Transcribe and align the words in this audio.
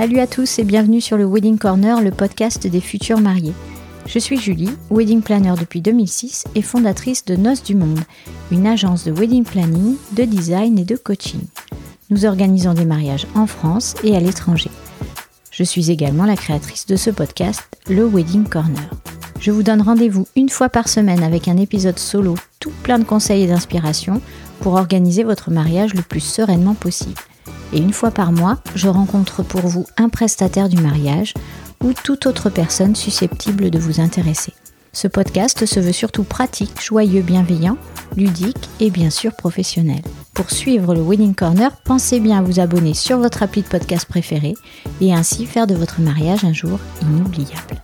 Salut 0.00 0.20
à 0.20 0.26
tous 0.26 0.58
et 0.58 0.64
bienvenue 0.64 1.02
sur 1.02 1.18
le 1.18 1.26
Wedding 1.26 1.58
Corner, 1.58 2.00
le 2.00 2.10
podcast 2.10 2.66
des 2.66 2.80
futurs 2.80 3.20
mariés. 3.20 3.52
Je 4.06 4.18
suis 4.18 4.38
Julie, 4.40 4.70
wedding 4.90 5.20
planner 5.20 5.52
depuis 5.60 5.82
2006 5.82 6.44
et 6.54 6.62
fondatrice 6.62 7.26
de 7.26 7.36
Noces 7.36 7.62
du 7.62 7.74
Monde, 7.74 8.00
une 8.50 8.66
agence 8.66 9.04
de 9.04 9.12
wedding 9.12 9.44
planning, 9.44 9.96
de 10.16 10.24
design 10.24 10.78
et 10.78 10.86
de 10.86 10.96
coaching. 10.96 11.42
Nous 12.08 12.24
organisons 12.24 12.72
des 12.72 12.86
mariages 12.86 13.26
en 13.34 13.46
France 13.46 13.94
et 14.02 14.16
à 14.16 14.20
l'étranger. 14.20 14.70
Je 15.50 15.64
suis 15.64 15.90
également 15.90 16.24
la 16.24 16.36
créatrice 16.36 16.86
de 16.86 16.96
ce 16.96 17.10
podcast, 17.10 17.68
le 17.86 18.06
Wedding 18.06 18.44
Corner. 18.44 18.88
Je 19.38 19.50
vous 19.50 19.62
donne 19.62 19.82
rendez-vous 19.82 20.26
une 20.34 20.48
fois 20.48 20.70
par 20.70 20.88
semaine 20.88 21.22
avec 21.22 21.46
un 21.46 21.58
épisode 21.58 21.98
solo 21.98 22.36
tout 22.58 22.72
plein 22.84 22.98
de 22.98 23.04
conseils 23.04 23.42
et 23.42 23.48
d'inspiration 23.48 24.22
pour 24.60 24.76
organiser 24.76 25.24
votre 25.24 25.50
mariage 25.50 25.92
le 25.92 26.00
plus 26.00 26.20
sereinement 26.20 26.74
possible 26.74 27.20
et 27.72 27.78
une 27.78 27.92
fois 27.92 28.10
par 28.10 28.32
mois, 28.32 28.58
je 28.74 28.88
rencontre 28.88 29.42
pour 29.42 29.62
vous 29.62 29.86
un 29.96 30.08
prestataire 30.08 30.68
du 30.68 30.80
mariage 30.80 31.34
ou 31.82 31.92
toute 31.92 32.26
autre 32.26 32.50
personne 32.50 32.94
susceptible 32.94 33.70
de 33.70 33.78
vous 33.78 34.00
intéresser. 34.00 34.52
Ce 34.92 35.06
podcast 35.06 35.66
se 35.66 35.78
veut 35.78 35.92
surtout 35.92 36.24
pratique, 36.24 36.82
joyeux, 36.82 37.22
bienveillant, 37.22 37.76
ludique 38.16 38.68
et 38.80 38.90
bien 38.90 39.10
sûr 39.10 39.34
professionnel. 39.36 40.02
Pour 40.34 40.50
suivre 40.50 40.94
le 40.94 41.00
Wedding 41.00 41.34
Corner, 41.34 41.70
pensez 41.84 42.18
bien 42.18 42.38
à 42.38 42.42
vous 42.42 42.58
abonner 42.58 42.94
sur 42.94 43.18
votre 43.18 43.42
appli 43.42 43.62
de 43.62 43.68
podcast 43.68 44.06
préféré 44.06 44.54
et 45.00 45.14
ainsi 45.14 45.46
faire 45.46 45.68
de 45.68 45.74
votre 45.74 46.00
mariage 46.00 46.44
un 46.44 46.52
jour 46.52 46.80
inoubliable. 47.02 47.80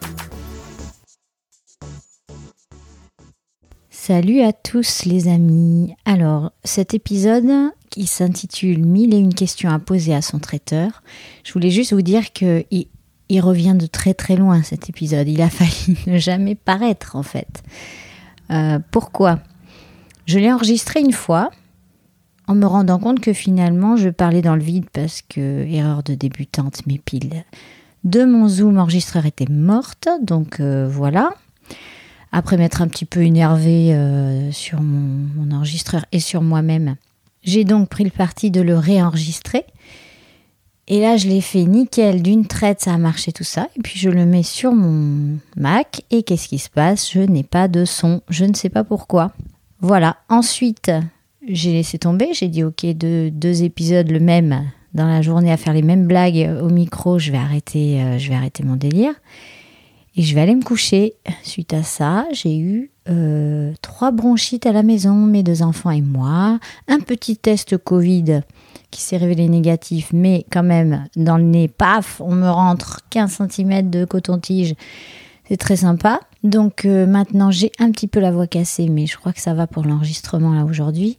Salut 4.06 4.42
à 4.42 4.52
tous 4.52 5.04
les 5.04 5.26
amis. 5.26 5.92
Alors, 6.04 6.52
cet 6.62 6.94
épisode 6.94 7.72
qui 7.90 8.06
s'intitule 8.06 8.86
Mille 8.86 9.12
et 9.12 9.18
une 9.18 9.34
questions 9.34 9.68
à 9.68 9.80
poser 9.80 10.14
à 10.14 10.22
son 10.22 10.38
traiteur, 10.38 11.02
je 11.42 11.52
voulais 11.52 11.72
juste 11.72 11.92
vous 11.92 12.02
dire 12.02 12.32
que 12.32 12.64
il, 12.70 13.40
revient 13.40 13.74
de 13.76 13.86
très 13.86 14.14
très 14.14 14.36
loin 14.36 14.62
cet 14.62 14.88
épisode. 14.88 15.26
Il 15.26 15.42
a 15.42 15.50
failli 15.50 15.98
ne 16.06 16.18
jamais 16.18 16.54
paraître 16.54 17.16
en 17.16 17.24
fait. 17.24 17.64
Euh, 18.52 18.78
pourquoi? 18.92 19.40
Je 20.24 20.38
l'ai 20.38 20.52
enregistré 20.52 21.00
une 21.00 21.10
fois 21.10 21.50
en 22.46 22.54
me 22.54 22.66
rendant 22.66 23.00
compte 23.00 23.18
que 23.18 23.32
finalement 23.32 23.96
je 23.96 24.10
parlais 24.10 24.40
dans 24.40 24.54
le 24.54 24.62
vide 24.62 24.86
parce 24.92 25.20
que, 25.20 25.66
erreur 25.66 26.04
de 26.04 26.14
débutante, 26.14 26.86
mes 26.86 26.98
piles 26.98 27.42
de 28.04 28.24
mon 28.24 28.46
Zoom 28.46 28.78
enregistreur 28.78 29.26
étaient 29.26 29.50
mortes. 29.50 30.08
Donc 30.22 30.60
euh, 30.60 30.86
voilà. 30.88 31.32
Après 32.36 32.58
m'être 32.58 32.82
un 32.82 32.88
petit 32.88 33.06
peu 33.06 33.22
énervé 33.22 33.94
euh, 33.94 34.52
sur 34.52 34.82
mon, 34.82 35.50
enregistreur 35.52 36.04
et 36.12 36.20
sur 36.20 36.42
moi-même, 36.42 36.96
j'ai 37.42 37.64
donc 37.64 37.88
pris 37.88 38.04
le 38.04 38.10
parti 38.10 38.50
de 38.50 38.60
le 38.60 38.76
réenregistrer. 38.76 39.64
Et 40.86 41.00
là, 41.00 41.16
je 41.16 41.28
l'ai 41.28 41.40
fait 41.40 41.64
nickel 41.64 42.20
d'une 42.20 42.46
traite, 42.46 42.82
ça 42.82 42.92
a 42.92 42.98
marché 42.98 43.32
tout 43.32 43.42
ça. 43.42 43.68
Et 43.74 43.80
puis 43.80 43.98
je 43.98 44.10
le 44.10 44.26
mets 44.26 44.42
sur 44.42 44.72
mon 44.72 45.38
Mac. 45.56 46.02
Et 46.10 46.24
qu'est-ce 46.24 46.48
qui 46.48 46.58
se 46.58 46.68
passe? 46.68 47.10
Je 47.10 47.20
n'ai 47.20 47.42
pas 47.42 47.68
de 47.68 47.86
son. 47.86 48.20
Je 48.28 48.44
ne 48.44 48.52
sais 48.52 48.68
pas 48.68 48.84
pourquoi. 48.84 49.32
Voilà. 49.80 50.18
Ensuite, 50.28 50.92
j'ai 51.48 51.72
laissé 51.72 51.98
tomber. 51.98 52.34
J'ai 52.34 52.48
dit 52.48 52.64
ok, 52.64 52.84
deux, 52.84 53.30
deux 53.30 53.62
épisodes 53.62 54.10
le 54.10 54.20
même 54.20 54.70
dans 54.92 55.06
la 55.06 55.22
journée 55.22 55.52
à 55.52 55.56
faire 55.56 55.72
les 55.72 55.80
mêmes 55.80 56.06
blagues 56.06 56.50
au 56.62 56.68
micro. 56.68 57.18
Je 57.18 57.32
vais 57.32 57.38
arrêter, 57.38 58.02
euh, 58.02 58.18
je 58.18 58.28
vais 58.28 58.34
arrêter 58.34 58.62
mon 58.62 58.76
délire. 58.76 59.14
Et 60.16 60.22
je 60.22 60.34
vais 60.34 60.40
aller 60.40 60.54
me 60.54 60.62
coucher. 60.62 61.14
Suite 61.42 61.74
à 61.74 61.82
ça, 61.82 62.26
j'ai 62.32 62.58
eu 62.58 62.90
euh, 63.08 63.74
trois 63.82 64.10
bronchites 64.10 64.64
à 64.64 64.72
la 64.72 64.82
maison, 64.82 65.14
mes 65.14 65.42
deux 65.42 65.62
enfants 65.62 65.90
et 65.90 66.00
moi. 66.00 66.58
Un 66.88 67.00
petit 67.00 67.36
test 67.36 67.76
Covid 67.76 68.40
qui 68.90 69.02
s'est 69.02 69.18
révélé 69.18 69.48
négatif, 69.48 70.10
mais 70.14 70.46
quand 70.50 70.62
même, 70.62 71.04
dans 71.16 71.36
le 71.36 71.42
nez, 71.44 71.68
paf, 71.68 72.22
on 72.22 72.32
me 72.32 72.48
rentre 72.48 73.00
15 73.10 73.42
cm 73.50 73.90
de 73.90 74.06
coton-tige. 74.06 74.74
C'est 75.48 75.58
très 75.58 75.76
sympa. 75.76 76.20
Donc 76.42 76.86
euh, 76.86 77.06
maintenant, 77.06 77.50
j'ai 77.50 77.70
un 77.78 77.90
petit 77.90 78.08
peu 78.08 78.20
la 78.20 78.30
voix 78.30 78.46
cassée, 78.46 78.88
mais 78.88 79.06
je 79.06 79.18
crois 79.18 79.34
que 79.34 79.40
ça 79.40 79.52
va 79.52 79.66
pour 79.66 79.84
l'enregistrement 79.84 80.54
là 80.54 80.64
aujourd'hui. 80.64 81.18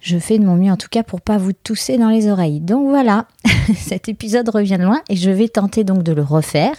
Je 0.00 0.18
fais 0.18 0.38
de 0.38 0.44
mon 0.44 0.56
mieux 0.56 0.72
en 0.72 0.76
tout 0.76 0.88
cas 0.90 1.02
pour 1.02 1.20
pas 1.20 1.38
vous 1.38 1.52
tousser 1.52 1.98
dans 1.98 2.10
les 2.10 2.28
oreilles. 2.28 2.60
Donc 2.60 2.88
voilà, 2.88 3.26
cet 3.76 4.08
épisode 4.08 4.48
revient 4.48 4.76
de 4.78 4.84
loin 4.84 5.00
et 5.08 5.16
je 5.16 5.30
vais 5.30 5.48
tenter 5.48 5.84
donc 5.84 6.02
de 6.02 6.12
le 6.12 6.22
refaire. 6.22 6.74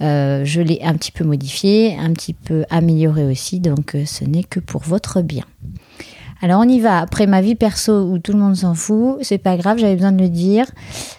Euh, 0.00 0.44
je 0.44 0.60
l'ai 0.60 0.80
un 0.82 0.94
petit 0.94 1.12
peu 1.12 1.24
modifié, 1.24 1.96
un 1.98 2.12
petit 2.12 2.34
peu 2.34 2.64
amélioré 2.70 3.24
aussi, 3.24 3.60
donc 3.60 3.94
euh, 3.94 4.04
ce 4.04 4.24
n'est 4.24 4.42
que 4.42 4.60
pour 4.60 4.82
votre 4.82 5.22
bien. 5.22 5.44
Alors 6.42 6.60
on 6.60 6.68
y 6.68 6.80
va. 6.80 6.98
Après 6.98 7.26
ma 7.26 7.40
vie 7.40 7.54
perso 7.54 8.02
où 8.02 8.18
tout 8.18 8.32
le 8.32 8.38
monde 8.38 8.56
s'en 8.56 8.74
fout, 8.74 9.18
c'est 9.22 9.38
pas 9.38 9.56
grave, 9.56 9.78
j'avais 9.78 9.94
besoin 9.94 10.12
de 10.12 10.20
le 10.20 10.28
dire. 10.28 10.66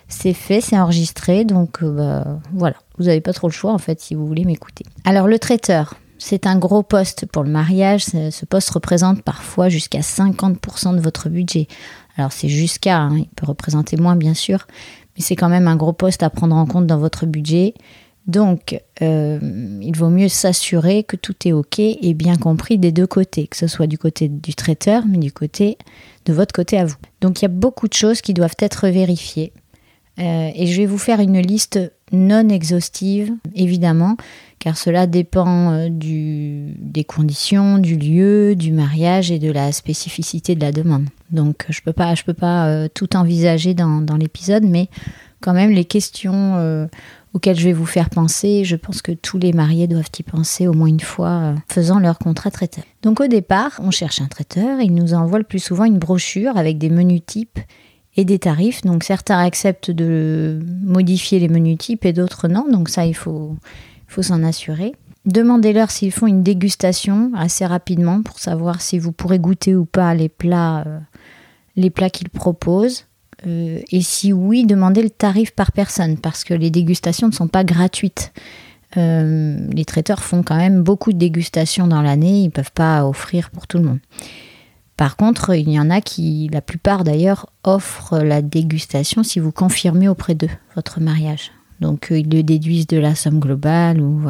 C'est 0.07 0.33
fait, 0.33 0.61
c'est 0.61 0.77
enregistré, 0.77 1.45
donc 1.45 1.81
euh, 1.81 1.91
bah, 1.91 2.39
voilà. 2.53 2.75
Vous 2.97 3.05
n'avez 3.05 3.21
pas 3.21 3.33
trop 3.33 3.47
le 3.47 3.53
choix 3.53 3.71
en 3.71 3.77
fait 3.77 3.99
si 3.99 4.13
vous 4.13 4.27
voulez 4.27 4.45
m'écouter. 4.45 4.85
Alors 5.05 5.27
le 5.27 5.39
traiteur, 5.39 5.95
c'est 6.17 6.45
un 6.45 6.57
gros 6.57 6.83
poste 6.83 7.25
pour 7.25 7.43
le 7.43 7.49
mariage. 7.49 8.03
Ce 8.03 8.45
poste 8.45 8.69
représente 8.69 9.21
parfois 9.21 9.69
jusqu'à 9.69 10.01
50% 10.01 10.95
de 10.95 11.01
votre 11.01 11.29
budget. 11.29 11.67
Alors 12.17 12.31
c'est 12.31 12.49
jusqu'à, 12.49 12.99
hein, 12.99 13.17
il 13.17 13.29
peut 13.29 13.45
représenter 13.45 13.97
moins 13.97 14.15
bien 14.15 14.33
sûr, 14.33 14.67
mais 15.15 15.23
c'est 15.23 15.35
quand 15.35 15.49
même 15.49 15.67
un 15.67 15.75
gros 15.75 15.93
poste 15.93 16.23
à 16.23 16.29
prendre 16.29 16.55
en 16.55 16.65
compte 16.65 16.87
dans 16.87 16.99
votre 16.99 17.25
budget. 17.25 17.73
Donc, 18.27 18.81
euh, 19.03 19.39
il 19.81 19.95
vaut 19.95 20.09
mieux 20.09 20.29
s'assurer 20.29 21.03
que 21.03 21.15
tout 21.15 21.35
est 21.45 21.51
OK 21.51 21.79
et 21.79 22.13
bien 22.15 22.37
compris 22.37 22.79
des 22.79 22.91
deux 22.91 23.05
côtés, 23.05 23.47
que 23.47 23.57
ce 23.57 23.67
soit 23.67 23.87
du 23.87 23.97
côté 23.97 24.29
du 24.29 24.55
traiteur, 24.55 25.03
mais 25.07 25.19
du 25.19 25.31
côté 25.31 25.77
de 26.25 26.33
votre 26.33 26.53
côté 26.53 26.79
à 26.79 26.85
vous. 26.85 26.95
Donc, 27.21 27.41
il 27.41 27.43
y 27.43 27.45
a 27.45 27.49
beaucoup 27.49 27.87
de 27.87 27.93
choses 27.93 28.21
qui 28.21 28.33
doivent 28.33 28.55
être 28.59 28.87
vérifiées. 28.87 29.53
Euh, 30.17 30.49
et 30.55 30.65
je 30.65 30.77
vais 30.77 30.85
vous 30.87 30.97
faire 30.97 31.19
une 31.19 31.39
liste 31.39 31.79
non 32.11 32.49
exhaustive, 32.49 33.31
évidemment, 33.53 34.15
car 34.57 34.77
cela 34.77 35.05
dépend 35.05 35.73
euh, 35.73 35.87
des 35.91 37.03
conditions, 37.03 37.77
du 37.77 37.95
lieu, 37.95 38.55
du 38.55 38.71
mariage 38.71 39.29
et 39.29 39.37
de 39.37 39.51
la 39.51 39.71
spécificité 39.71 40.55
de 40.55 40.61
la 40.61 40.71
demande. 40.71 41.05
Donc, 41.29 41.65
je 41.69 41.81
ne 41.81 41.91
peux 41.91 42.33
pas, 42.33 42.89
tout 42.89 43.15
envisager 43.15 43.75
dans 43.75 44.17
l'épisode, 44.17 44.63
mais 44.63 44.87
quand 45.41 45.53
même, 45.53 45.71
les 45.71 45.85
questions 45.85 46.87
auquel 47.35 47.59
je 47.59 47.65
vais 47.65 47.73
vous 47.73 47.85
faire 47.85 48.09
penser. 48.09 48.63
Je 48.63 48.77
pense 48.77 49.01
que 49.01 49.11
tous 49.11 49.37
les 49.37 49.51
mariés 49.51 49.87
doivent 49.87 50.09
y 50.17 50.23
penser 50.23 50.67
au 50.67 50.73
moins 50.73 50.87
une 50.87 51.01
fois 51.01 51.29
euh, 51.29 51.55
faisant 51.67 51.99
leur 51.99 52.17
contrat 52.17 52.49
traiteur. 52.49 52.85
Donc 53.01 53.19
au 53.19 53.27
départ, 53.27 53.73
on 53.79 53.91
cherche 53.91 54.21
un 54.21 54.27
traiteur. 54.27 54.79
Il 54.79 54.95
nous 54.95 55.13
envoie 55.13 55.37
le 55.37 55.43
plus 55.43 55.59
souvent 55.59 55.83
une 55.83 55.99
brochure 55.99 56.55
avec 56.55 56.77
des 56.77 56.89
menus 56.89 57.21
types 57.25 57.59
et 58.15 58.23
des 58.23 58.39
tarifs. 58.39 58.83
Donc 58.83 59.03
certains 59.03 59.37
acceptent 59.37 59.91
de 59.91 60.61
modifier 60.81 61.39
les 61.39 61.49
menus 61.49 61.77
types 61.77 62.05
et 62.05 62.13
d'autres 62.13 62.47
non. 62.47 62.67
Donc 62.71 62.87
ça, 62.87 63.05
il 63.05 63.15
faut, 63.15 63.57
faut 64.07 64.23
s'en 64.23 64.41
assurer. 64.41 64.93
Demandez-leur 65.25 65.91
s'ils 65.91 66.13
font 66.13 66.27
une 66.27 66.41
dégustation 66.41 67.31
assez 67.35 67.65
rapidement 67.65 68.21
pour 68.21 68.39
savoir 68.39 68.79
si 68.79 68.97
vous 68.97 69.11
pourrez 69.11 69.39
goûter 69.39 69.75
ou 69.75 69.83
pas 69.83 70.13
les 70.13 70.29
plats, 70.29 70.85
euh, 70.87 70.99
les 71.75 71.89
plats 71.89 72.09
qu'ils 72.09 72.29
proposent. 72.29 73.07
Euh, 73.45 73.79
et 73.91 74.01
si 74.01 74.33
oui, 74.33 74.65
demandez 74.65 75.01
le 75.01 75.09
tarif 75.09 75.51
par 75.51 75.71
personne, 75.71 76.17
parce 76.17 76.43
que 76.43 76.53
les 76.53 76.69
dégustations 76.69 77.27
ne 77.27 77.33
sont 77.33 77.47
pas 77.47 77.63
gratuites. 77.63 78.33
Euh, 78.97 79.57
les 79.71 79.85
traiteurs 79.85 80.23
font 80.23 80.43
quand 80.43 80.55
même 80.55 80.81
beaucoup 80.81 81.11
de 81.11 81.17
dégustations 81.17 81.87
dans 81.87 82.01
l'année, 82.01 82.39
ils 82.39 82.45
ne 82.45 82.51
peuvent 82.51 82.71
pas 82.71 83.05
offrir 83.05 83.49
pour 83.49 83.67
tout 83.67 83.77
le 83.77 83.83
monde. 83.83 83.99
Par 84.97 85.17
contre, 85.17 85.53
il 85.53 85.69
y 85.69 85.79
en 85.79 85.89
a 85.89 85.99
qui, 85.99 86.49
la 86.53 86.61
plupart 86.61 87.03
d'ailleurs, 87.03 87.47
offrent 87.65 88.19
la 88.19 88.41
dégustation 88.41 89.23
si 89.23 89.39
vous 89.39 89.51
confirmez 89.51 90.07
auprès 90.07 90.35
d'eux 90.35 90.49
votre 90.75 91.01
mariage. 91.01 91.51
Donc 91.81 92.11
euh, 92.11 92.19
ils 92.19 92.29
le 92.29 92.43
déduisent 92.43 92.87
de 92.87 92.97
la 92.97 93.15
somme 93.15 93.39
globale 93.39 93.99
ou. 93.99 94.21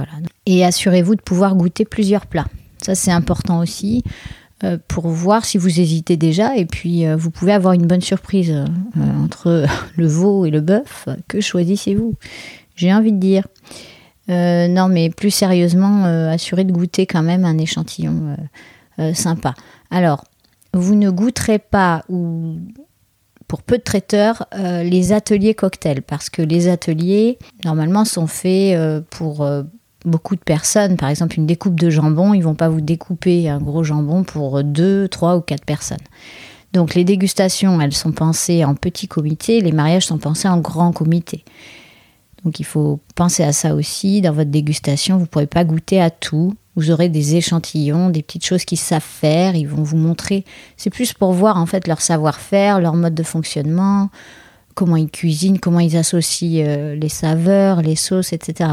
Et 0.47 0.65
assurez-vous 0.65 1.15
de 1.15 1.21
pouvoir 1.21 1.55
goûter 1.55 1.85
plusieurs 1.85 2.25
plats. 2.25 2.47
Ça 2.81 2.95
c'est 2.95 3.11
important 3.11 3.59
aussi. 3.59 4.03
Euh, 4.63 4.78
pour 4.87 5.09
voir 5.09 5.43
si 5.43 5.57
vous 5.57 5.81
hésitez 5.81 6.16
déjà 6.16 6.55
et 6.55 6.66
puis 6.66 7.05
euh, 7.05 7.17
vous 7.17 7.29
pouvez 7.29 7.52
avoir 7.52 7.73
une 7.73 7.87
bonne 7.87 7.99
surprise 7.99 8.52
euh, 8.52 8.66
entre 9.22 9.66
le 9.97 10.07
veau 10.07 10.46
et 10.46 10.49
le 10.49 10.61
bœuf. 10.61 11.09
Que 11.28 11.41
choisissez-vous? 11.41 12.16
J'ai 12.78 12.93
envie 12.93 13.11
de 13.11 13.19
dire. 13.19 13.47
non, 14.29 14.87
mais 14.87 15.09
plus 15.09 15.31
sérieusement, 15.31 16.03
assurez 16.05 16.63
de 16.63 16.72
goûter 16.72 17.05
quand 17.05 17.23
même 17.23 17.46
un 17.46 17.57
échantillon 17.57 18.35
sympa. 19.13 19.53
Alors, 19.91 20.25
vous 20.73 20.96
ne 20.96 21.09
goûterez 21.09 21.59
pas 21.59 22.03
ou 22.09 22.57
pour 23.47 23.63
peu 23.63 23.78
de 23.78 23.84
traiteurs 23.84 24.46
les 24.53 25.13
ateliers 25.13 25.53
cocktails 25.53 26.02
parce 26.02 26.29
que 26.29 26.41
les 26.41 26.67
ateliers 26.67 27.40
normalement 27.63 28.03
sont 28.03 28.28
faits 28.28 28.78
pour 29.09 29.47
beaucoup 30.05 30.35
de 30.35 30.41
personnes, 30.41 30.97
par 30.97 31.09
exemple 31.09 31.37
une 31.37 31.46
découpe 31.46 31.79
de 31.79 31.90
jambon, 31.90 32.34
ils 32.34 32.41
vont 32.41 32.55
pas 32.55 32.69
vous 32.69 32.81
découper 32.81 33.49
un 33.49 33.59
gros 33.59 33.84
jambon 33.84 34.23
pour 34.23 34.63
deux, 34.63 35.07
trois 35.07 35.37
ou 35.37 35.41
quatre 35.41 35.66
personnes. 35.66 35.97
Donc 36.73 36.93
les 36.93 37.03
dégustations, 37.05 37.79
elles 37.79 37.93
sont 37.93 38.11
pensées 38.11 38.66
en 38.66 38.75
petit 38.75 39.07
comité, 39.07 39.61
les 39.61 39.72
mariages 39.72 40.07
sont 40.07 40.17
pensés 40.17 40.47
en 40.47 40.59
grand 40.59 40.91
comité. 40.91 41.46
Donc 42.43 42.59
il 42.59 42.66
faut 42.66 42.99
penser 43.16 43.43
à 43.43 43.52
ça 43.52 43.73
aussi. 43.73 44.22
Dans 44.22 44.31
votre 44.31 44.52
dégustation, 44.52 45.16
vous 45.16 45.22
ne 45.22 45.28
pourrez 45.28 45.47
pas 45.47 45.63
goûter 45.63 45.99
à 45.99 46.11
tout. 46.11 46.53
Vous 46.75 46.91
aurez 46.91 47.09
des 47.09 47.35
échantillons, 47.37 48.09
des 48.09 48.22
petites 48.22 48.46
choses 48.46 48.66
qu'ils 48.66 48.78
savent 48.78 49.02
faire. 49.02 49.55
Ils 49.55 49.67
vont 49.67 49.84
vous 49.84 49.97
montrer. 49.97 50.46
C'est 50.78 50.90
plus 50.90 51.13
pour 51.13 51.31
voir 51.31 51.57
en 51.57 51.66
fait 51.66 51.87
leur 51.87 52.02
savoir-faire, 52.02 52.79
leur 52.79 52.93
mode 52.93 53.16
de 53.16 53.23
fonctionnement, 53.23 54.09
comment 54.75 54.97
ils 54.97 55.09
cuisinent, 55.09 55.59
comment 55.59 55.79
ils 55.79 55.97
associent 55.97 56.63
euh, 56.67 56.96
les 56.96 57.09
saveurs, 57.09 57.81
les 57.81 57.96
sauces, 57.96 58.31
etc. 58.31 58.72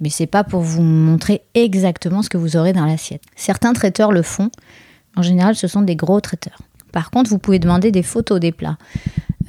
Mais 0.00 0.10
c'est 0.10 0.26
pas 0.26 0.44
pour 0.44 0.60
vous 0.60 0.82
montrer 0.82 1.42
exactement 1.54 2.22
ce 2.22 2.28
que 2.28 2.36
vous 2.36 2.56
aurez 2.56 2.72
dans 2.72 2.84
l'assiette. 2.84 3.22
Certains 3.36 3.72
traiteurs 3.72 4.12
le 4.12 4.22
font. 4.22 4.50
En 5.16 5.22
général, 5.22 5.56
ce 5.56 5.66
sont 5.66 5.82
des 5.82 5.96
gros 5.96 6.20
traiteurs. 6.20 6.58
Par 6.92 7.10
contre, 7.10 7.30
vous 7.30 7.38
pouvez 7.38 7.58
demander 7.58 7.90
des 7.90 8.02
photos 8.02 8.40
des 8.40 8.52
plats. 8.52 8.78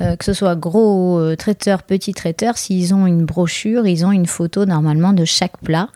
Euh, 0.02 0.16
que 0.16 0.24
ce 0.24 0.34
soit 0.34 0.56
gros 0.56 1.20
euh, 1.20 1.36
traiteur, 1.36 1.84
petit 1.84 2.14
traiteur, 2.14 2.58
s'ils 2.58 2.94
ont 2.94 3.06
une 3.06 3.26
brochure, 3.26 3.86
ils 3.86 4.06
ont 4.06 4.12
une 4.12 4.28
photo 4.28 4.66
normalement 4.66 5.12
de 5.12 5.26
chaque 5.26 5.58
plat. 5.58 5.90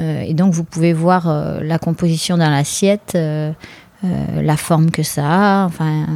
Euh, 0.00 0.20
et 0.20 0.34
donc 0.34 0.52
vous 0.52 0.64
pouvez 0.64 0.92
voir 0.92 1.28
la 1.62 1.78
composition 1.78 2.36
dans 2.36 2.50
l'assiette, 2.50 3.16
la 4.02 4.56
forme 4.56 4.90
que 4.90 5.02
ça 5.02 5.62
a. 5.62 5.66
Enfin, 5.66 6.06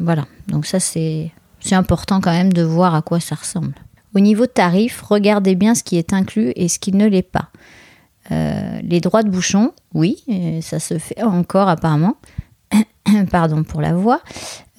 voilà. 0.00 0.26
Donc 0.48 0.66
ça, 0.66 0.80
c'est 0.80 1.32
important 1.72 2.20
quand 2.20 2.32
même 2.32 2.52
de 2.52 2.62
voir 2.62 2.94
à 2.94 3.02
quoi 3.02 3.20
ça 3.20 3.34
ressemble. 3.34 3.74
Au 4.16 4.20
niveau 4.20 4.46
tarif, 4.46 5.02
regardez 5.02 5.54
bien 5.54 5.74
ce 5.74 5.82
qui 5.82 5.98
est 5.98 6.14
inclus 6.14 6.52
et 6.56 6.68
ce 6.68 6.78
qui 6.78 6.92
ne 6.92 7.06
l'est 7.06 7.20
pas. 7.20 7.50
les 8.30 9.00
droits 9.00 9.22
de 9.22 9.28
bouchon, 9.28 9.72
oui, 9.92 10.24
ça 10.62 10.80
se 10.80 10.98
fait 10.98 11.22
encore 11.22 11.68
apparemment. 11.68 12.16
Pardon 13.30 13.62
pour 13.62 13.80
la 13.80 13.94
voix. 13.94 14.20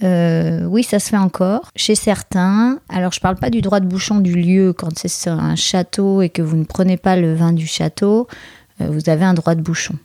Euh, 0.04 0.63
oui, 0.66 0.84
ça 0.84 1.00
se 1.00 1.10
fait 1.10 1.18
encore. 1.18 1.72
Chez 1.75 1.95
certains, 1.95 2.80
alors 2.89 3.12
je 3.12 3.19
ne 3.19 3.22
parle 3.22 3.38
pas 3.38 3.50
du 3.50 3.62
droit 3.62 3.80
de 3.80 3.88
bouchon 3.88 4.19
du 4.19 4.36
lieu, 4.36 4.74
quand 4.74 4.98
c'est 4.98 5.30
un 5.30 5.56
château 5.56 6.22
et 6.22 6.30
que 6.30 6.42
vous 6.42 6.56
ne 6.56 6.66
prenez 6.66 6.98
pas 6.98 7.16
le 7.16 7.33
vin 7.33 7.54
du 7.54 7.66
château, 7.66 8.28
euh, 8.81 8.88
vous 8.90 9.10
avez 9.10 9.25
un 9.25 9.33
droit 9.33 9.56
de 9.56 9.62
bouchon 9.62 9.95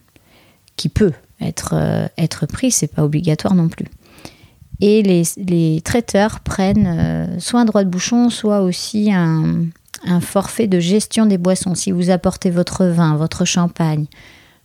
qui 0.77 0.89
peut 0.89 1.13
être, 1.41 1.75
euh, 1.75 2.07
être 2.17 2.47
pris, 2.47 2.71
c'est 2.71 2.87
pas 2.87 3.05
obligatoire 3.05 3.55
non 3.55 3.69
plus. 3.69 3.87
Et 4.85 5.03
les, 5.03 5.81
traiteurs 5.81 6.41
prennent 6.41 7.39
soit 7.39 7.61
un 7.61 7.65
droit 7.65 7.85
de 7.85 7.89
bouchon, 7.89 8.31
soit 8.31 8.63
aussi 8.63 9.13
un, 9.13 9.67
un 10.05 10.21
forfait 10.21 10.67
de 10.67 10.81
gestion 10.81 11.27
des 11.27 11.39
boissons. 11.39 11.75
Si 11.75 11.93
vous 11.93 12.11
apportez 12.11 12.51
votre 12.51 12.87
vin, 12.87 13.17
votre 13.17 13.45
champagne, 13.45 14.07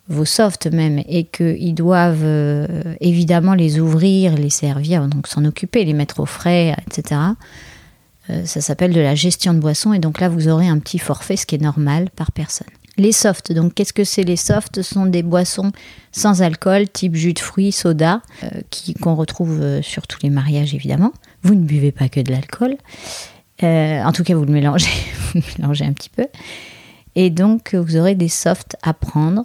vos 0.10 0.26
softs 0.26 0.68
même, 0.68 1.02
et 1.08 1.26
qu'ils 1.26 1.76
doivent 1.76 2.24
euh, 2.24 2.96
évidemment 3.02 3.54
les 3.54 3.80
ouvrir, 3.80 4.36
les 4.36 4.50
servir, 4.50 5.08
donc 5.08 5.28
s'en 5.28 5.44
occuper, 5.46 5.84
les 5.84 5.94
mettre 5.94 6.20
au 6.20 6.26
frais, 6.26 6.76
etc. 6.88 7.22
Euh, 8.30 8.46
ça 8.46 8.62
s'appelle 8.62 8.94
de 8.94 9.02
la 9.02 9.16
gestion 9.16 9.54
de 9.54 9.60
boissons, 9.60 9.94
et 9.94 10.00
donc 10.00 10.20
là 10.20 10.30
vous 10.30 10.48
aurez 10.48 10.68
un 10.68 10.80
petit 10.80 11.00
forfait, 11.00 11.36
ce 11.36 11.46
qui 11.46 11.56
est 11.56 11.62
normal 11.62 12.10
par 12.16 12.32
personne. 12.32 12.68
Les 12.98 13.12
softs, 13.12 13.52
donc 13.52 13.74
qu'est-ce 13.74 13.94
que 13.94 14.04
c'est 14.04 14.24
les 14.24 14.36
softs? 14.36 14.78
Ce 14.78 14.94
sont 14.94 15.06
des 15.06 15.24
boissons 15.24 15.72
sans 16.12 16.42
alcool, 16.42 16.90
type 16.90 17.16
jus 17.16 17.34
de 17.34 17.40
fruits, 17.40 17.72
soda, 17.72 18.22
euh, 18.44 18.48
qu'on 19.02 19.16
retrouve 19.16 19.82
sur 19.82 20.08
tous 20.08 20.20
les 20.24 20.30
mariages 20.30 20.74
évidemment. 20.74 21.14
Vous 21.44 21.54
ne 21.54 21.64
buvez 21.64 21.92
pas 21.92 22.10
que 22.10 22.20
de 22.20 22.32
l'alcool. 22.32 22.76
en 23.62 24.12
tout 24.14 24.24
cas, 24.24 24.36
vous 24.36 24.46
le 24.46 24.52
mélangez, 24.52 24.90
vous 25.34 25.40
le 25.40 25.62
mélangez 25.62 25.86
un 25.86 25.94
petit 25.94 26.10
peu. 26.10 26.26
Et 27.16 27.30
donc, 27.30 27.76
vous 27.76 27.98
aurez 27.98 28.16
des 28.16 28.30
softs 28.30 28.76
à 28.84 28.94
prendre 28.94 29.44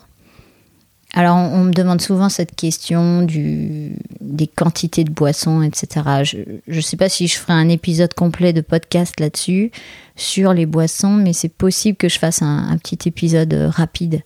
alors, 1.14 1.37
on, 1.37 1.64
me 1.64 1.73
demande 1.73 2.00
souvent 2.00 2.31
cette 2.31 2.56
question 2.56 3.26
des 3.26 4.47
quantités 4.47 5.05
de 5.05 5.11
boissons, 5.11 5.61
etc. 5.61 6.25
Je 6.25 6.75
ne 6.75 6.81
sais 6.81 6.97
pas 6.97 7.11
si 7.11 7.26
je 7.26 7.37
ferai 7.37 7.53
un 7.53 7.69
épisode 7.69 8.14
complet 8.14 8.55
de 8.55 8.62
podcast 8.62 9.20
là-dessus, 9.20 9.73
sur 10.17 10.55
les 10.55 10.64
boissons, 10.64 11.12
mais 11.12 11.35
c'est 11.35 11.50
possible 11.50 11.99
que 11.99 12.09
je 12.09 12.19
fasse 12.19 12.41
un, 12.41 12.79
petit 12.79 13.06
épisode 13.06 13.53
rapide 13.70 14.23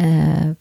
euh, 0.00 0.04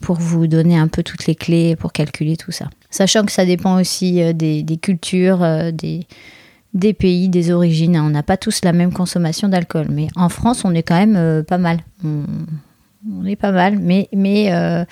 pour 0.02 0.18
vous 0.18 0.46
donner 0.46 0.78
un 0.78 0.88
peu 0.88 1.02
toutes 1.02 1.26
les 1.26 1.36
clés 1.36 1.76
pour 1.76 1.92
calculer 1.94 2.38
tout 2.38 2.52
ça. 2.52 2.70
Sachant 2.92 3.26
que 3.26 3.32
ça 3.32 3.46
dépend 3.46 3.80
aussi 3.82 4.22
euh, 4.22 4.34
des, 4.34 4.64
cultures, 4.80 5.44
euh, 5.44 5.72
des, 5.72 6.94
pays, 6.94 7.28
des 7.28 7.52
origines. 7.52 7.98
On 7.98 8.12
n'a 8.12 8.24
pas 8.24 8.38
tous 8.38 8.64
la 8.64 8.72
même 8.72 8.94
consommation 8.94 9.50
d'alcool, 9.50 9.88
mais 9.90 10.10
en 10.16 10.30
France, 10.30 10.64
on 10.64 10.76
est 10.76 10.84
quand 10.84 11.04
même 11.04 11.44
pas 11.44 11.58
mal. 11.58 11.80
On, 12.04 13.26
est 13.26 13.36
pas 13.36 13.52
mal, 13.52 13.80
mais. 13.80 14.08
euh, 14.54 14.86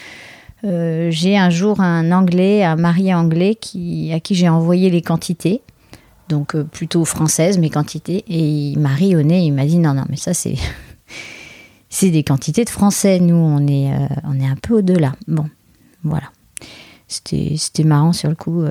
j'ai 0.63 1.37
un 1.37 1.49
jour 1.49 1.81
un 1.81 2.11
Anglais, 2.11 2.63
un 2.63 2.75
marié 2.75 3.13
anglais 3.13 3.51
à 3.51 4.19
qui 4.19 4.35
j'ai 4.35 4.49
envoyé 4.49 4.89
les 4.89 5.01
quantités, 5.01 5.61
donc 6.29 6.55
euh, 6.55 6.63
plutôt 6.63 7.05
françaises 7.05 7.57
mes 7.57 7.69
quantités, 7.69 8.23
et 8.27 8.71
il 8.71 8.79
m'a 8.79 8.95
nez, 8.95 9.41
il 9.41 9.51
m'a 9.51 9.65
dit 9.65 9.77
non, 9.77 9.93
non, 9.93 10.05
mais 10.09 10.15
ça 10.15 10.33
c'est, 10.33 10.55
c'est 11.89 12.09
des 12.09 12.23
quantités 12.23 12.63
de 12.63 12.69
français, 12.69 13.19
nous 13.19 13.35
on 13.35 13.67
est, 13.67 13.93
euh, 13.93 14.07
on 14.23 14.39
est 14.39 14.47
un 14.47 14.55
peu 14.55 14.75
au-delà. 14.75 15.13
Bon, 15.27 15.45
voilà. 16.03 16.29
C'était, 17.07 17.83
marrant 17.83 18.13
sur 18.13 18.29
le 18.29 18.35
coup. 18.35 18.63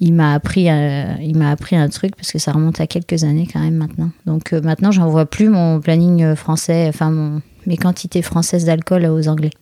il, 0.00 0.12
m'a 0.12 0.34
appris, 0.34 0.64
il 0.64 1.42
appris 1.42 1.76
un 1.76 1.88
truc 1.88 2.14
parce 2.14 2.30
que 2.30 2.38
ça 2.38 2.52
remonte 2.52 2.78
à 2.78 2.86
quelques 2.86 3.24
années 3.24 3.48
quand 3.50 3.60
même 3.60 3.76
maintenant. 3.76 4.10
Donc 4.26 4.52
maintenant, 4.52 4.90
j'envoie 4.90 5.24
plus 5.24 5.48
mon 5.48 5.80
planning 5.80 6.34
français, 6.34 6.86
enfin 6.88 7.10
mon, 7.10 7.40
mes 7.64 7.78
quantités 7.78 8.20
françaises 8.20 8.66
d'alcool 8.66 9.06
aux 9.06 9.28
Anglais. 9.28 9.52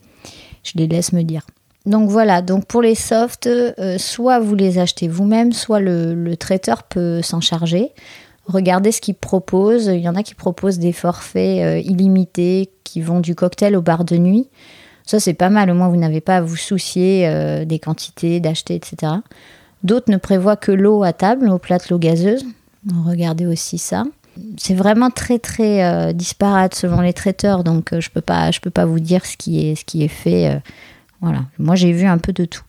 Je 0.64 0.72
les 0.74 0.88
laisse 0.88 1.12
me 1.12 1.22
dire. 1.22 1.42
Donc 1.86 2.10
voilà, 2.10 2.42
donc 2.42 2.66
pour 2.66 2.82
les 2.82 2.94
softs, 2.94 3.46
euh, 3.46 3.96
soit 3.98 4.40
vous 4.40 4.54
les 4.54 4.78
achetez 4.78 5.08
vous-même, 5.08 5.52
soit 5.52 5.80
le, 5.80 6.34
traiteur 6.36 6.82
peut 6.82 7.22
s'en 7.22 7.40
charger. 7.40 7.92
Regardez 8.46 8.92
ce 8.92 9.00
qu'il 9.00 9.14
propose. 9.14 9.86
Il 9.86 10.00
y 10.00 10.08
en 10.08 10.14
a 10.14 10.22
qui 10.22 10.34
proposent 10.34 10.78
des 10.78 10.92
forfaits 10.92 11.60
euh, 11.60 11.78
illimités 11.78 12.70
qui 12.84 13.00
vont 13.00 13.20
du 13.20 13.34
cocktail 13.34 13.76
au 13.76 13.82
bar 13.82 14.04
de 14.04 14.16
nuit. 14.16 14.48
Ça, 15.06 15.20
c'est 15.20 15.34
pas 15.34 15.48
mal. 15.48 15.70
Au 15.70 15.74
moins, 15.74 15.88
vous 15.88 15.96
n'avez 15.96 16.20
pas 16.20 16.36
à 16.36 16.40
vous 16.42 16.56
soucier 16.56 17.26
euh, 17.26 17.64
des 17.64 17.78
quantités, 17.78 18.40
d'acheter, 18.40 18.74
etc. 18.74 19.12
D'autres 19.82 20.10
ne 20.10 20.18
prévoient 20.18 20.56
que 20.56 20.72
l'eau 20.72 21.02
à 21.02 21.12
table, 21.12 21.48
au 21.48 21.58
plate 21.58 21.88
l'eau 21.88 21.98
gazeuse. 21.98 22.44
Regardez 23.06 23.46
aussi 23.46 23.78
ça. 23.78 24.04
C'est 24.56 24.74
vraiment 24.74 25.10
très 25.10 25.38
très 25.38 26.14
disparate 26.14 26.72
selon 26.74 27.00
les 27.00 27.12
traiteurs, 27.12 27.64
donc 27.64 27.90
je 27.98 28.08
peux 28.08 28.20
peux 28.20 28.70
pas 28.70 28.84
vous 28.86 29.00
dire 29.00 29.26
ce 29.26 29.36
qui 29.36 29.68
est 29.68 30.08
fait 30.08 30.60
voilà, 31.20 31.44
moi 31.58 31.74
j'ai 31.74 31.92
vu 31.92 32.06
un 32.06 32.18
peu 32.18 32.32
de 32.32 32.44
tout. 32.44 32.62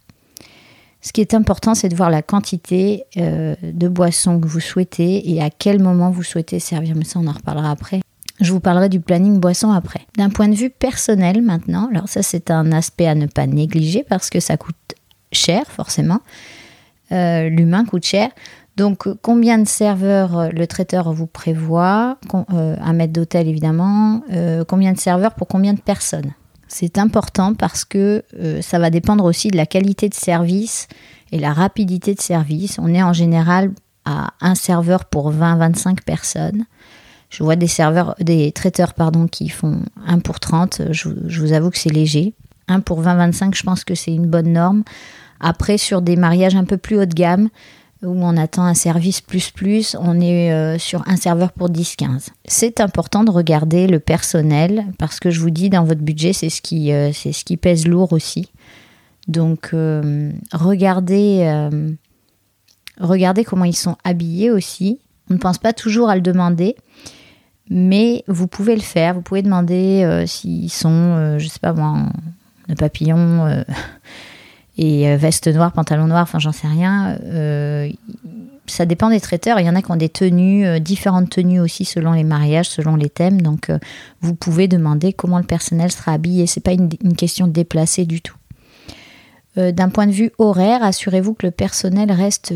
Ce 1.01 1.13
qui 1.13 1.21
est 1.21 1.33
important, 1.33 1.75
c'est 1.75 1.87
de 1.87 1.95
voir 1.95 2.09
la 2.09 2.21
quantité 2.21 3.05
euh, 3.17 3.55
de 3.61 3.87
boissons 3.87 4.39
que 4.39 4.47
vous 4.47 4.59
souhaitez 4.59 5.31
et 5.31 5.41
à 5.41 5.49
quel 5.49 5.81
moment 5.81 6.11
vous 6.11 6.23
souhaitez 6.23 6.59
servir. 6.59 6.95
Mais 6.95 7.05
ça, 7.05 7.19
on 7.19 7.27
en 7.27 7.31
reparlera 7.31 7.71
après. 7.71 8.01
Je 8.41 8.51
vous 8.51 8.59
parlerai 8.59 8.89
du 8.89 8.99
planning 8.99 9.39
boisson 9.39 9.71
après. 9.71 10.01
D'un 10.17 10.29
point 10.29 10.47
de 10.49 10.55
vue 10.55 10.69
personnel 10.69 11.41
maintenant, 11.41 11.89
alors 11.91 12.07
ça 12.07 12.23
c'est 12.23 12.51
un 12.51 12.71
aspect 12.71 13.05
à 13.05 13.15
ne 13.15 13.25
pas 13.25 13.47
négliger 13.47 14.05
parce 14.07 14.29
que 14.29 14.39
ça 14.39 14.55
coûte 14.55 14.75
cher 15.31 15.63
forcément. 15.67 16.21
Euh, 17.11 17.49
l'humain 17.49 17.83
coûte 17.85 18.05
cher. 18.05 18.29
Donc 18.77 19.09
combien 19.21 19.57
de 19.57 19.67
serveurs 19.67 20.37
euh, 20.37 20.49
le 20.49 20.67
traiteur 20.67 21.11
vous 21.11 21.27
prévoit? 21.27 22.17
Un 22.53 22.93
mètre 22.93 23.11
d'hôtel 23.11 23.47
évidemment. 23.49 24.21
combien 24.67 24.93
de 24.93 24.99
serveurs 24.99 25.33
pour 25.33 25.47
combien 25.47 25.73
de 25.73 25.81
personnes? 25.81 26.31
C'est 26.69 26.97
important 26.97 27.55
parce 27.55 27.83
que 27.83 28.23
euh, 28.39 28.61
ça 28.61 28.79
va 28.79 28.89
dépendre 28.89 29.25
aussi 29.25 29.49
de 29.49 29.57
la 29.57 29.65
qualité 29.65 30.07
de 30.07 30.13
service 30.13 30.87
et 31.31 31.39
la 31.39 31.51
rapidité 31.51 32.13
de 32.13 32.21
service. 32.21 32.77
On 32.79 32.93
est 32.93 33.03
en 33.03 33.11
général 33.11 33.71
à 34.05 34.33
un 34.39 34.55
serveur 34.55 35.05
pour 35.05 35.33
20-25 35.33 36.03
personnes. 36.03 36.65
Je 37.29 37.43
vois 37.43 37.55
des 37.55 37.67
serveurs, 37.67 38.15
des 38.19 38.51
traiteurs 38.51 38.93
pardon, 38.93 39.27
qui 39.27 39.49
font 39.49 39.81
1 40.07 40.19
pour 40.19 40.39
30. 40.39 40.83
Je, 40.91 41.09
je 41.27 41.41
vous 41.41 41.53
avoue 41.53 41.71
que 41.71 41.77
c'est 41.77 41.89
léger. 41.89 42.33
1 42.67 42.81
pour 42.81 43.01
20-25, 43.01 43.55
je 43.55 43.63
pense 43.63 43.83
que 43.83 43.95
c'est 43.95 44.13
une 44.13 44.27
bonne 44.27 44.53
norme. 44.53 44.83
Après, 45.39 45.77
sur 45.77 46.01
des 46.01 46.15
mariages 46.15 46.55
un 46.55 46.65
peu 46.65 46.77
plus 46.77 46.99
haut 46.99 47.05
de 47.05 47.13
gamme, 47.13 47.49
où 48.03 48.23
on 48.23 48.37
attend 48.37 48.63
un 48.63 48.73
service 48.73 49.19
plus 49.19 49.51
plus, 49.51 49.95
on 49.99 50.21
est 50.21 50.53
euh, 50.53 50.77
sur 50.77 51.05
un 51.07 51.17
serveur 51.17 51.51
pour 51.51 51.69
10-15. 51.69 52.29
C'est 52.45 52.79
important 52.79 53.23
de 53.23 53.31
regarder 53.31 53.87
le 53.87 53.99
personnel 53.99 54.85
parce 54.97 55.19
que 55.19 55.29
je 55.29 55.41
vous 55.41 55.49
dis 55.49 55.69
dans 55.69 55.83
votre 55.83 56.01
budget 56.01 56.31
c'est 56.31 56.49
ce 56.49 56.61
qui 56.61 56.93
euh, 56.93 57.11
ce 57.11 57.43
qui 57.43 57.57
pèse 57.57 57.87
lourd 57.87 58.13
aussi. 58.13 58.51
Donc 59.27 59.71
euh, 59.73 60.31
regardez 60.53 61.69
regardez 62.99 63.43
comment 63.43 63.65
ils 63.65 63.75
sont 63.75 63.97
habillés 64.03 64.49
aussi. 64.49 64.99
On 65.29 65.33
ne 65.33 65.39
pense 65.39 65.57
pas 65.57 65.73
toujours 65.73 66.09
à 66.09 66.15
le 66.15 66.21
demander, 66.21 66.75
mais 67.69 68.23
vous 68.27 68.47
pouvez 68.47 68.75
le 68.75 68.81
faire. 68.81 69.13
Vous 69.13 69.21
pouvez 69.21 69.41
demander 69.43 70.23
s'ils 70.25 70.71
sont, 70.71 71.37
je 71.37 71.47
sais 71.47 71.59
pas 71.59 71.73
moi, 71.73 72.09
en 72.69 72.75
papillon 72.75 73.63
et 74.81 75.09
euh, 75.09 75.17
veste 75.17 75.47
noire, 75.47 75.73
pantalon 75.73 76.07
noir, 76.07 76.23
enfin 76.23 76.39
j'en 76.39 76.53
sais 76.53 76.67
rien. 76.67 77.17
Euh, 77.25 77.91
ça 78.65 78.85
dépend 78.85 79.09
des 79.09 79.19
traiteurs. 79.19 79.59
Il 79.59 79.65
y 79.65 79.69
en 79.69 79.75
a 79.75 79.81
qui 79.81 79.91
ont 79.91 79.97
des 79.97 80.07
tenues, 80.07 80.65
euh, 80.65 80.79
différentes 80.79 81.29
tenues 81.29 81.59
aussi 81.59 81.83
selon 81.83 82.13
les 82.13 82.23
mariages, 82.23 82.69
selon 82.69 82.95
les 82.95 83.09
thèmes. 83.09 83.41
Donc 83.41 83.69
vous 84.21 84.33
pouvez 84.33 84.69
demander 84.69 85.11
comment 85.11 85.37
le 85.37 85.43
personnel 85.43 85.91
sera 85.91 86.13
habillé. 86.13 86.47
C'est 86.47 86.61
pas 86.61 86.71
une, 86.71 86.89
question 87.17 87.47
déplacée 87.47 88.05
du 88.05 88.21
tout. 88.21 88.35
D'un 89.57 89.89
point 89.89 90.07
de 90.07 90.13
vue 90.13 90.31
horaire, 90.37 90.81
assurez-vous 90.83 91.33
que 91.33 91.45
le 91.45 91.51
personnel 91.51 92.13
reste 92.13 92.53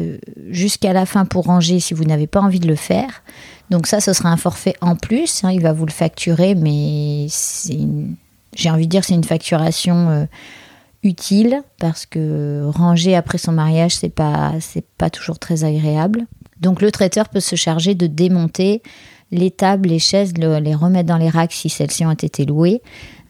jusqu'à 0.49 0.93
la 0.93 1.05
fin 1.05 1.25
pour 1.25 1.45
ranger 1.45 1.81
si 1.81 1.93
vous 1.93 2.05
n'avez 2.05 2.27
pas 2.27 2.39
envie 2.39 2.61
de 2.61 2.67
le 2.67 2.75
faire. 2.75 3.23
Donc 3.71 3.87
ça, 3.87 3.99
ce 3.99 4.13
sera 4.13 4.29
un 4.29 4.37
forfait 4.37 4.75
en 4.79 4.95
plus. 4.95 5.43
Hein, 5.43 5.51
il 5.51 5.61
va 5.61 5.73
vous 5.73 5.85
le 5.85 5.91
facturer, 5.91 6.55
mais 6.55 7.27
j'ai 8.55 8.69
envie 8.69 8.85
de 8.85 8.91
dire 8.91 9.03
c'est 9.03 9.15
une 9.15 9.25
facturation 9.25 10.27
utile 11.03 11.61
parce 11.79 12.05
que 12.05 12.63
ranger 12.65 13.15
après 13.15 13.37
son 13.37 13.51
mariage, 13.51 13.95
c'est 13.95 14.09
pas 14.09 14.53
c'est 14.59 14.85
pas 14.97 15.09
toujours 15.09 15.39
très 15.39 15.63
agréable. 15.63 16.25
Donc 16.59 16.81
le 16.81 16.91
traiteur 16.91 17.29
peut 17.29 17.41
se 17.41 17.55
charger 17.55 17.93
de 17.93 18.07
démonter 18.07 18.81
les 19.31 19.51
tables, 19.51 19.89
les 19.89 19.99
chaises, 19.99 20.33
les 20.37 20.75
remettre 20.75 21.07
dans 21.07 21.17
les 21.17 21.29
racks 21.29 21.51
si 21.51 21.69
celles-ci 21.69 22.05
ont 22.05 22.11
été 22.11 22.45
louées, 22.45 22.81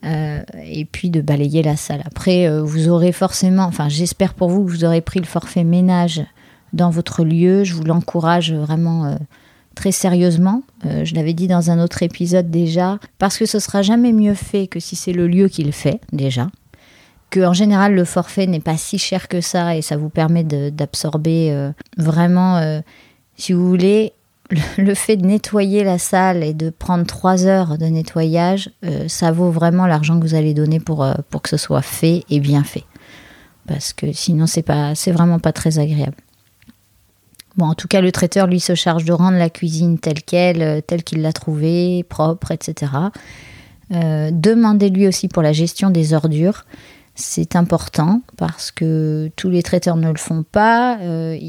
euh, 0.04 0.42
et 0.64 0.84
puis 0.84 1.10
de 1.10 1.20
balayer 1.20 1.62
la 1.62 1.76
salle. 1.76 2.02
Après, 2.04 2.46
euh, 2.46 2.62
vous 2.62 2.88
aurez 2.88 3.10
forcément, 3.10 3.64
enfin 3.64 3.88
j'espère 3.88 4.34
pour 4.34 4.50
vous 4.50 4.64
que 4.64 4.70
vous 4.70 4.84
aurez 4.84 5.00
pris 5.00 5.18
le 5.18 5.26
forfait 5.26 5.64
ménage 5.64 6.22
dans 6.74 6.90
votre 6.90 7.24
lieu. 7.24 7.64
Je 7.64 7.74
vous 7.74 7.84
l'encourage 7.84 8.52
vraiment 8.52 9.06
euh, 9.06 9.16
très 9.74 9.92
sérieusement. 9.92 10.62
je 10.84 11.14
l'avais 11.14 11.32
dit 11.32 11.48
dans 11.48 11.70
un 11.70 11.82
autre 11.82 12.02
épisode 12.02 12.50
déjà, 12.50 12.98
parce 13.18 13.38
que 13.38 13.46
ce 13.46 13.58
sera 13.58 13.82
jamais 13.82 14.12
mieux 14.12 14.34
fait 14.34 14.66
que 14.66 14.78
si 14.78 14.94
c'est 14.94 15.12
le 15.12 15.26
lieu 15.26 15.48
qui 15.48 15.64
le 15.64 15.72
fait 15.72 16.00
déjà. 16.12 16.48
Que 17.30 17.40
en 17.40 17.52
général 17.52 17.94
le 17.94 18.04
forfait 18.04 18.46
n'est 18.46 18.60
pas 18.60 18.76
si 18.76 18.98
cher 18.98 19.28
que 19.28 19.40
ça 19.40 19.76
et 19.76 19.82
ça 19.82 19.96
vous 19.96 20.08
permet 20.08 20.44
d'absorber 20.44 21.70
vraiment, 21.96 22.80
si 23.36 23.52
vous 23.52 23.68
voulez, 23.68 24.12
le 24.78 24.94
fait 24.94 25.16
de 25.16 25.26
nettoyer 25.26 25.84
la 25.84 25.98
salle 25.98 26.42
et 26.42 26.54
de 26.54 26.70
prendre 26.70 27.06
trois 27.06 27.46
heures 27.46 27.78
de 27.78 27.86
nettoyage, 27.86 28.70
euh, 28.84 29.08
ça 29.08 29.32
vaut 29.32 29.50
vraiment 29.50 29.86
l'argent 29.86 30.18
que 30.18 30.26
vous 30.26 30.34
allez 30.34 30.54
donner 30.54 30.80
pour, 30.80 31.02
euh, 31.02 31.14
pour 31.30 31.42
que 31.42 31.48
ce 31.48 31.56
soit 31.56 31.82
fait 31.82 32.24
et 32.30 32.40
bien 32.40 32.64
fait. 32.64 32.84
Parce 33.66 33.92
que 33.92 34.12
sinon, 34.12 34.46
c'est 34.46 35.12
vraiment 35.12 35.38
pas 35.38 35.52
très 35.52 35.78
agréable. 35.78 36.16
Bon, 37.56 37.66
en 37.66 37.74
tout 37.74 37.88
cas, 37.88 38.00
le 38.00 38.12
traiteur, 38.12 38.46
lui, 38.46 38.60
se 38.60 38.74
charge 38.74 39.04
de 39.04 39.12
rendre 39.12 39.38
la 39.38 39.48
cuisine 39.48 39.98
telle 39.98 40.22
qu'elle, 40.22 40.62
euh, 40.62 40.80
telle 40.82 41.02
qu'il 41.02 41.22
l'a 41.22 41.32
trouvée, 41.32 42.04
propre, 42.08 42.50
etc. 42.50 42.92
Demandez-lui 43.90 45.06
aussi 45.06 45.28
pour 45.28 45.42
la 45.42 45.52
gestion 45.52 45.90
des 45.90 46.14
ordures. 46.14 46.64
C'est 47.14 47.54
important 47.56 48.22
parce 48.36 48.70
que 48.70 49.30
tous 49.36 49.48
les 49.50 49.62
traiteurs 49.62 49.96
ne 49.96 50.08
le 50.08 50.18
font 50.18 50.42
pas. 50.42 50.98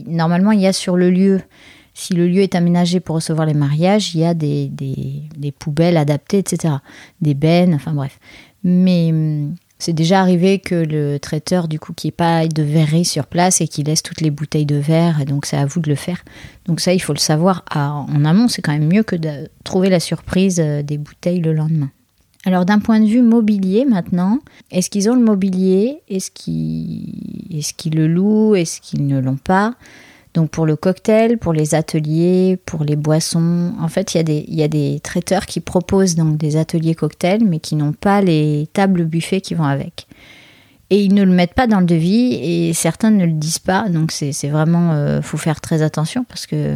normalement, 0.08 0.52
il 0.52 0.60
y 0.62 0.68
a 0.68 0.74
sur 0.74 0.96
le 0.96 1.10
lieu 1.10 1.42
si 1.96 2.14
le 2.14 2.28
lieu 2.28 2.42
est 2.42 2.56
aménagé 2.56 3.00
pour 3.00 3.16
recevoir 3.16 3.48
les 3.48 3.54
mariages, 3.54 4.14
il 4.14 4.20
y 4.20 4.26
a 4.26 4.34
des, 4.34 4.70
poubelles 5.58 5.98
adaptées, 5.98 6.40
etc. 6.40 6.76
Des 7.22 7.34
bennes, 7.34 7.74
enfin 7.74 7.94
bref. 7.94 8.20
Mais 8.64 9.10
hum, 9.12 9.56
c'est 9.80 9.94
déjà 9.94 10.20
arrivé 10.20 10.60
que 10.60 10.76
le 10.76 11.20
traiteur, 11.20 11.68
du 11.68 11.80
coup, 11.80 11.94
qui 11.94 12.08
n'y 12.08 12.12
pas 12.12 12.48
de 12.48 12.64
verrerie 12.64 13.06
sur 13.06 13.26
place 13.26 13.62
et 13.62 13.68
qui 13.68 13.82
laisse 13.82 14.04
toutes 14.04 14.22
les 14.22 14.30
bouteilles 14.30 14.66
de 14.66 14.76
verre, 14.76 15.22
et 15.22 15.26
donc 15.26 15.46
c'est 15.46 15.58
à 15.58 15.66
vous 15.66 15.80
de 15.80 15.90
le 15.90 15.96
faire. 15.96 16.24
Donc 16.66 16.82
ça, 16.82 16.94
il 16.94 17.00
faut 17.00 17.14
le 17.14 17.20
savoir 17.20 17.64
en 17.74 18.26
amont, 18.26 18.50
c'est 18.50 18.62
quand 18.62 18.74
même 18.74 18.92
mieux 18.92 19.04
que 19.04 19.16
de 19.16 19.50
trouver 19.64 19.90
la 19.90 20.02
surprise 20.02 20.60
euh, 20.60 20.84
des 20.84 20.98
bouteilles 20.98 21.40
le 21.40 21.54
lendemain. 21.54 21.90
Alors 22.46 22.66
d'un 22.66 22.80
point 22.80 23.00
de 23.00 23.08
vue 23.08 23.24
mobilier 23.24 23.86
maintenant, 23.86 24.40
est-ce 24.72 24.92
qu'ils 24.92 25.10
ont 25.10 25.16
le 25.16 25.24
mobilier? 25.24 26.02
Est-ce 26.08 26.30
qu'ils 26.30 27.58
est 27.58 27.96
le 27.96 28.08
louent? 28.08 28.56
Est-ce 28.56 28.80
qu'ils 28.82 29.08
ne 29.08 29.20
l'ont 29.20 29.38
pas? 29.38 29.74
Donc 30.36 30.52
pour 30.52 30.66
le 30.66 30.76
cocktail, 30.76 31.38
pour 31.38 31.54
les 31.54 31.76
ateliers, 31.76 32.60
pour 32.66 32.84
les 32.84 32.98
boissons, 32.98 33.74
en 33.80 33.88
fait, 33.88 34.14
il 34.14 34.18
y, 34.18 34.20
a 34.20 34.24
des, 34.24 34.46
il 34.48 34.56
y 34.56 34.64
a 34.64 34.68
des 34.68 35.00
traiteurs 35.02 35.46
qui 35.46 35.62
proposent 35.62 36.16
donc 36.16 36.38
des 36.38 36.58
ateliers 36.58 36.94
cocktails, 36.94 37.44
mais 37.44 37.60
qui 37.60 37.76
n'ont 37.76 37.94
pas 37.94 38.22
les 38.22 38.68
tables 38.74 39.06
buffets 39.06 39.42
qui 39.42 39.56
vont 39.56 39.64
avec. 39.64 40.08
Et 40.90 41.04
ils 41.04 41.14
ne 41.14 41.24
le 41.24 41.32
mettent 41.32 41.54
pas 41.54 41.68
dans 41.68 41.80
le 41.80 41.86
devis 41.86 42.34
et 42.34 42.74
certains 42.74 43.12
ne 43.12 43.26
le 43.26 43.32
disent 43.32 43.60
pas. 43.60 43.90
Donc 43.90 44.12
c'est 44.12 44.50
vraiment, 44.50 44.92
euh, 44.92 45.22
faut 45.22 45.38
faire 45.38 45.62
très 45.62 45.82
attention 45.82 46.26
parce 46.26 46.46
que 46.46 46.76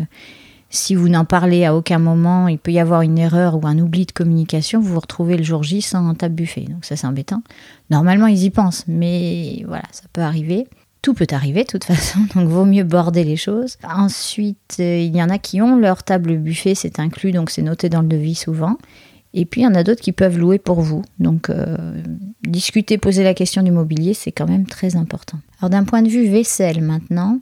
si 0.70 0.96
vous 0.96 1.10
n'en 1.10 1.26
parlez 1.26 1.66
à 1.66 1.76
aucun 1.76 2.00
moment, 2.00 2.48
il 2.48 2.60
peut 2.60 2.72
y 2.72 2.80
avoir 2.80 3.02
une 3.02 3.18
erreur 3.18 3.56
ou 3.56 3.68
un 3.68 3.80
oubli 3.80 4.06
de 4.06 4.12
communication, 4.12 4.80
vous 4.80 4.94
vous 4.94 5.00
retrouvez 5.00 5.38
le 5.38 5.44
jour 5.44 5.64
J 5.64 5.82
sans 5.82 6.14
table 6.14 6.36
buffet. 6.36 6.66
Donc 6.70 6.86
ça 6.86 6.96
c'est 6.96 7.08
embêtant. 7.08 7.42
Normalement 7.90 8.28
ils 8.28 8.44
y 8.44 8.50
pensent, 8.50 8.86
mais 8.88 9.64
voilà, 9.68 9.86
ça 9.92 10.04
peut 10.14 10.22
arriver 10.22 10.68
tout 11.02 11.14
peut 11.14 11.28
arriver 11.32 11.64
de 11.64 11.68
toute 11.68 11.84
façon, 11.86 12.20
donc 12.36 12.48
vaut 12.48 12.66
mieux 12.66 12.84
border 12.84 13.24
les 13.24 13.38
choses. 13.38 13.78
Ensuite, 13.84 14.78
euh, 14.80 14.98
il 14.98 15.16
y 15.16 15.24
en 15.24 15.30
a 15.30 15.38
qui 15.38 15.62
ont 15.62 15.78
leur 15.78 16.04
table 16.04 16.38
buffet, 16.38 16.76
c'est 16.76 17.00
inclus, 17.00 17.32
donc 17.32 17.50
c'est 17.50 17.62
noté 17.62 17.90
dans 17.90 18.02
le 18.02 18.08
devis 18.08 18.36
souvent. 18.36 18.78
Et 19.34 19.46
puis 19.46 19.62
il 19.62 19.64
y 19.64 19.68
en 19.68 19.76
a 19.76 19.84
d'autres 19.84 20.02
qui 20.02 20.12
peuvent 20.12 20.38
louer 20.38 20.58
pour 20.58 20.82
vous. 20.82 21.04
Donc 21.20 21.50
euh, 21.50 21.78
discuter, 22.44 22.98
poser 22.98 23.24
la 23.24 23.34
question 23.34 23.62
du 23.62 23.72
mobilier, 23.72 24.14
c'est 24.14 24.32
quand 24.32 24.48
même 24.48 24.66
très 24.66 24.96
important. 24.96 25.38
Alors 25.60 25.70
d'un 25.70 25.84
point 25.84 26.02
de 26.02 26.10
vue 26.10 26.28
vaisselle 26.28 26.82
maintenant, 26.82 27.40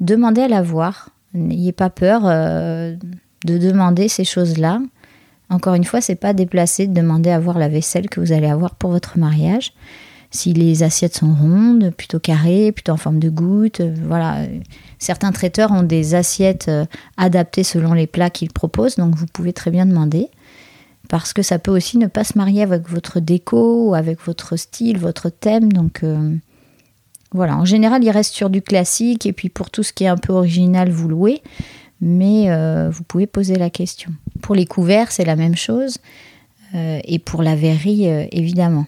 demandez 0.00 0.42
à 0.42 0.48
la 0.48 0.62
voir. 0.62 1.10
N'ayez 1.34 1.72
pas 1.72 1.90
peur 1.90 2.22
euh, 2.24 2.94
de 3.44 3.58
demander 3.58 4.08
ces 4.08 4.24
choses-là. 4.24 4.80
Encore 5.50 5.74
une 5.74 5.84
fois, 5.84 6.00
c'est 6.00 6.14
pas 6.14 6.32
déplacé 6.32 6.86
de 6.86 6.94
demander 6.94 7.30
à 7.30 7.38
voir 7.38 7.58
la 7.58 7.68
vaisselle 7.68 8.08
que 8.08 8.20
vous 8.20 8.32
allez 8.32 8.48
avoir 8.48 8.74
pour 8.74 8.90
votre 8.90 9.18
mariage 9.18 9.72
si 10.34 10.54
les 10.54 10.82
assiettes 10.82 11.14
sont 11.14 11.34
rondes, 11.34 11.90
plutôt 11.90 12.18
carrées, 12.18 12.72
plutôt 12.72 12.92
en 12.92 12.96
forme 12.96 13.18
de 13.18 13.28
goutte. 13.28 13.80
Euh, 13.80 13.94
voilà. 14.06 14.46
Certains 14.98 15.30
traiteurs 15.30 15.70
ont 15.70 15.82
des 15.82 16.14
assiettes 16.14 16.68
euh, 16.68 16.86
adaptées 17.18 17.64
selon 17.64 17.92
les 17.92 18.06
plats 18.06 18.30
qu'ils 18.30 18.50
proposent, 18.50 18.96
donc 18.96 19.14
vous 19.14 19.26
pouvez 19.26 19.52
très 19.52 19.70
bien 19.70 19.84
demander. 19.84 20.28
Parce 21.08 21.34
que 21.34 21.42
ça 21.42 21.58
peut 21.58 21.70
aussi 21.70 21.98
ne 21.98 22.06
pas 22.06 22.24
se 22.24 22.38
marier 22.38 22.62
avec 22.62 22.88
votre 22.88 23.20
déco 23.20 23.94
avec 23.94 24.22
votre 24.24 24.56
style, 24.56 24.96
votre 24.96 25.28
thème. 25.28 25.70
Donc 25.70 26.02
voilà, 27.32 27.56
en 27.56 27.64
général, 27.64 28.04
il 28.04 28.10
reste 28.10 28.34
sur 28.34 28.50
du 28.50 28.62
classique 28.62 29.26
et 29.26 29.32
puis 29.32 29.48
pour 29.48 29.70
tout 29.70 29.82
ce 29.82 29.92
qui 29.92 30.04
est 30.04 30.08
un 30.08 30.16
peu 30.16 30.32
original, 30.32 30.90
vous 30.90 31.08
louez. 31.08 31.42
Mais 32.04 32.48
vous 32.90 33.04
pouvez 33.04 33.28
poser 33.28 33.54
la 33.54 33.70
question. 33.70 34.10
Pour 34.40 34.56
les 34.56 34.66
couverts, 34.66 35.12
c'est 35.12 35.24
la 35.24 35.36
même 35.36 35.54
chose. 35.54 35.98
et 36.74 37.18
pour 37.20 37.44
la 37.44 37.54
verrerie, 37.54 38.06
évidemment. 38.32 38.86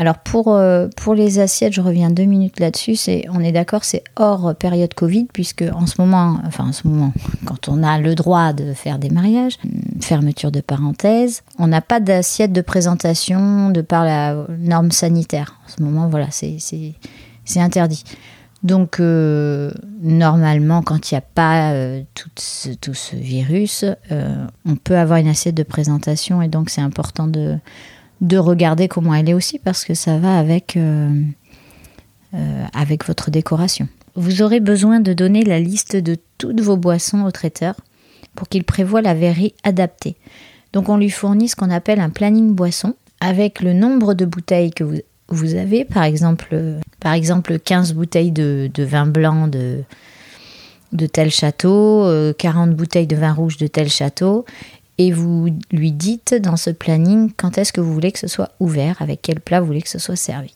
Alors 0.00 0.18
pour, 0.18 0.54
euh, 0.54 0.86
les 1.16 1.40
assiettes, 1.40 1.72
je 1.72 1.80
reviens 1.80 2.10
deux 2.10 2.24
minutes 2.24 2.60
là-dessus. 2.60 2.96
On 3.32 3.40
est 3.40 3.50
d'accord, 3.50 3.82
c'est 3.82 4.04
hors 4.14 4.54
période 4.54 4.94
Covid, 4.94 5.26
puisque 5.32 5.64
en 5.74 5.86
ce 5.86 6.00
moment, 6.00 6.38
enfin 6.46 6.68
en 6.68 6.72
ce 6.72 6.86
moment, 6.86 7.12
quand 7.44 7.68
on 7.68 7.82
a 7.82 7.98
le 7.98 8.14
droit 8.14 8.52
de 8.52 8.72
faire 8.74 9.00
des 9.00 9.10
mariages, 9.10 9.58
hum, 9.64 10.00
fermeture 10.00 10.52
de 10.52 10.60
parenthèse, 10.60 11.42
on 11.58 11.66
n'a 11.66 11.80
pas 11.80 11.98
d'assiette 11.98 12.52
de 12.52 12.60
présentation 12.60 13.70
de 13.70 13.80
par 13.80 14.04
la 14.04 14.46
norme 14.60 14.92
sanitaire. 14.92 15.58
En 15.66 15.68
ce 15.76 15.82
moment, 15.82 16.06
voilà, 16.08 16.28
c'est, 16.30 16.58
c'est, 17.48 17.60
interdit. 17.60 18.04
Donc 18.62 18.98
euh, 18.98 19.72
normalement, 20.02 20.82
quand 20.82 21.10
il 21.10 21.14
n'y 21.14 21.18
a 21.18 21.22
pas 21.22 21.72
euh, 21.72 22.02
tout, 22.14 22.28
ce, 22.36 23.16
virus, 23.16 23.84
on 24.64 24.76
peut 24.76 24.96
avoir 24.96 25.18
une 25.18 25.28
assiette 25.28 25.54
de 25.54 25.62
présentation 25.62 26.42
et 26.42 26.48
donc 26.48 26.70
c'est 26.70 26.80
important 26.80 27.26
de 27.26 27.58
de 28.20 28.36
regarder 28.36 28.88
comment 28.88 29.14
elle 29.14 29.28
est 29.28 29.34
aussi 29.34 29.58
parce 29.58 29.84
que 29.84 29.94
ça 29.94 30.18
va 30.18 30.38
avec, 30.38 30.76
euh, 30.76 31.22
euh, 32.34 32.64
avec 32.74 33.04
votre 33.04 33.30
décoration. 33.30 33.88
Vous 34.14 34.42
aurez 34.42 34.60
besoin 34.60 35.00
de 35.00 35.12
donner 35.12 35.44
la 35.44 35.60
liste 35.60 35.96
de 35.96 36.16
toutes 36.38 36.60
vos 36.60 36.76
boissons 36.76 37.24
au 37.24 37.30
traiteur 37.30 37.74
pour 38.34 38.48
qu'il 38.48 38.64
prévoie 38.64 39.02
la 39.02 39.14
verrerie 39.14 39.54
adaptée. 39.62 40.16
Donc 40.72 40.88
on 40.88 40.96
lui 40.96 41.10
fournit 41.10 41.48
ce 41.48 41.56
qu'on 41.56 41.70
appelle 41.70 42.00
un 42.00 42.10
planning 42.10 42.54
boisson 42.54 42.94
avec 43.20 43.60
le 43.60 43.72
nombre 43.72 44.14
de 44.14 44.24
bouteilles 44.24 44.70
que 44.70 44.84
vous, 44.84 44.98
vous 45.28 45.54
avez, 45.54 45.84
par 45.84 46.04
exemple, 46.04 46.78
par 47.00 47.12
exemple 47.12 47.58
15 47.58 47.94
bouteilles 47.94 48.32
de, 48.32 48.70
vin 48.78 49.06
blanc 49.06 49.46
de, 49.46 49.82
de 50.92 51.06
tel 51.06 51.30
château, 51.30 52.06
40 52.38 52.70
euh, 52.70 52.72
bouteilles 52.72 53.06
de 53.06 53.16
vin 53.16 53.32
rouge 53.32 53.56
de 53.58 53.66
tel 53.66 53.88
château, 53.88 54.44
et 54.96 55.12
vous 55.12 55.48
lui 55.70 55.92
dites 55.92 56.34
dans 56.34 56.56
ce 56.56 56.70
planning 56.70 57.30
quand 57.36 57.58
est-ce 57.58 57.72
que 57.72 57.80
vous 57.80 57.92
voulez 57.92 58.10
que 58.10 58.18
ce 58.18 58.26
soit 58.26 58.50
ouvert, 58.58 59.00
avec 59.00 59.20
quel 59.22 59.40
plat 59.40 59.60
vous 59.60 59.66
voulez 59.66 59.82
que 59.82 59.88
ce 59.88 59.98
soit 59.98 60.16
servi. 60.16 60.54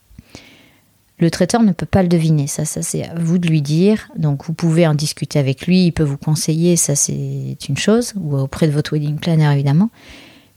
Le 1.18 1.30
traiteur 1.30 1.62
ne 1.62 1.70
peut 1.70 1.86
pas 1.86 2.02
le 2.02 2.08
deviner, 2.08 2.48
ça, 2.48 2.64
ça 2.64 2.82
c'est 2.82 3.04
à 3.04 3.14
vous 3.14 3.38
de 3.38 3.46
lui 3.46 3.62
dire. 3.62 4.08
Donc 4.16 4.44
vous 4.44 4.54
pouvez 4.54 4.88
en 4.88 4.94
discuter 4.94 5.38
avec 5.38 5.66
lui, 5.66 5.86
il 5.86 5.92
peut 5.92 6.02
vous 6.02 6.16
conseiller, 6.16 6.76
ça 6.76 6.96
c'est 6.96 7.56
une 7.68 7.76
chose, 7.76 8.14
ou 8.16 8.36
auprès 8.36 8.66
de 8.66 8.72
votre 8.72 8.92
wedding 8.94 9.18
planner 9.18 9.52
évidemment. 9.52 9.90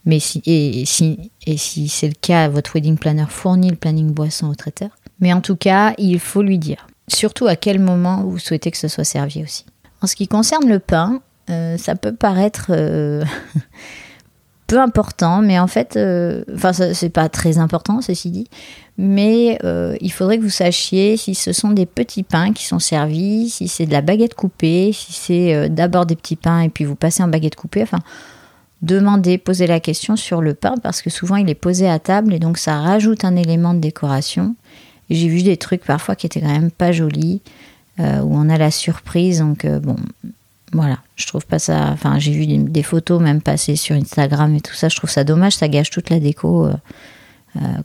Mais 0.05 0.19
si, 0.19 0.41
et, 0.45 0.85
si, 0.85 1.31
et 1.47 1.57
si 1.57 1.88
c'est 1.88 2.07
le 2.07 2.13
cas, 2.19 2.47
votre 2.47 2.75
wedding 2.75 2.97
planner 2.97 3.25
fournit 3.27 3.69
le 3.69 3.75
planning 3.75 4.12
boisson 4.12 4.47
au 4.47 4.55
traiteur. 4.55 4.89
Mais 5.19 5.33
en 5.33 5.41
tout 5.41 5.55
cas, 5.55 5.93
il 5.97 6.19
faut 6.19 6.43
lui 6.43 6.59
dire. 6.59 6.88
Surtout 7.07 7.47
à 7.47 7.55
quel 7.55 7.79
moment 7.79 8.24
vous 8.24 8.39
souhaitez 8.39 8.71
que 8.71 8.77
ce 8.77 8.88
soit 8.88 9.03
servi 9.03 9.43
aussi. 9.43 9.65
En 10.01 10.07
ce 10.07 10.15
qui 10.15 10.27
concerne 10.27 10.67
le 10.67 10.79
pain, 10.79 11.21
euh, 11.50 11.77
ça 11.77 11.95
peut 11.95 12.13
paraître 12.13 12.67
euh, 12.69 13.24
peu 14.67 14.79
important, 14.79 15.41
mais 15.41 15.59
en 15.59 15.67
fait, 15.67 15.95
euh, 15.95 16.43
enfin, 16.53 16.74
c'est 16.74 17.09
pas 17.09 17.29
très 17.29 17.57
important, 17.57 18.01
ceci 18.01 18.31
dit, 18.31 18.47
mais 18.97 19.59
il 20.01 20.12
faudrait 20.12 20.38
que 20.38 20.43
vous 20.43 20.50
sachiez 20.50 21.17
si 21.17 21.35
ce 21.35 21.51
sont 21.53 21.71
des 21.71 21.85
petits 21.85 22.24
pains 22.24 22.53
qui 22.53 22.65
sont 22.65 22.79
servis, 22.79 23.50
si 23.50 23.67
c'est 23.67 23.85
de 23.85 23.91
la 23.91 24.01
baguette 24.01 24.33
coupée, 24.33 24.91
si 24.93 25.13
c'est 25.13 25.69
d'abord 25.69 26.05
des 26.05 26.15
petits 26.15 26.35
pains 26.35 26.62
et 26.62 26.69
puis 26.69 26.85
vous 26.85 26.95
passez 26.95 27.21
en 27.21 27.27
baguette 27.27 27.55
coupée, 27.55 27.83
enfin, 27.83 28.00
demandez, 28.86 29.38
posez 29.38 29.68
la 29.68 29.80
question 29.80 30.15
sur 30.15 30.42
le 30.42 30.54
pain 30.54 30.75
parce 30.82 31.01
que 31.01 31.10
souvent 31.10 31.36
il 31.36 31.50
est 31.50 31.56
posé 31.56 31.89
à 31.89 32.00
table 32.00 32.34
et 32.34 32.39
donc 32.39 32.58
ça 32.58 32.80
rajoute 32.80 33.25
un 33.25 33.36
élément 33.36 33.74
de 33.74 33.80
décoration 33.80 34.56
j'ai 35.10 35.27
vu 35.27 35.44
des 35.44 35.58
trucs 35.58 35.84
parfois 35.84 36.15
qui 36.15 36.25
étaient 36.25 36.42
quand 36.42 36.48
même 36.48 36.72
pas 36.72 36.92
jolis, 36.92 37.42
euh, 38.00 38.22
où 38.22 38.36
on 38.36 38.50
a 38.50 38.58
la 38.58 38.72
surprise. 38.72 39.39
Donc, 39.39 39.65
euh, 39.65 39.80
bon, 39.80 39.96
voilà, 40.74 41.00
je 41.15 41.27
trouve 41.27 41.46
pas 41.46 41.60
ça. 41.60 41.89
Enfin, 41.92 42.20
j'ai 42.20 42.32
vu 42.32 42.46
des, 42.46 42.84
photos 42.84 43.22
même 43.22 43.42
passer 43.42 43.75
sur 43.75 43.96
Instagram 43.96 44.54
et 44.56 44.62
tout 44.62 44.74
ça. 44.74 44.89
Je 44.89 44.96
trouve 44.96 45.10
ça 45.10 45.24
dommage, 45.24 45.54
ça 45.54 45.68
gâche 45.68 45.89
toute 45.89 46.10
la 46.10 46.20
déco. 46.20 46.68
euh, 46.68 46.74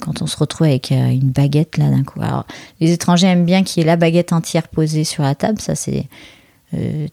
quand 0.00 0.20
on 0.20 0.26
se 0.26 0.36
retrouve 0.36 0.66
avec 0.66 0.90
une 0.90 1.30
baguette 1.30 1.76
là 1.76 1.90
d'un 1.90 2.02
coup. 2.02 2.20
Alors, 2.20 2.44
les 2.80 2.90
étrangers 2.90 3.28
aiment 3.28 3.44
bien 3.44 3.62
qu'il 3.62 3.80
y 3.80 3.84
ait 3.84 3.86
la 3.86 3.96
baguette 3.96 4.32
entière 4.32 4.66
posée 4.66 5.04
sur 5.04 5.22
la 5.22 5.36
table, 5.36 5.60
ça 5.60 5.76
c'est 5.76 6.08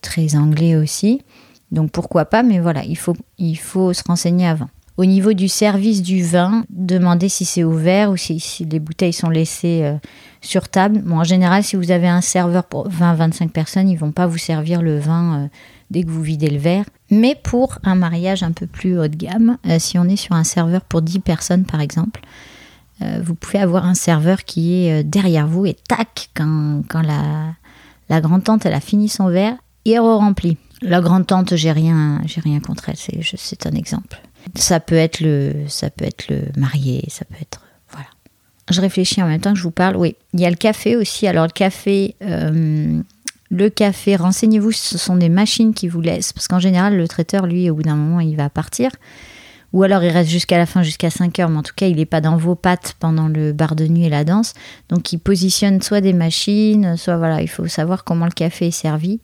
très 0.01 0.35
anglais 0.35 0.75
aussi. 0.75 1.21
Donc 1.71 1.91
pourquoi 1.91 2.25
pas, 2.25 2.43
mais 2.43 2.59
voilà, 2.59 2.83
il 2.85 2.95
faut, 2.97 3.93
se 3.93 4.03
renseigner 4.05 4.47
avant. 4.47 4.69
Au 4.97 5.05
niveau 5.05 5.33
du 5.33 5.47
service 5.47 6.01
du 6.01 6.23
vin, 6.23 6.65
demandez 6.69 7.29
si 7.29 7.45
c'est 7.45 7.63
ouvert 7.63 8.09
ou 8.09 8.17
si, 8.17 8.41
les 8.69 8.79
bouteilles 8.79 9.13
sont 9.13 9.29
laissées 9.29 9.81
euh, 9.83 9.95
sur 10.41 10.69
table. 10.69 11.01
Bon, 11.05 11.19
en 11.19 11.23
général, 11.23 11.63
si 11.63 11.75
vous 11.75 11.91
avez 11.91 12.07
un 12.07 12.21
serveur 12.21 12.63
pour 12.63 12.89
20-25 12.89 13.49
personnes, 13.49 13.89
ils 13.89 13.97
vont 13.97 14.11
pas 14.11 14.25
vous 14.25 14.39
servir 14.39 14.81
le 14.81 14.97
vin 14.97 15.35
euh, 15.35 15.47
dès 15.91 16.01
que 16.01 16.09
vous 16.09 16.23
videz 16.23 16.49
le 16.49 16.57
verre. 16.57 16.85
Mais 17.11 17.35
pour 17.35 17.77
un 17.83 17.93
mariage 17.93 18.41
un 18.41 18.53
peu 18.53 18.65
plus 18.65 18.97
haut 18.97 19.07
de 19.07 19.15
gamme, 19.15 19.57
euh, 19.67 19.77
si 19.77 19.99
on 19.99 20.05
est 20.05 20.15
sur 20.15 20.33
un 20.33 20.43
serveur 20.43 20.81
pour 20.81 21.03
10 21.03 21.19
personnes 21.19 21.65
par 21.65 21.81
exemple, 21.81 22.21
vous 23.21 23.35
pouvez 23.35 23.59
avoir 23.59 23.85
un 23.85 23.93
serveur 23.93 24.43
qui 24.43 24.73
est 24.73 25.03
derrière 25.03 25.45
vous 25.45 25.67
et 25.67 25.75
tac, 25.87 26.31
quand, 26.33 26.81
la, 27.03 27.53
la 28.09 28.21
grande-tante 28.21 28.65
a 28.65 28.79
fini 28.79 29.07
son 29.07 29.27
verre, 29.27 29.53
il 29.85 29.99
re-remplit. 29.99 30.57
La 30.81 31.01
grande-tante, 31.01 31.55
j'ai 31.55 31.71
rien, 31.71 32.21
j'ai 32.25 32.41
rien 32.41 32.59
contre 32.59 32.89
elle, 32.89 32.97
c'est, 32.97 33.65
un 33.65 33.71
exemple. 33.71 34.21
Ça 34.55 34.79
peut 34.79 34.95
être 34.95 35.19
le, 35.21 35.53
ça 35.67 35.89
peut 35.89 36.05
être 36.05 36.29
le 36.29 36.43
marié, 36.55 37.03
ça 37.09 37.25
peut 37.25 37.35
être, 37.41 37.61
voilà. 37.91 38.07
Je 38.69 38.79
réfléchis 38.79 39.21
en 39.21 39.27
même 39.27 39.41
temps 39.41 39.53
que 39.53 39.57
je 39.57 39.63
vous 39.63 39.71
parle. 39.71 39.95
Oui, 39.95 40.15
il 40.33 40.39
y 40.39 40.45
a 40.45 40.49
le 40.49 40.55
café 40.55 40.95
aussi. 40.95 41.25
Alors 41.25 41.45
le 41.45 41.51
café, 41.51 42.15
euh, 42.21 43.01
le 43.49 43.69
café, 43.69 44.15
renseignez-vous, 44.15 44.71
ce 44.71 44.97
sont 44.97 45.15
des 45.15 45.29
machines 45.29 45.73
qui 45.73 45.87
vous 45.87 46.01
laissent, 46.01 46.31
parce 46.31 46.47
qu'en 46.47 46.59
général, 46.59 46.95
le 46.95 47.07
traiteur, 47.07 47.47
lui, 47.47 47.69
au 47.69 47.75
bout 47.75 47.83
d'un 47.83 47.95
moment, 47.95 48.19
il 48.19 48.35
va 48.35 48.49
partir. 48.49 48.91
Ou 49.73 49.83
alors 49.83 50.01
il 50.03 50.09
reste 50.09 50.29
jusqu'à 50.29 50.57
la 50.57 50.65
fin, 50.65 50.81
jusqu'à 50.81 51.09
5 51.09 51.39
heures, 51.39 51.49
mais 51.49 51.57
en 51.57 51.63
tout 51.63 51.73
cas, 51.75 51.87
il 51.87 51.97
n'est 51.97 52.05
pas 52.05 52.21
dans 52.21 52.37
vos 52.37 52.55
pattes 52.55 52.95
pendant 52.99 53.27
le 53.27 53.51
bar 53.51 53.75
de 53.75 53.85
nuit 53.85 54.05
et 54.05 54.09
la 54.09 54.23
danse. 54.23 54.53
Donc 54.89 55.11
il 55.11 55.17
positionne 55.17 55.81
soit 55.81 56.01
des 56.01 56.13
machines, 56.13 56.95
soit 56.95 57.17
voilà, 57.17 57.41
il 57.41 57.49
faut 57.49 57.67
savoir 57.67 58.03
comment 58.03 58.25
le 58.25 58.31
café 58.31 58.67
est 58.67 58.71
servi. 58.71 59.19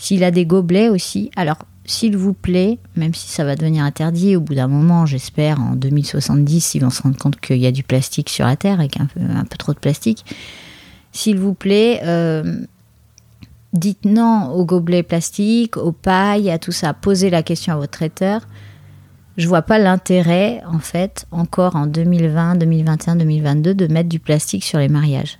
S'il 0.00 0.24
a 0.24 0.30
des 0.30 0.46
gobelets 0.46 0.88
aussi, 0.88 1.30
alors 1.36 1.58
s'il 1.84 2.16
vous 2.16 2.32
plaît, 2.32 2.78
même 2.96 3.12
si 3.12 3.28
ça 3.28 3.44
va 3.44 3.54
devenir 3.54 3.84
interdit 3.84 4.34
au 4.34 4.40
bout 4.40 4.54
d'un 4.54 4.66
moment, 4.66 5.04
j'espère, 5.04 5.60
en 5.60 5.76
2070, 5.76 6.74
ils 6.74 6.80
vont 6.80 6.88
se 6.88 7.02
rendre 7.02 7.18
compte 7.18 7.38
qu'il 7.38 7.58
y 7.58 7.66
a 7.66 7.72
du 7.72 7.82
plastique 7.82 8.30
sur 8.30 8.46
la 8.46 8.56
Terre, 8.56 8.80
avec 8.80 8.98
un 8.98 9.04
peu, 9.04 9.20
un 9.20 9.44
peu 9.44 9.58
trop 9.58 9.74
de 9.74 9.78
plastique, 9.78 10.24
s'il 11.12 11.38
vous 11.38 11.52
plaît, 11.52 12.00
euh, 12.04 12.62
dites 13.74 14.06
non 14.06 14.50
aux 14.54 14.64
gobelets 14.64 15.02
plastiques, 15.02 15.76
aux 15.76 15.92
pailles, 15.92 16.50
à 16.50 16.58
tout 16.58 16.72
ça. 16.72 16.94
Posez 16.94 17.28
la 17.28 17.42
question 17.42 17.74
à 17.74 17.76
votre 17.76 17.92
traiteur. 17.92 18.40
Je 19.36 19.46
vois 19.48 19.62
pas 19.62 19.78
l'intérêt, 19.78 20.62
en 20.66 20.78
fait, 20.78 21.26
encore 21.30 21.76
en 21.76 21.86
2020, 21.86 22.56
2021, 22.56 23.16
2022, 23.16 23.74
de 23.74 23.86
mettre 23.86 24.08
du 24.08 24.18
plastique 24.18 24.64
sur 24.64 24.78
les 24.78 24.88
mariages. 24.88 25.38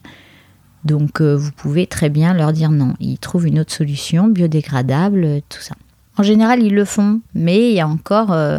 Donc, 0.85 1.21
euh, 1.21 1.37
vous 1.37 1.53
pouvez 1.53 1.87
très 1.87 2.09
bien 2.09 2.33
leur 2.35 2.53
dire 2.53 2.71
non. 2.71 2.95
Ils 3.01 3.19
trouvent 3.19 3.47
une 3.47 3.61
autre 3.61 3.73
solution, 3.73 4.29
biodégradable, 4.29 5.25
euh, 5.25 5.41
tout 5.49 5.61
ça. 5.61 5.75
En 6.17 6.23
général, 6.23 6.63
ils 6.63 6.75
le 6.75 6.85
font, 6.85 7.21
mais 7.35 7.71
il 7.71 7.75
y 7.75 7.81
a 7.81 7.89
encore 7.89 8.33
euh, 8.33 8.59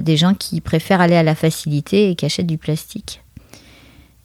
des 0.00 0.16
gens 0.16 0.34
qui 0.34 0.60
préfèrent 0.60 1.00
aller 1.00 1.16
à 1.16 1.22
la 1.22 1.34
facilité 1.34 2.10
et 2.10 2.14
qui 2.14 2.24
achètent 2.24 2.46
du 2.46 2.58
plastique. 2.58 3.22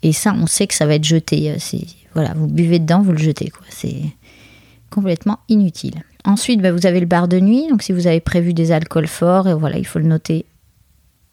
Et 0.03 0.13
ça, 0.13 0.33
on 0.37 0.47
sait 0.47 0.67
que 0.67 0.73
ça 0.73 0.85
va 0.85 0.95
être 0.95 1.03
jeté. 1.03 1.55
voilà, 2.13 2.33
vous 2.35 2.47
buvez 2.47 2.79
dedans, 2.79 3.01
vous 3.01 3.11
le 3.11 3.17
jetez, 3.17 3.49
quoi. 3.49 3.65
C'est 3.69 4.03
complètement 4.89 5.39
inutile. 5.49 6.03
Ensuite, 6.23 6.61
bah, 6.61 6.71
vous 6.71 6.85
avez 6.85 6.99
le 6.99 7.05
bar 7.05 7.27
de 7.27 7.39
nuit. 7.39 7.67
Donc, 7.69 7.81
si 7.81 7.91
vous 7.91 8.07
avez 8.07 8.19
prévu 8.19 8.53
des 8.53 8.71
alcools 8.71 9.07
forts, 9.07 9.57
voilà, 9.57 9.77
il 9.77 9.87
faut 9.87 9.99
le 9.99 10.05
noter. 10.05 10.45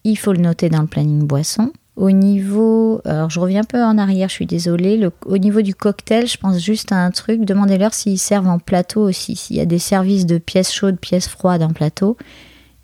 Il 0.04 0.16
faut 0.16 0.32
le 0.32 0.40
noter 0.40 0.68
dans 0.68 0.80
le 0.80 0.86
planning 0.86 1.26
boisson. 1.26 1.72
Au 1.96 2.10
niveau, 2.10 3.00
alors 3.04 3.30
je 3.30 3.38
reviens 3.38 3.60
un 3.60 3.64
peu 3.64 3.80
en 3.82 3.98
arrière, 3.98 4.28
je 4.28 4.34
suis 4.34 4.46
désolée. 4.46 5.08
Au 5.26 5.38
niveau 5.38 5.62
du 5.62 5.74
cocktail, 5.76 6.26
je 6.26 6.36
pense 6.36 6.58
juste 6.58 6.90
à 6.90 6.96
un 6.96 7.10
truc. 7.12 7.44
Demandez-leur 7.44 7.94
s'ils 7.94 8.18
servent 8.18 8.48
en 8.48 8.58
plateau 8.58 9.02
aussi, 9.02 9.36
s'il 9.36 9.56
y 9.56 9.60
a 9.60 9.64
des 9.66 9.78
services 9.78 10.26
de 10.26 10.38
pièces 10.38 10.72
chaudes, 10.72 10.98
pièces 10.98 11.28
froides 11.28 11.62
en 11.62 11.70
plateau 11.72 12.16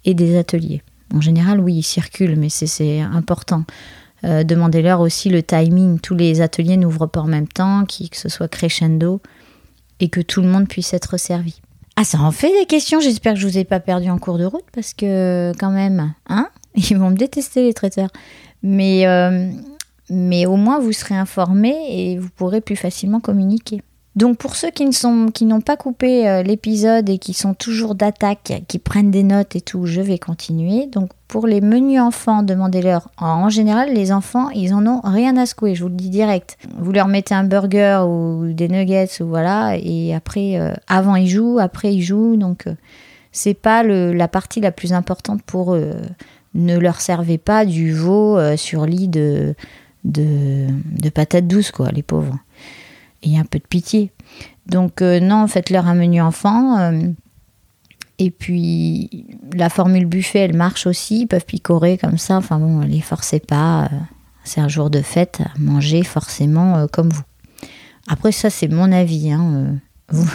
et 0.04 0.14
des 0.14 0.38
ateliers. 0.38 0.82
En 1.12 1.20
général, 1.20 1.58
oui, 1.58 1.74
ils 1.74 1.82
circulent, 1.82 2.36
mais 2.36 2.48
c'est- 2.50 3.00
important. 3.00 3.64
Euh, 4.22 4.44
Demandez-leur 4.44 5.00
aussi 5.00 5.28
le 5.28 5.42
timing. 5.42 5.98
Tous 5.98 6.14
les 6.14 6.40
ateliers 6.40 6.76
n'ouvrent 6.76 7.06
pas 7.06 7.20
en 7.20 7.26
même 7.26 7.48
temps, 7.48 7.84
que 7.86 8.16
ce 8.16 8.28
soit 8.28 8.48
crescendo 8.48 9.20
et 9.98 10.08
que 10.08 10.20
tout 10.20 10.40
le 10.40 10.46
monde 10.48 10.68
puisse 10.68 10.94
être 10.94 11.16
servi. 11.16 11.60
Ah, 11.96 12.04
ça 12.04 12.20
en 12.20 12.30
fait 12.30 12.52
des 12.60 12.66
questions. 12.66 13.00
J'espère 13.00 13.34
que 13.34 13.40
je 13.40 13.46
vous 13.48 13.58
ai 13.58 13.64
pas 13.64 13.80
perdu 13.80 14.08
en 14.08 14.18
cours 14.18 14.38
de 14.38 14.44
route 14.44 14.64
parce 14.72 14.94
que, 14.94 15.52
quand 15.58 15.70
même, 15.70 16.14
hein, 16.28 16.48
ils 16.76 16.96
vont 16.96 17.10
me 17.10 17.16
détester 17.16 17.64
les 17.64 17.74
traiteurs. 17.74 18.10
Mais, 18.62 19.06
euh, 19.06 19.50
mais 20.10 20.46
au 20.46 20.56
moins 20.56 20.78
vous 20.80 20.92
serez 20.92 21.14
informés 21.16 21.76
et 21.88 22.18
vous 22.18 22.28
pourrez 22.36 22.60
plus 22.60 22.76
facilement 22.76 23.20
communiquer. 23.20 23.82
Donc 24.16 24.38
pour 24.38 24.56
ceux 24.56 24.70
qui 24.70 24.84
ne 24.84 24.90
sont 24.92 25.28
qui 25.32 25.44
n'ont 25.44 25.60
pas 25.60 25.76
coupé 25.76 26.28
euh, 26.28 26.42
l'épisode 26.42 27.08
et 27.08 27.18
qui 27.18 27.32
sont 27.32 27.54
toujours 27.54 27.94
d'attaque, 27.94 28.64
qui 28.66 28.80
prennent 28.80 29.12
des 29.12 29.22
notes 29.22 29.54
et 29.54 29.60
tout, 29.60 29.86
je 29.86 30.00
vais 30.00 30.18
continuer. 30.18 30.86
Donc 30.88 31.10
pour 31.28 31.46
les 31.46 31.60
menus 31.60 32.00
enfants, 32.00 32.42
demandez-leur. 32.42 33.08
En 33.18 33.48
général, 33.50 33.94
les 33.94 34.10
enfants, 34.10 34.50
ils 34.50 34.74
en 34.74 34.84
ont 34.88 35.00
rien 35.04 35.36
à 35.36 35.46
secouer, 35.46 35.76
je 35.76 35.84
vous 35.84 35.88
le 35.88 35.94
dis 35.94 36.10
direct. 36.10 36.58
Vous 36.76 36.90
leur 36.90 37.06
mettez 37.06 37.34
un 37.36 37.44
burger 37.44 38.02
ou 38.04 38.52
des 38.52 38.68
nuggets 38.68 39.08
ou 39.20 39.26
voilà, 39.28 39.76
et 39.76 40.12
après, 40.12 40.58
euh, 40.58 40.74
avant 40.88 41.14
ils 41.14 41.28
jouent, 41.28 41.60
après 41.60 41.94
ils 41.94 42.02
jouent, 42.02 42.34
donc 42.36 42.66
euh, 42.66 42.74
c'est 43.30 43.54
pas 43.54 43.84
le- 43.84 44.12
la 44.12 44.26
partie 44.26 44.60
la 44.60 44.72
plus 44.72 44.92
importante 44.92 45.40
pour 45.44 45.76
eux. 45.76 45.92
Ne 46.54 46.78
leur 46.78 47.00
servez 47.00 47.38
pas 47.38 47.64
du 47.64 47.92
veau 47.92 48.36
euh, 48.36 48.56
sur 48.56 48.84
lit 48.84 49.08
de, 49.08 49.54
patates 51.14 51.46
douces, 51.46 51.70
quoi, 51.70 51.90
les 51.90 52.02
pauvres. 52.02 52.38
Et 53.22 53.38
un 53.38 53.44
peu 53.44 53.58
de 53.58 53.66
pitié. 53.66 54.10
Donc, 54.66 55.02
euh, 55.02 55.20
non, 55.20 55.46
faites-leur 55.46 55.86
un 55.86 55.94
menu 55.94 56.20
enfant. 56.20 56.78
euh, 56.78 57.10
et 58.18 58.30
puis, 58.30 59.26
la 59.54 59.70
formule 59.70 60.06
buffet, 60.06 60.40
elle 60.40 60.56
marche 60.56 60.86
aussi. 60.86 61.20
Ils 61.22 61.26
peuvent 61.26 61.44
picorer 61.44 61.96
comme 61.96 62.18
ça. 62.18 62.36
Enfin 62.36 62.58
bon, 62.58 62.80
les 62.80 63.00
forcez 63.00 63.40
pas. 63.40 63.88
c'est 64.44 64.60
un 64.60 64.68
jour 64.68 64.90
de 64.90 65.00
fête. 65.00 65.40
Mangez 65.58 66.02
forcément 66.02 66.86
comme 66.88 67.08
vous. 67.08 67.22
Après, 68.08 68.32
ça, 68.32 68.50
c'est 68.50 68.68
mon 68.68 68.92
avis. 68.92 69.30
hein, 69.30 69.76
vous, 70.10 70.28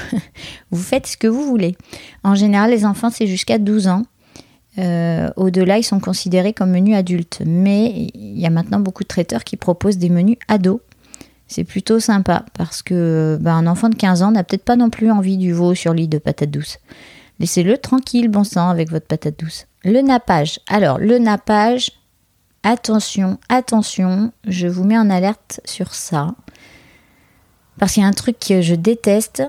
vous 0.72 0.82
faites 0.82 1.06
ce 1.06 1.18
que 1.18 1.28
vous 1.28 1.44
voulez. 1.44 1.76
En 2.24 2.34
général, 2.34 2.72
les 2.72 2.86
enfants, 2.86 3.10
c'est 3.12 3.28
jusqu'à 3.28 3.60
12 3.60 3.88
ans. 3.88 4.04
Euh, 4.78 5.30
Au-delà, 5.36 5.78
ils 5.78 5.84
sont 5.84 6.00
considérés 6.00 6.54
comme 6.54 6.72
menus 6.72 6.96
adultes. 6.96 7.42
Mais 7.46 8.10
il 8.14 8.40
y 8.40 8.46
a 8.46 8.50
maintenant 8.50 8.80
beaucoup 8.80 9.04
de 9.04 9.08
traiteurs 9.08 9.44
qui 9.44 9.58
proposent 9.58 9.98
des 9.98 10.10
menus 10.10 10.38
ados. 10.48 10.80
C'est 11.48 11.64
plutôt 11.64 12.00
sympa 12.00 12.44
parce 12.58 12.82
que 12.82 13.38
ben, 13.40 13.54
un 13.56 13.68
enfant 13.68 13.90
de 13.90 13.96
15 13.96 14.24
ans 14.24 14.32
n'a 14.32 14.44
peut-être 14.44 14.64
pas 14.66 14.76
non 14.76 14.90
plus 14.90 15.12
envie 15.12 15.38
du 15.38 15.54
veau 15.54 15.76
sur 15.76 15.94
lit 15.94 16.08
de 16.08 16.18
patates 16.18 16.50
douces. 16.50 16.80
Laissez-le 17.40 17.78
tranquille, 17.78 18.30
bon 18.30 18.44
sang, 18.44 18.70
avec 18.70 18.90
votre 18.90 19.06
patate 19.06 19.38
douce. 19.40 19.68
Le 19.84 20.02
nappage. 20.02 20.60
Alors, 20.68 20.98
le 20.98 21.20
nappage, 21.20 21.92
attention, 22.64 23.38
attention, 23.50 24.32
je 24.48 24.68
vous 24.68 24.84
mets 24.86 24.98
en 24.98 25.10
alerte 25.10 25.62
sur 25.66 25.94
ça. 25.94 26.34
Parce 27.78 27.94
qu'il 27.94 28.04
y 28.04 28.06
a 28.06 28.10
un 28.10 28.14
truc 28.14 28.38
que 28.40 28.62
je 28.62 28.74
déteste. 28.74 29.44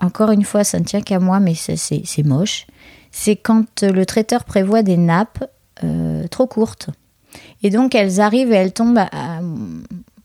Encore 0.00 0.30
une 0.30 0.44
fois, 0.44 0.64
ça 0.64 0.78
ne 0.78 0.84
tient 0.84 1.00
qu'à 1.02 1.18
moi, 1.18 1.40
mais 1.40 1.54
c'est- 1.54 2.24
moche. 2.24 2.66
C'est 3.18 3.34
quand 3.34 3.80
le 3.80 4.04
traiteur 4.04 4.44
prévoit 4.44 4.82
des 4.82 4.98
nappes 4.98 5.50
euh, 5.82 6.28
trop 6.28 6.46
courtes. 6.46 6.90
Et 7.62 7.70
donc, 7.70 7.94
elles 7.94 8.20
arrivent 8.20 8.52
et 8.52 8.56
elles 8.56 8.74
tombent 8.74 9.00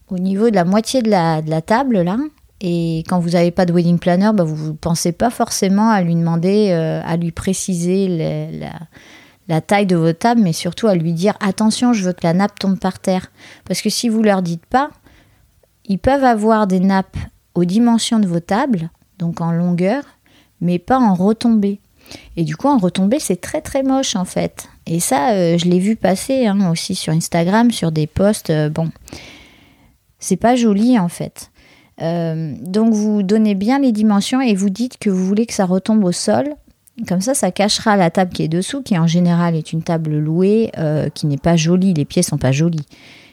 au 0.09 0.19
niveau 0.19 0.49
de 0.49 0.55
la 0.55 0.65
moitié 0.65 1.01
de 1.01 1.09
la, 1.09 1.61
table, 1.61 2.01
là. 2.01 2.17
Et 2.59 3.05
quand 3.07 3.17
vous 3.19 3.29
n'avez 3.29 3.51
pas 3.51 3.65
de 3.65 3.71
wedding 3.71 3.97
planner, 3.97 4.31
bah, 4.33 4.43
vous 4.43 4.67
ne 4.67 4.73
pensez 4.73 5.13
pas 5.13 5.29
forcément 5.29 5.89
à 5.89 6.01
lui 6.01 6.15
demander, 6.15 6.71
euh, 6.71 7.01
à 7.05 7.15
lui 7.15 7.31
préciser 7.31 8.59
la, 9.47 9.61
taille 9.61 9.85
de 9.85 9.95
votre 9.95 10.19
table, 10.19 10.41
mais 10.41 10.53
surtout 10.53 10.87
à 10.87 10.93
lui 10.93 11.13
dire 11.13 11.37
attention, 11.39 11.93
je 11.93 12.03
veux 12.03 12.13
que 12.13 12.27
la 12.27 12.33
nappe 12.33 12.59
tombe 12.59 12.77
par 12.77 12.99
terre. 12.99 13.31
Parce 13.63 13.81
que 13.81 13.89
si 13.89 14.09
vous 14.09 14.21
leur 14.21 14.41
dites 14.41 14.65
pas, 14.65 14.89
ils 15.85 15.97
peuvent 15.97 16.25
avoir 16.25 16.67
des 16.67 16.81
nappes 16.81 17.17
aux 17.55 17.65
dimensions 17.65 18.19
de 18.19 18.27
vos 18.27 18.41
tables, 18.41 18.89
donc 19.17 19.39
en 19.39 19.53
longueur, 19.53 20.03
mais 20.59 20.77
pas 20.77 20.99
en 20.99 21.15
retombée. 21.15 21.79
Et 22.37 22.43
du 22.43 22.55
coup, 22.55 22.67
en 22.67 22.77
retombée, 22.77 23.19
c'est 23.19 23.39
très 23.39 23.61
très 23.61 23.83
moche 23.83 24.15
en 24.15 24.25
fait. 24.25 24.69
Et 24.85 24.99
ça, 24.99 25.31
euh, 25.31 25.57
je 25.57 25.65
l'ai 25.65 25.79
vu 25.79 25.95
passer 25.95 26.47
hein, 26.47 26.69
aussi 26.71 26.95
sur 26.95 27.13
Instagram, 27.13 27.71
sur 27.71 27.91
des 27.91 28.07
posts. 28.07 28.49
euh, 28.49 28.69
bon, 28.69 28.91
c'est 30.19 30.37
pas 30.37 30.55
joli 30.55 30.97
en 30.97 31.09
fait. 31.09 31.51
Euh, 32.01 32.53
donc 32.61 32.93
vous 32.93 33.21
donnez 33.21 33.55
bien 33.55 33.79
les 33.79 33.91
dimensions 33.91 34.41
et 34.41 34.55
vous 34.55 34.69
dites 34.69 34.97
que 34.97 35.09
vous 35.09 35.25
voulez 35.25 35.45
que 35.45 35.53
ça 35.53 35.65
retombe 35.65 36.03
au 36.03 36.11
sol. 36.11 36.55
Comme 37.07 37.21
ça, 37.21 37.33
ça 37.33 37.51
cachera 37.51 37.95
la 37.95 38.09
table 38.09 38.33
qui 38.33 38.43
est 38.43 38.47
dessous, 38.47 38.81
qui 38.81 38.97
en 38.97 39.07
général 39.07 39.55
est 39.55 39.71
une 39.71 39.81
table 39.81 40.17
louée, 40.17 40.71
qui 41.15 41.25
n'est 41.25 41.37
pas 41.37 41.55
jolie. 41.55 41.93
Les 41.93 42.05
pieds 42.05 42.21
sont 42.21 42.37
pas 42.37 42.51
jolis. 42.51 42.85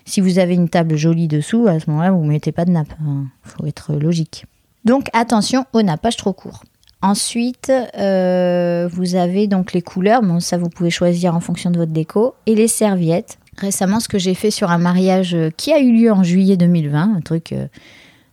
Si 0.07 0.21
vous 0.23 0.39
avez 0.39 0.55
une 0.55 0.69
table 0.71 0.97
jolie 0.97 1.29
dessous, 1.29 1.67
à 1.67 1.79
ce 1.79 1.91
moment-là, 1.91 2.13
vous 2.13 2.23
ne 2.23 2.29
mettez 2.29 2.53
pas 2.53 2.65
de 2.65 2.71
nappe. 2.71 2.95
Il 3.01 3.27
faut 3.43 3.67
être 3.67 3.95
logique. 3.95 4.47
Donc 4.85 5.09
attention 5.13 5.67
au 5.73 5.83
nappage 5.83 6.17
trop 6.17 6.33
court. 6.33 6.63
Ensuite, 7.01 7.71
euh, 7.97 8.89
vous 8.93 9.15
avez 9.15 9.47
donc 9.47 9.73
les 9.73 9.83
couleurs. 9.83 10.23
Bon, 10.23 10.41
ça, 10.41 10.59
vous 10.59 10.69
pouvez 10.69 10.91
choisir 10.91 11.35
en 11.35 11.41
fonction 11.41 11.71
de 11.71 11.79
votre 11.79 11.93
déco. 11.93 12.35
Et 12.47 12.55
les 12.55 12.69
serviettes. 12.69 13.39
Récemment, 13.57 14.01
ce 14.01 14.09
que 14.09 14.19
j'ai 14.19 14.35
fait 14.35 14.51
sur 14.51 14.71
un 14.71 14.79
mariage 14.79 15.37
qui 15.57 15.73
a 15.73 15.81
eu 15.81 15.93
lieu 15.93 16.13
en 16.13 16.23
juillet 16.23 16.57
2020, 16.57 17.17
un 17.17 17.21
truc, 17.21 17.53
euh, 17.53 17.67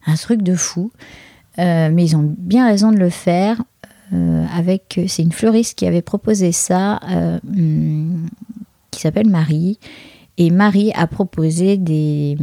un 0.08 0.16
truc 0.16 0.42
de 0.42 0.56
fou. 0.56 0.92
Euh, 1.58 1.90
mais 1.92 2.04
ils 2.04 2.16
ont 2.16 2.36
bien 2.38 2.68
raison 2.68 2.92
de 2.92 2.98
le 2.98 3.10
faire. 3.10 3.62
avec, 4.56 5.00
c'est 5.08 5.24
une 5.24 5.32
fleuriste 5.32 5.78
qui 5.78 5.88
avait 5.88 6.02
proposé 6.02 6.52
ça, 6.52 7.00
hum, 7.48 8.28
qui 8.92 9.02
s'appelle 9.02 9.30
Marie. 9.30 9.80
Et 10.38 10.52
Marie 10.52 10.92
a 10.96 11.08
proposé 11.08 11.78
des, 11.78 12.36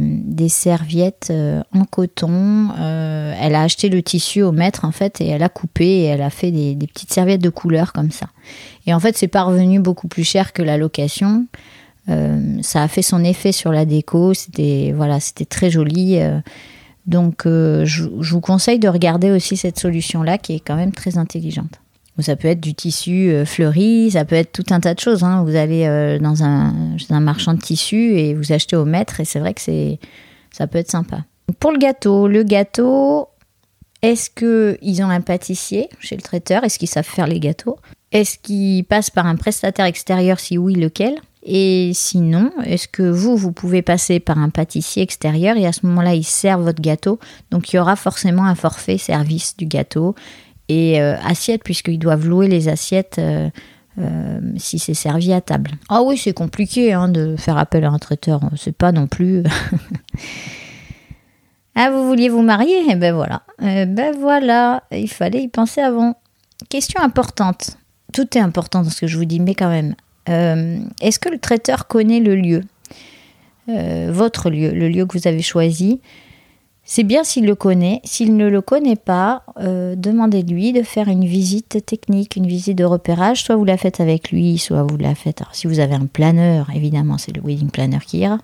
serviettes 0.49 1.27
euh, 1.29 1.61
en 1.73 1.85
coton. 1.85 2.69
Euh, 2.79 3.33
elle 3.39 3.53
a 3.53 3.61
acheté 3.61 3.89
le 3.89 4.01
tissu 4.01 4.41
au 4.41 4.51
mètre 4.51 4.83
en 4.83 4.91
fait 4.91 5.21
et 5.21 5.27
elle 5.27 5.43
a 5.43 5.49
coupé 5.49 5.85
et 5.85 6.03
elle 6.05 6.21
a 6.23 6.31
fait 6.31 6.51
des, 6.51 6.75
petites 6.87 7.13
serviettes 7.13 7.41
de 7.41 7.49
couleur 7.49 7.93
comme 7.93 8.11
ça. 8.11 8.27
Et 8.87 8.93
en 8.93 8.99
fait, 8.99 9.15
c'est 9.15 9.27
pas 9.27 9.43
revenu 9.43 9.79
beaucoup 9.79 10.07
plus 10.07 10.23
cher 10.23 10.53
que 10.53 10.63
la 10.63 10.77
location. 10.77 11.45
Euh, 12.09 12.57
ça 12.61 12.81
a 12.81 12.87
fait 12.87 13.03
son 13.03 13.23
effet 13.23 13.51
sur 13.51 13.71
la 13.71 13.85
déco. 13.85 14.33
C'était 14.33 14.91
voilà, 14.95 15.19
c'était 15.19 15.45
très 15.45 15.69
joli. 15.69 16.17
donc, 17.05 17.43
je, 17.45 17.83
je 17.85 18.33
vous 18.33 18.41
conseille 18.41 18.79
de 18.79 18.89
regarder 18.89 19.29
aussi 19.29 19.55
cette 19.55 19.79
solution 19.79 20.23
là 20.23 20.39
qui 20.39 20.55
est 20.55 20.61
quand 20.61 20.75
même 20.75 20.93
très 20.93 21.19
intelligente. 21.19 21.82
Ça 22.19 22.35
peut 22.35 22.47
être 22.47 22.61
du 22.61 22.75
tissu 22.75 23.31
euh, 23.31 23.43
fleuri, 23.43 24.11
ça 24.11 24.23
peut 24.23 24.35
être 24.35 24.51
tout 24.51 24.65
un 24.69 24.79
tas 24.79 24.93
de 24.93 24.99
choses. 24.99 25.23
Hein. 25.23 25.43
Vous 25.43 25.55
allez 25.55 25.85
euh, 25.85 26.19
dans 26.19 26.43
un, 26.43 26.73
marchand 27.19 27.55
de 27.55 27.59
tissu 27.59 28.15
et 28.15 28.35
vous 28.35 28.51
achetez 28.51 28.75
au 28.75 28.85
mètre 28.85 29.19
et 29.19 29.25
c'est 29.25 29.39
vrai 29.39 29.53
que 29.53 29.61
c'est, 29.61 29.99
ça 30.51 30.67
peut 30.67 30.77
être 30.77 30.91
sympa. 30.91 31.25
Pour 31.59 31.71
le 31.71 31.79
gâteau, 31.79 32.27
le 32.27 32.43
gâteau, 32.43 33.29
est-ce 34.03 34.29
qu'ils 34.29 35.01
ont 35.01 35.09
un 35.09 35.21
pâtissier 35.21 35.89
chez 35.99 36.15
le 36.15 36.21
traiteur? 36.21 36.63
Est-ce 36.63 36.77
qu'ils 36.77 36.87
savent 36.87 37.05
faire 37.05 37.27
les 37.27 37.39
gâteaux? 37.39 37.77
Est-ce 38.11 38.37
qu'ils 38.37 38.83
passent 38.85 39.09
par 39.09 39.25
un 39.25 39.35
prestataire 39.35 39.85
extérieur? 39.85 40.39
Si 40.39 40.57
oui, 40.57 40.75
lequel? 40.75 41.15
Et 41.41 41.91
sinon, 41.93 42.51
est-ce 42.63 42.87
que 42.87 43.03
vous, 43.03 43.35
vous 43.35 43.51
pouvez 43.51 43.81
passer 43.81 44.19
par 44.19 44.37
un 44.37 44.49
pâtissier 44.49 45.03
extérieur 45.03 45.57
et 45.57 45.65
à 45.65 45.73
ce 45.73 45.85
moment-là, 45.85 46.13
ils 46.13 46.23
servent 46.23 46.63
votre 46.63 46.81
gâteau? 46.81 47.19
Donc 47.49 47.73
il 47.73 47.77
y 47.77 47.79
aura 47.79 47.95
forcément 47.95 48.45
un 48.45 48.55
forfait 48.55 48.97
service 48.97 49.57
du 49.57 49.65
gâteau 49.65 50.15
euh, 50.99 51.15
assiettes, 51.25 51.63
puisqu'ils 51.63 51.99
doivent 51.99 52.27
louer 52.27 52.47
les 52.47 52.67
assiettes 52.67 53.17
euh, 53.19 53.49
euh, 53.99 54.39
si 54.57 54.79
c'est 54.79 54.93
servi 54.93 55.33
à 55.33 55.41
table. 55.41 55.71
Ah 55.89 56.01
oui, 56.03 56.17
c'est 56.17 56.33
compliqué 56.33 56.93
hein, 56.93 57.09
de 57.09 57.35
faire 57.35 57.57
appel 57.57 57.85
à 57.85 57.89
un 57.89 57.99
traiteur, 57.99 58.41
c'est 58.55 58.75
pas 58.75 58.91
non 58.91 59.07
plus. 59.07 59.43
ah, 61.75 61.91
vous 61.91 62.07
vouliez 62.07 62.29
vous 62.29 62.41
marier? 62.41 62.83
Eh 62.89 62.95
ben 62.95 63.13
voilà. 63.13 63.43
Eh 63.61 63.85
ben 63.85 64.15
voilà, 64.19 64.83
il 64.91 65.09
fallait 65.09 65.43
y 65.43 65.47
penser 65.47 65.81
avant. 65.81 66.15
Question 66.69 67.01
importante. 67.01 67.77
Tout 68.13 68.37
est 68.37 68.41
important 68.41 68.83
dans 68.83 68.89
ce 68.89 69.01
que 69.01 69.07
je 69.07 69.17
vous 69.17 69.25
dis, 69.25 69.39
mais 69.39 69.55
quand 69.55 69.69
même. 69.69 69.95
Est-ce 71.01 71.19
que 71.19 71.29
le 71.29 71.37
traiteur 71.37 71.87
connaît 71.87 72.19
le 72.21 72.35
lieu? 72.35 72.61
Votre 73.67 74.49
lieu, 74.49 74.71
le 74.71 74.87
lieu 74.87 75.05
que 75.05 75.17
vous 75.17 75.27
avez 75.27 75.41
choisi? 75.41 75.99
C'est 76.85 77.03
bien 77.03 77.23
s'il 77.23 77.45
le 77.45 77.55
connaît. 77.55 78.01
S'il 78.03 78.35
ne 78.35 78.47
le 78.47 78.61
connaît 78.61 78.97
pas, 78.97 79.43
euh, 79.59 79.95
demandez-lui 79.95 80.73
de 80.73 80.83
faire 80.83 81.07
une 81.07 81.25
visite 81.25 81.85
technique, 81.85 82.35
une 82.35 82.47
visite 82.47 82.77
de 82.77 82.83
repérage. 82.83 83.43
Soit 83.43 83.55
vous 83.55 83.65
la 83.65 83.77
faites 83.77 84.01
avec 84.01 84.31
lui, 84.31 84.57
soit 84.57 84.83
vous 84.83 84.97
la 84.97 85.15
faites. 85.15 85.41
Alors, 85.41 85.55
si 85.55 85.67
vous 85.67 85.79
avez 85.79 85.95
un 85.95 86.07
planeur, 86.07 86.69
évidemment, 86.75 87.17
c'est 87.17 87.35
le 87.35 87.41
wedding 87.41 87.69
planner 87.69 87.99
qui 88.05 88.19
ira. 88.19 88.37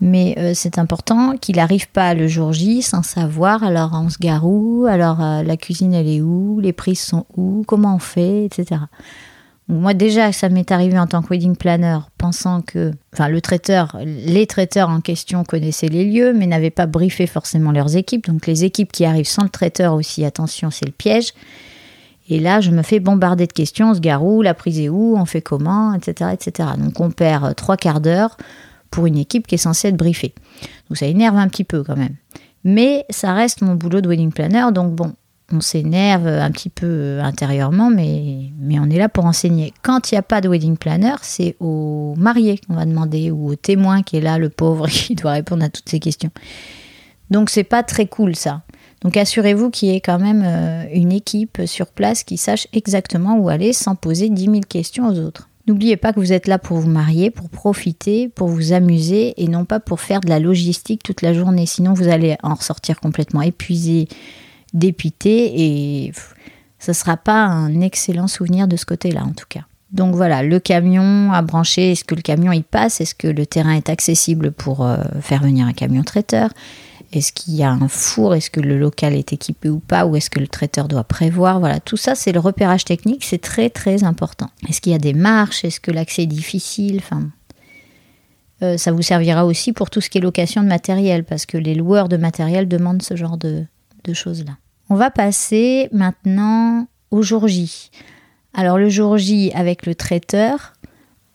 Mais 0.00 0.34
euh, 0.38 0.52
c'est 0.54 0.78
important 0.78 1.36
qu'il 1.38 1.56
n'arrive 1.56 1.88
pas 1.88 2.14
le 2.14 2.28
jour 2.28 2.52
J 2.52 2.82
sans 2.82 3.02
savoir. 3.02 3.64
Alors, 3.64 3.90
on 3.94 4.10
se 4.10 4.18
gare 4.18 4.46
où? 4.46 4.84
Alors, 4.88 5.22
euh, 5.22 5.42
la 5.42 5.56
cuisine, 5.56 5.94
elle 5.94 6.08
est 6.08 6.20
où? 6.20 6.60
Les 6.60 6.74
prises 6.74 7.00
sont 7.00 7.24
où? 7.36 7.64
Comment 7.66 7.96
on 7.96 7.98
fait? 7.98 8.44
Etc. 8.44 8.76
Moi 9.70 9.92
déjà, 9.92 10.32
ça 10.32 10.48
m'est 10.48 10.70
arrivé 10.72 10.98
en 10.98 11.06
tant 11.06 11.20
que 11.20 11.28
wedding 11.28 11.54
planner, 11.54 11.98
pensant 12.16 12.62
que, 12.62 12.92
enfin, 13.12 13.28
le 13.28 13.42
traiteur, 13.42 13.98
les 14.02 14.46
traiteurs 14.46 14.88
en 14.88 15.02
question 15.02 15.44
connaissaient 15.44 15.88
les 15.88 16.06
lieux, 16.06 16.32
mais 16.32 16.46
n'avaient 16.46 16.70
pas 16.70 16.86
briefé 16.86 17.26
forcément 17.26 17.70
leurs 17.70 17.94
équipes. 17.94 18.28
Donc 18.28 18.46
les 18.46 18.64
équipes 18.64 18.90
qui 18.90 19.04
arrivent 19.04 19.28
sans 19.28 19.42
le 19.42 19.50
traiteur 19.50 19.92
aussi, 19.92 20.24
attention, 20.24 20.70
c'est 20.70 20.86
le 20.86 20.92
piège. 20.92 21.34
Et 22.30 22.40
là, 22.40 22.62
je 22.62 22.70
me 22.70 22.82
fais 22.82 22.98
bombarder 22.98 23.46
de 23.46 23.52
questions, 23.52 23.90
on 23.90 23.94
se 23.94 24.00
gare 24.00 24.24
où, 24.24 24.40
la 24.40 24.54
prise 24.54 24.80
est 24.80 24.88
où, 24.88 25.16
on 25.16 25.26
fait 25.26 25.42
comment, 25.42 25.92
etc., 25.94 26.30
etc. 26.32 26.70
Donc 26.78 26.98
on 27.00 27.10
perd 27.10 27.54
trois 27.54 27.76
quarts 27.76 28.00
d'heure 28.00 28.38
pour 28.90 29.06
une 29.06 29.18
équipe 29.18 29.46
qui 29.46 29.54
est 29.54 29.58
censée 29.58 29.88
être 29.88 29.96
briefée. 29.96 30.34
Donc 30.88 30.96
ça 30.96 31.06
énerve 31.06 31.36
un 31.36 31.48
petit 31.48 31.64
peu 31.64 31.82
quand 31.82 31.96
même. 31.96 32.16
Mais 32.64 33.04
ça 33.10 33.34
reste 33.34 33.60
mon 33.60 33.74
boulot 33.74 34.00
de 34.00 34.08
wedding 34.08 34.32
planner, 34.32 34.72
donc 34.72 34.94
bon, 34.94 35.12
on 35.52 35.60
s'énerve 35.60 36.26
un 36.26 36.50
petit 36.50 36.68
peu 36.68 37.20
intérieurement, 37.22 37.90
mais, 37.90 38.50
mais 38.58 38.78
on 38.78 38.90
est 38.90 38.98
là 38.98 39.08
pour 39.08 39.24
enseigner. 39.24 39.72
Quand 39.82 40.10
il 40.10 40.14
n'y 40.14 40.18
a 40.18 40.22
pas 40.22 40.40
de 40.40 40.48
wedding 40.48 40.76
planner, 40.76 41.14
c'est 41.22 41.56
au 41.60 42.14
marié 42.18 42.58
qu'on 42.58 42.74
va 42.74 42.84
demander 42.84 43.30
ou 43.30 43.48
au 43.50 43.54
témoin 43.54 44.02
qui 44.02 44.16
est 44.18 44.20
là, 44.20 44.38
le 44.38 44.50
pauvre, 44.50 44.86
qui 44.88 45.14
doit 45.14 45.32
répondre 45.32 45.64
à 45.64 45.68
toutes 45.68 45.88
ces 45.88 46.00
questions. 46.00 46.30
Donc 47.30 47.50
c'est 47.50 47.64
pas 47.64 47.82
très 47.82 48.06
cool 48.06 48.36
ça. 48.36 48.62
Donc 49.02 49.16
assurez-vous 49.16 49.70
qu'il 49.70 49.90
y 49.90 49.94
ait 49.94 50.00
quand 50.00 50.18
même 50.18 50.42
euh, 50.44 50.84
une 50.92 51.12
équipe 51.12 51.62
sur 51.66 51.86
place 51.86 52.24
qui 52.24 52.36
sache 52.36 52.66
exactement 52.72 53.36
où 53.38 53.48
aller 53.48 53.72
sans 53.72 53.94
poser 53.94 54.28
10 54.28 54.44
000 54.44 54.60
questions 54.68 55.08
aux 55.08 55.18
autres. 55.18 55.48
N'oubliez 55.66 55.98
pas 55.98 56.14
que 56.14 56.20
vous 56.20 56.32
êtes 56.32 56.48
là 56.48 56.58
pour 56.58 56.78
vous 56.78 56.88
marier, 56.88 57.30
pour 57.30 57.50
profiter, 57.50 58.28
pour 58.28 58.48
vous 58.48 58.72
amuser 58.72 59.34
et 59.36 59.48
non 59.48 59.66
pas 59.66 59.80
pour 59.80 60.00
faire 60.00 60.20
de 60.20 60.28
la 60.28 60.38
logistique 60.38 61.02
toute 61.02 61.20
la 61.20 61.34
journée. 61.34 61.66
Sinon 61.66 61.92
vous 61.92 62.08
allez 62.08 62.36
en 62.42 62.54
ressortir 62.54 62.98
complètement 63.00 63.42
épuisé, 63.42 64.08
dépité 64.74 66.06
et 66.06 66.12
ce 66.78 66.90
ne 66.90 66.94
sera 66.94 67.16
pas 67.16 67.44
un 67.44 67.80
excellent 67.80 68.28
souvenir 68.28 68.68
de 68.68 68.76
ce 68.76 68.84
côté-là 68.84 69.22
en 69.24 69.32
tout 69.32 69.46
cas. 69.48 69.62
Donc 69.90 70.14
voilà, 70.14 70.42
le 70.42 70.60
camion 70.60 71.32
à 71.32 71.40
brancher, 71.40 71.92
est-ce 71.92 72.04
que 72.04 72.14
le 72.14 72.20
camion 72.20 72.52
y 72.52 72.62
passe? 72.62 73.00
Est-ce 73.00 73.14
que 73.14 73.26
le 73.26 73.46
terrain 73.46 73.72
est 73.72 73.88
accessible 73.88 74.52
pour 74.52 74.84
euh, 74.84 74.98
faire 75.22 75.42
venir 75.42 75.66
un 75.66 75.72
camion 75.72 76.02
traiteur? 76.02 76.50
Est-ce 77.10 77.32
qu'il 77.32 77.54
y 77.54 77.62
a 77.62 77.70
un 77.70 77.88
four? 77.88 78.34
Est-ce 78.34 78.50
que 78.50 78.60
le 78.60 78.78
local 78.78 79.14
est 79.14 79.32
équipé 79.32 79.70
ou 79.70 79.78
pas? 79.78 80.04
Ou 80.04 80.16
est-ce 80.16 80.28
que 80.28 80.40
le 80.40 80.46
traiteur 80.46 80.88
doit 80.88 81.04
prévoir? 81.04 81.58
Voilà, 81.58 81.80
tout 81.80 81.96
ça 81.96 82.14
c'est 82.14 82.32
le 82.32 82.40
repérage 82.40 82.84
technique, 82.84 83.24
c'est 83.24 83.40
très 83.40 83.70
très 83.70 84.04
important. 84.04 84.50
Est-ce 84.68 84.82
qu'il 84.82 84.92
y 84.92 84.94
a 84.94 84.98
des 84.98 85.14
marches? 85.14 85.64
Est-ce 85.64 85.80
que 85.80 85.90
l'accès 85.90 86.24
est 86.24 86.26
difficile? 86.26 86.98
Enfin, 86.98 87.30
euh, 88.62 88.76
ça 88.76 88.92
vous 88.92 89.02
servira 89.02 89.46
aussi 89.46 89.72
pour 89.72 89.88
tout 89.88 90.02
ce 90.02 90.10
qui 90.10 90.18
est 90.18 90.20
location 90.20 90.62
de 90.62 90.68
matériel, 90.68 91.24
parce 91.24 91.46
que 91.46 91.56
les 91.56 91.74
loueurs 91.74 92.10
de 92.10 92.18
matériel 92.18 92.68
demandent 92.68 93.02
ce 93.02 93.16
genre 93.16 93.38
de, 93.38 93.64
choses-là. 94.14 94.56
On 94.90 94.94
va 94.94 95.10
passer 95.10 95.88
maintenant 95.92 96.88
au 97.10 97.22
jour 97.22 97.48
J. 97.48 97.90
Alors 98.54 98.78
le 98.78 98.88
jour 98.88 99.18
J 99.18 99.52
avec 99.54 99.86
le 99.86 99.94
traiteur, 99.94 100.72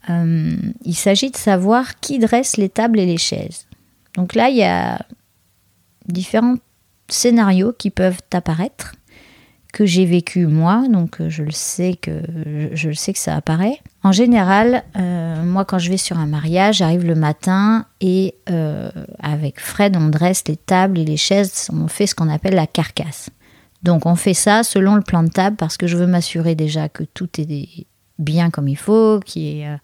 euh, 0.10 0.56
il 0.84 0.96
s'agit 0.96 1.32
de 1.32 1.38
savoir 1.38 2.00
qui 2.00 2.20
dresse 2.20 2.58
les 2.58 2.70
tables 2.70 3.00
et 3.00 3.06
les 3.06 3.18
chaises. 3.18 3.68
Donc 4.16 4.36
là, 4.36 4.50
il 4.50 4.58
y 4.58 4.64
a 4.64 5.06
différents 6.08 6.56
scénarios 7.10 7.74
qui 7.74 7.90
peuvent 7.90 8.20
apparaître 8.32 8.94
que 9.74 9.88
j'ai 9.88 10.06
vécu 10.06 10.46
moi, 10.46 10.86
donc 10.88 11.20
euh, 11.20 11.30
je 11.30 11.44
le 11.44 11.52
sais 11.52 11.96
que 12.00 12.22
je, 12.74 12.90
le 12.90 12.94
sais 12.94 13.12
que 13.12 13.20
ça 13.20 13.36
apparaît. 13.36 13.80
En 14.04 14.12
général, 14.12 14.84
euh, 14.96 15.44
moi 15.44 15.66
quand 15.66 15.80
je 15.80 15.90
vais 15.90 15.98
sur 15.98 16.20
un 16.20 16.28
mariage, 16.28 16.78
j'arrive 16.78 17.06
le 17.06 17.16
matin 17.16 17.88
et 18.00 18.36
euh, 18.52 18.92
avec 19.20 19.60
Fred, 19.60 19.98
on 19.98 20.10
dresse 20.10 20.44
les 20.48 20.58
tables 20.58 21.00
et 21.00 21.06
les 21.06 21.18
chaises, 21.18 21.70
on 21.74 21.88
fait 21.88 22.06
ce 22.06 22.14
qu'on 22.14 22.30
appelle 22.30 22.54
la 22.54 22.68
carcasse. 22.68 23.32
Donc 23.82 24.06
on 24.06 24.16
fait 24.16 24.36
ça 24.36 24.64
selon 24.64 24.96
le 24.96 25.02
plan 25.02 25.24
de 25.24 25.30
table 25.30 25.58
parce 25.58 25.76
que 25.76 25.88
je 25.88 25.98
veux 25.98 26.08
m'assurer 26.08 26.54
déjà 26.54 26.88
que 26.88 27.04
tout 27.04 27.28
est 27.40 27.88
bien 28.20 28.52
comme 28.52 28.68
il 28.68 28.78
faut, 28.78 29.20
qu'il 29.26 29.42
y 29.42 29.62
ait 29.62 29.78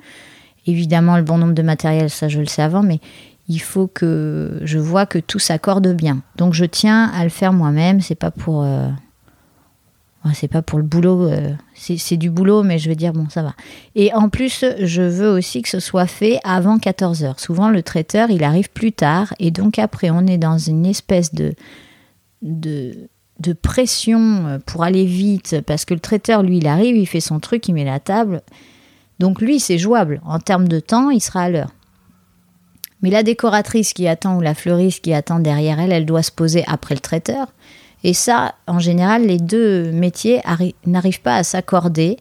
évidemment 0.68 1.18
le 1.18 1.24
bon 1.24 1.40
nombre 1.40 1.56
de 1.56 1.64
matériel, 1.64 2.12
ça 2.12 2.28
je 2.28 2.40
le 2.40 2.46
sais 2.46 2.62
avant, 2.62 2.84
mais 2.84 3.00
il 3.48 3.60
faut 3.60 3.88
que 3.88 4.62
je 4.62 4.78
vois 4.78 5.08
que 5.08 5.18
tout 5.18 5.40
s'accorde 5.40 5.92
bien. 5.96 6.22
Donc 6.38 6.54
je 6.54 6.66
tiens 6.66 7.06
à 7.12 7.24
le 7.24 7.32
faire 7.32 7.54
moi-même, 7.54 8.02
c'est 8.02 8.14
pas 8.14 8.30
pour 8.30 8.64
c'est 10.34 10.48
pas 10.48 10.62
pour 10.62 10.80
le 10.80 10.86
boulot, 10.86 11.28
euh, 11.30 11.54
c'est 11.76 12.18
du 12.18 12.30
boulot, 12.30 12.64
mais 12.64 12.78
je 12.78 12.90
veux 12.90 12.96
dire, 12.96 13.14
bon, 13.14 13.30
ça 13.30 13.42
va. 13.42 13.54
Et 13.96 14.14
en 14.14 14.30
plus, 14.30 14.66
je 14.80 15.02
veux 15.02 15.30
aussi 15.30 15.62
que 15.62 15.70
ce 15.70 15.80
soit 15.80 16.08
fait 16.08 16.40
avant 16.44 16.78
14 16.78 17.24
heures. 17.24 17.40
Souvent, 17.40 17.70
le 17.70 17.82
traiteur, 17.84 18.30
il 18.30 18.44
arrive 18.44 18.70
plus 18.70 18.92
tard, 18.92 19.34
et 19.40 19.52
donc 19.52 19.80
après, 19.80 20.10
on 20.10 20.28
est 20.28 20.38
dans 20.38 20.58
une 20.58 20.86
espèce 20.86 21.34
de, 21.34 21.56
de, 22.42 23.10
de 23.40 23.54
pression 23.54 24.48
euh, 24.48 24.60
pour 24.66 24.84
aller 24.84 25.06
vite, 25.06 25.62
parce 25.66 25.86
que 25.86 25.94
le 25.94 26.00
traiteur, 26.02 26.44
lui, 26.44 26.58
il 26.58 26.68
arrive, 26.68 26.98
il 26.98 27.08
fait 27.08 27.22
son 27.22 27.40
truc, 27.40 27.68
il 27.68 27.74
met 27.74 27.86
la 27.86 28.00
table. 28.00 28.42
Donc 29.20 29.42
lui, 29.42 29.60
c'est 29.60 29.78
jouable. 29.78 30.22
En 30.26 30.40
termes 30.40 30.68
de 30.68 30.80
temps, 30.80 31.10
il 31.10 31.22
sera 31.22 31.44
à 31.44 31.50
l'heure. 31.50 31.72
Mais 33.02 33.10
la 33.10 33.24
décoratrice 33.24 33.94
qui 33.94 34.08
attend 34.08 34.38
ou 34.38 34.42
la 34.42 34.54
fleuriste 34.54 35.04
qui 35.04 35.14
attend 35.14 35.40
derrière 35.40 35.80
elle, 35.80 35.94
elle 35.94 36.06
doit 36.06 36.24
se 36.24 36.32
poser 36.32 36.64
après 36.68 36.96
le 36.96 37.00
traiteur. 37.00 37.48
Et 38.04 38.14
ça, 38.14 38.56
en 38.68 38.80
général, 38.80 39.26
les 39.26 39.38
deux 39.38 39.92
métiers 39.92 40.42
n'arrivent 40.86 41.22
pas 41.22 41.36
à 41.36 41.44
s'accorder. 41.44 42.18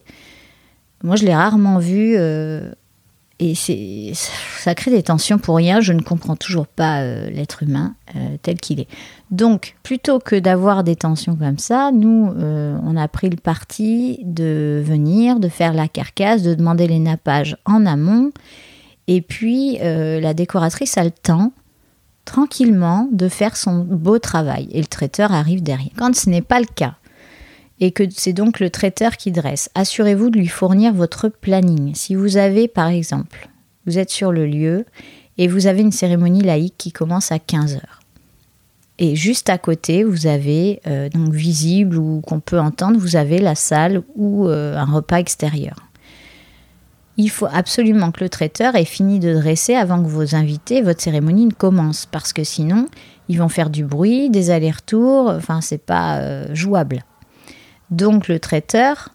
Moi, 1.03 1.15
je 1.15 1.23
l'ai 1.23 1.35
rarement 1.35 1.79
vu 1.79 2.15
euh, 2.17 2.69
et 3.39 3.53
ça 3.55 4.75
crée 4.75 4.91
des 4.91 5.03
tensions 5.03 5.37
pour 5.37 5.55
rien. 5.55 5.79
Je 5.79 5.93
ne 5.93 6.01
comprends 6.01 6.35
toujours 6.35 6.67
pas 6.67 7.01
euh, 7.01 7.29
l'être 7.29 7.63
humain 7.63 7.95
euh, 8.15 8.35
tel 8.41 8.57
qu'il 8.57 8.81
est. 8.81 8.89
Donc, 9.31 9.75
plutôt 9.81 10.19
que 10.19 10.35
d'avoir 10.35 10.83
des 10.83 10.97
tensions 10.97 11.37
comme 11.37 11.59
ça, 11.59 11.91
nous, 11.93 12.33
on 12.37 12.97
a 12.97 13.07
pris 13.07 13.29
le 13.29 13.37
parti 13.37 14.19
de 14.25 14.81
venir, 14.83 15.39
de 15.39 15.47
faire 15.47 15.73
la 15.73 15.87
carcasse, 15.87 16.43
de 16.43 16.53
demander 16.55 16.87
les 16.87 16.99
nappages 16.99 17.55
en 17.65 17.85
amont. 17.85 18.31
Et 19.07 19.21
puis, 19.21 19.77
la 19.79 20.33
décoratrice 20.33 20.97
a 20.97 21.03
le 21.03 21.11
temps, 21.11 21.53
tranquillement, 22.29 23.09
de 23.11 23.27
faire 23.27 23.57
son 23.57 23.79
beau 23.79 24.19
travail. 24.19 24.69
Et 24.71 24.79
le 24.79 24.87
traiteur 24.87 25.31
arrive 25.31 25.63
derrière. 25.63 25.89
Quand 25.97 26.15
ce 26.15 26.29
n'est 26.29 26.43
pas 26.43 26.59
le 26.59 26.67
cas, 26.67 26.93
et 27.79 27.91
que 27.91 28.03
c'est 28.09 28.33
donc 28.33 28.59
le 28.59 28.69
traiteur 28.69 29.17
qui 29.17 29.31
dresse. 29.31 29.69
Assurez-vous 29.73 30.29
de 30.29 30.37
lui 30.37 30.47
fournir 30.47 30.93
votre 30.93 31.27
planning. 31.27 31.95
Si 31.95 32.13
vous 32.13 32.37
avez, 32.37 32.67
par 32.67 32.89
exemple, 32.89 33.49
vous 33.85 33.97
êtes 33.97 34.11
sur 34.11 34.31
le 34.31 34.45
lieu 34.45 34.85
et 35.37 35.47
vous 35.47 35.65
avez 35.65 35.81
une 35.81 35.91
cérémonie 35.91 36.43
laïque 36.43 36.75
qui 36.77 36.91
commence 36.91 37.31
à 37.31 37.39
15 37.39 37.75
heures. 37.75 37.99
Et 38.99 39.15
juste 39.15 39.49
à 39.49 39.57
côté, 39.57 40.03
vous 40.03 40.27
avez, 40.27 40.81
euh, 40.85 41.09
donc 41.09 41.33
visible 41.33 41.97
ou 41.97 42.19
qu'on 42.19 42.41
peut 42.41 42.59
entendre, 42.59 42.99
vous 42.99 43.15
avez 43.15 43.39
la 43.39 43.55
salle 43.55 44.03
ou 44.15 44.47
euh, 44.47 44.75
un 44.75 44.85
repas 44.85 45.17
extérieur. 45.17 45.88
Il 47.21 47.29
faut 47.29 47.49
absolument 47.51 48.13
que 48.13 48.23
le 48.23 48.29
traiteur 48.29 48.77
ait 48.77 48.85
fini 48.85 49.19
de 49.19 49.33
dresser 49.33 49.75
avant 49.75 50.01
que 50.01 50.07
vos 50.07 50.35
invités, 50.35 50.81
votre 50.81 51.01
cérémonie 51.01 51.47
ne 51.47 51.51
commence, 51.51 52.05
parce 52.05 52.31
que 52.31 52.45
sinon, 52.45 52.85
ils 53.27 53.39
vont 53.39 53.49
faire 53.49 53.69
du 53.69 53.83
bruit, 53.83 54.29
des 54.29 54.51
allers-retours, 54.51 55.27
enfin, 55.27 55.59
c'est 55.59 55.83
pas 55.85 56.19
euh, 56.19 56.55
jouable. 56.55 57.03
Donc 57.91 58.29
le 58.29 58.39
traiteur 58.39 59.09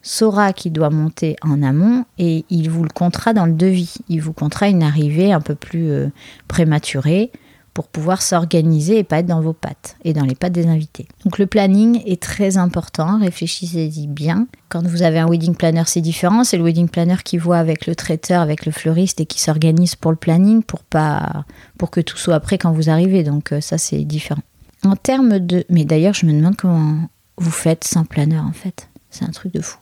saura 0.00 0.54
qu'il 0.54 0.72
doit 0.72 0.88
monter 0.88 1.36
en 1.42 1.62
amont 1.62 2.06
et 2.16 2.46
il 2.48 2.70
vous 2.70 2.84
le 2.84 2.88
comptera 2.88 3.34
dans 3.34 3.44
le 3.44 3.52
devis. 3.52 3.96
Il 4.08 4.22
vous 4.22 4.32
comptera 4.32 4.68
une 4.68 4.82
arrivée 4.82 5.30
un 5.30 5.42
peu 5.42 5.54
plus 5.54 5.90
euh, 5.90 6.08
prématurée 6.48 7.32
pour 7.74 7.88
pouvoir 7.88 8.20
s'organiser 8.20 8.98
et 8.98 9.04
pas 9.04 9.20
être 9.20 9.26
dans 9.26 9.40
vos 9.40 9.52
pattes 9.52 9.96
et 10.04 10.12
dans 10.12 10.24
les 10.24 10.34
pattes 10.34 10.52
des 10.52 10.66
invités. 10.66 11.06
Donc 11.24 11.38
le 11.38 11.46
planning 11.46 12.02
est 12.06 12.22
très 12.22 12.58
important, 12.58 13.18
réfléchissez-y 13.18 14.06
bien. 14.06 14.46
Quand 14.68 14.86
vous 14.86 15.02
avez 15.02 15.18
un 15.18 15.28
wedding 15.28 15.54
planner, 15.54 15.84
c'est 15.86 16.00
différent, 16.00 16.44
c'est 16.44 16.58
le 16.58 16.64
wedding 16.64 16.88
planner 16.88 17.16
qui 17.24 17.38
voit 17.38 17.58
avec 17.58 17.86
le 17.86 17.94
traiteur, 17.94 18.42
avec 18.42 18.66
le 18.66 18.72
fleuriste 18.72 19.20
et 19.20 19.26
qui 19.26 19.40
s'organise 19.40 19.94
pour 19.94 20.10
le 20.10 20.16
planning 20.16 20.62
pour 20.62 20.82
pas 20.82 21.44
pour 21.78 21.90
que 21.90 22.00
tout 22.00 22.18
soit 22.18 22.40
prêt 22.40 22.58
quand 22.58 22.72
vous 22.72 22.90
arrivez. 22.90 23.22
Donc 23.22 23.52
euh, 23.52 23.60
ça 23.60 23.78
c'est 23.78 24.04
différent. 24.04 24.42
En 24.84 24.96
termes 24.96 25.38
de 25.38 25.64
mais 25.70 25.84
d'ailleurs, 25.84 26.14
je 26.14 26.26
me 26.26 26.32
demande 26.32 26.56
comment 26.56 27.08
vous 27.38 27.50
faites 27.50 27.84
sans 27.84 28.04
planeur 28.04 28.44
en 28.44 28.52
fait. 28.52 28.88
C'est 29.10 29.24
un 29.24 29.30
truc 29.30 29.52
de 29.54 29.60
fou. 29.60 29.78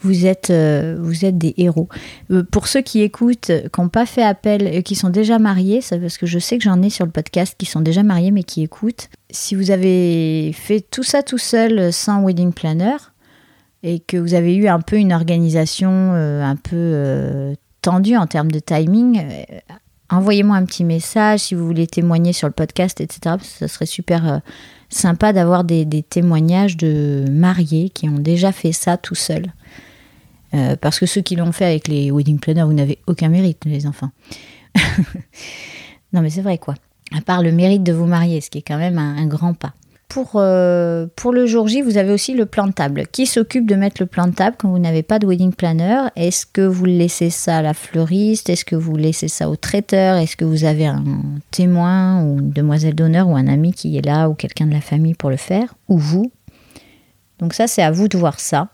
Vous 0.00 0.26
êtes, 0.26 0.50
euh, 0.50 0.96
vous 1.00 1.24
êtes 1.24 1.38
des 1.38 1.54
héros. 1.56 1.88
Euh, 2.30 2.42
pour 2.42 2.68
ceux 2.68 2.82
qui 2.82 3.00
écoutent, 3.00 3.50
qui 3.72 3.80
n'ont 3.80 3.88
pas 3.88 4.06
fait 4.06 4.22
appel, 4.22 4.66
et 4.66 4.82
qui 4.82 4.94
sont 4.94 5.08
déjà 5.08 5.38
mariés, 5.38 5.80
ça, 5.80 5.98
parce 5.98 6.18
que 6.18 6.26
je 6.26 6.38
sais 6.38 6.58
que 6.58 6.64
j'en 6.64 6.82
ai 6.82 6.90
sur 6.90 7.06
le 7.06 7.12
podcast 7.12 7.54
qui 7.58 7.66
sont 7.66 7.80
déjà 7.80 8.02
mariés 8.02 8.30
mais 8.30 8.42
qui 8.42 8.62
écoutent, 8.62 9.08
si 9.30 9.54
vous 9.54 9.70
avez 9.70 10.52
fait 10.52 10.80
tout 10.80 11.02
ça 11.02 11.22
tout 11.22 11.38
seul 11.38 11.92
sans 11.92 12.22
wedding 12.22 12.52
planner 12.52 12.96
et 13.82 14.00
que 14.00 14.16
vous 14.16 14.34
avez 14.34 14.54
eu 14.54 14.68
un 14.68 14.80
peu 14.80 14.96
une 14.96 15.12
organisation 15.12 15.90
euh, 16.14 16.42
un 16.42 16.56
peu 16.56 17.54
tendue 17.82 18.16
en 18.16 18.26
termes 18.26 18.50
de 18.50 18.58
timing, 18.58 19.22
envoyez-moi 20.10 20.56
un 20.56 20.64
petit 20.64 20.84
message 20.84 21.40
si 21.40 21.54
vous 21.54 21.66
voulez 21.66 21.86
témoigner 21.86 22.32
sur 22.32 22.48
le 22.48 22.54
podcast, 22.54 23.00
etc. 23.00 23.36
Ça 23.42 23.68
serait 23.68 23.86
super 23.86 24.40
sympa 24.88 25.32
d'avoir 25.32 25.64
des, 25.64 25.86
témoignages 26.02 26.76
de 26.76 27.24
mariés 27.30 27.90
qui 27.90 28.08
ont 28.08 28.18
déjà 28.18 28.52
fait 28.52 28.72
ça 28.72 28.96
tout 28.96 29.14
seuls. 29.14 29.52
Euh, 30.54 30.76
parce 30.76 30.98
que 30.98 31.06
ceux 31.06 31.22
qui 31.22 31.36
l'ont 31.36 31.52
fait 31.52 31.64
avec 31.64 31.88
les 31.88 32.10
wedding 32.10 32.38
planners, 32.38 32.64
vous 32.64 32.72
n'avez 32.72 32.98
aucun 33.06 33.28
mérite, 33.28 33.64
les 33.64 33.86
enfants. 33.86 34.10
non, 36.12 36.22
mais 36.22 36.30
c'est 36.30 36.42
vrai, 36.42 36.58
quoi. 36.58 36.74
À 37.16 37.20
part 37.20 37.42
le 37.42 37.52
mérite 37.52 37.82
de 37.82 37.92
vous 37.92 38.06
marier, 38.06 38.40
ce 38.40 38.50
qui 38.50 38.58
est 38.58 38.62
quand 38.62 38.78
même 38.78 38.98
un 38.98 39.26
grand 39.26 39.54
pas. 39.54 39.74
Pour, 40.08 40.32
euh, 40.36 41.06
pour 41.16 41.32
le 41.32 41.46
jour 41.46 41.66
J, 41.66 41.82
vous 41.82 41.98
avez 41.98 42.12
aussi 42.12 42.32
le 42.34 42.46
plan 42.46 42.70
table. 42.70 43.06
Qui 43.10 43.26
s'occupe 43.26 43.66
de 43.66 43.74
mettre 43.74 44.00
le 44.00 44.06
plan 44.06 44.30
table 44.30 44.56
quand 44.58 44.70
vous 44.70 44.78
n'avez 44.78 45.02
pas 45.02 45.18
de 45.18 45.26
wedding 45.26 45.52
planner? 45.52 46.08
Est-ce 46.14 46.46
que 46.46 46.62
vous 46.62 46.84
laissez 46.84 47.28
ça 47.28 47.58
à 47.58 47.62
la 47.62 47.74
fleuriste? 47.74 48.48
Est-ce 48.48 48.64
que 48.64 48.76
vous 48.76 48.96
laissez 48.96 49.28
ça 49.28 49.50
au 49.50 49.56
traiteur? 49.56 50.16
Est-ce 50.16 50.36
que 50.36 50.44
vous 50.44 50.64
avez 50.64 50.86
un 50.86 51.04
témoin 51.50 52.22
ou 52.22 52.38
une 52.38 52.50
demoiselle 52.50 52.94
d'honneur 52.94 53.28
ou 53.28 53.36
un 53.36 53.48
ami 53.48 53.72
qui 53.72 53.96
est 53.98 54.06
là 54.06 54.28
ou 54.28 54.34
quelqu'un 54.34 54.66
de 54.66 54.72
la 54.72 54.80
famille 54.80 55.14
pour 55.14 55.28
le 55.28 55.36
faire? 55.36 55.74
Ou 55.88 55.98
vous? 55.98 56.30
Donc 57.40 57.52
ça, 57.52 57.66
c'est 57.66 57.82
à 57.82 57.90
vous 57.90 58.08
de 58.08 58.16
voir 58.16 58.38
ça. 58.40 58.68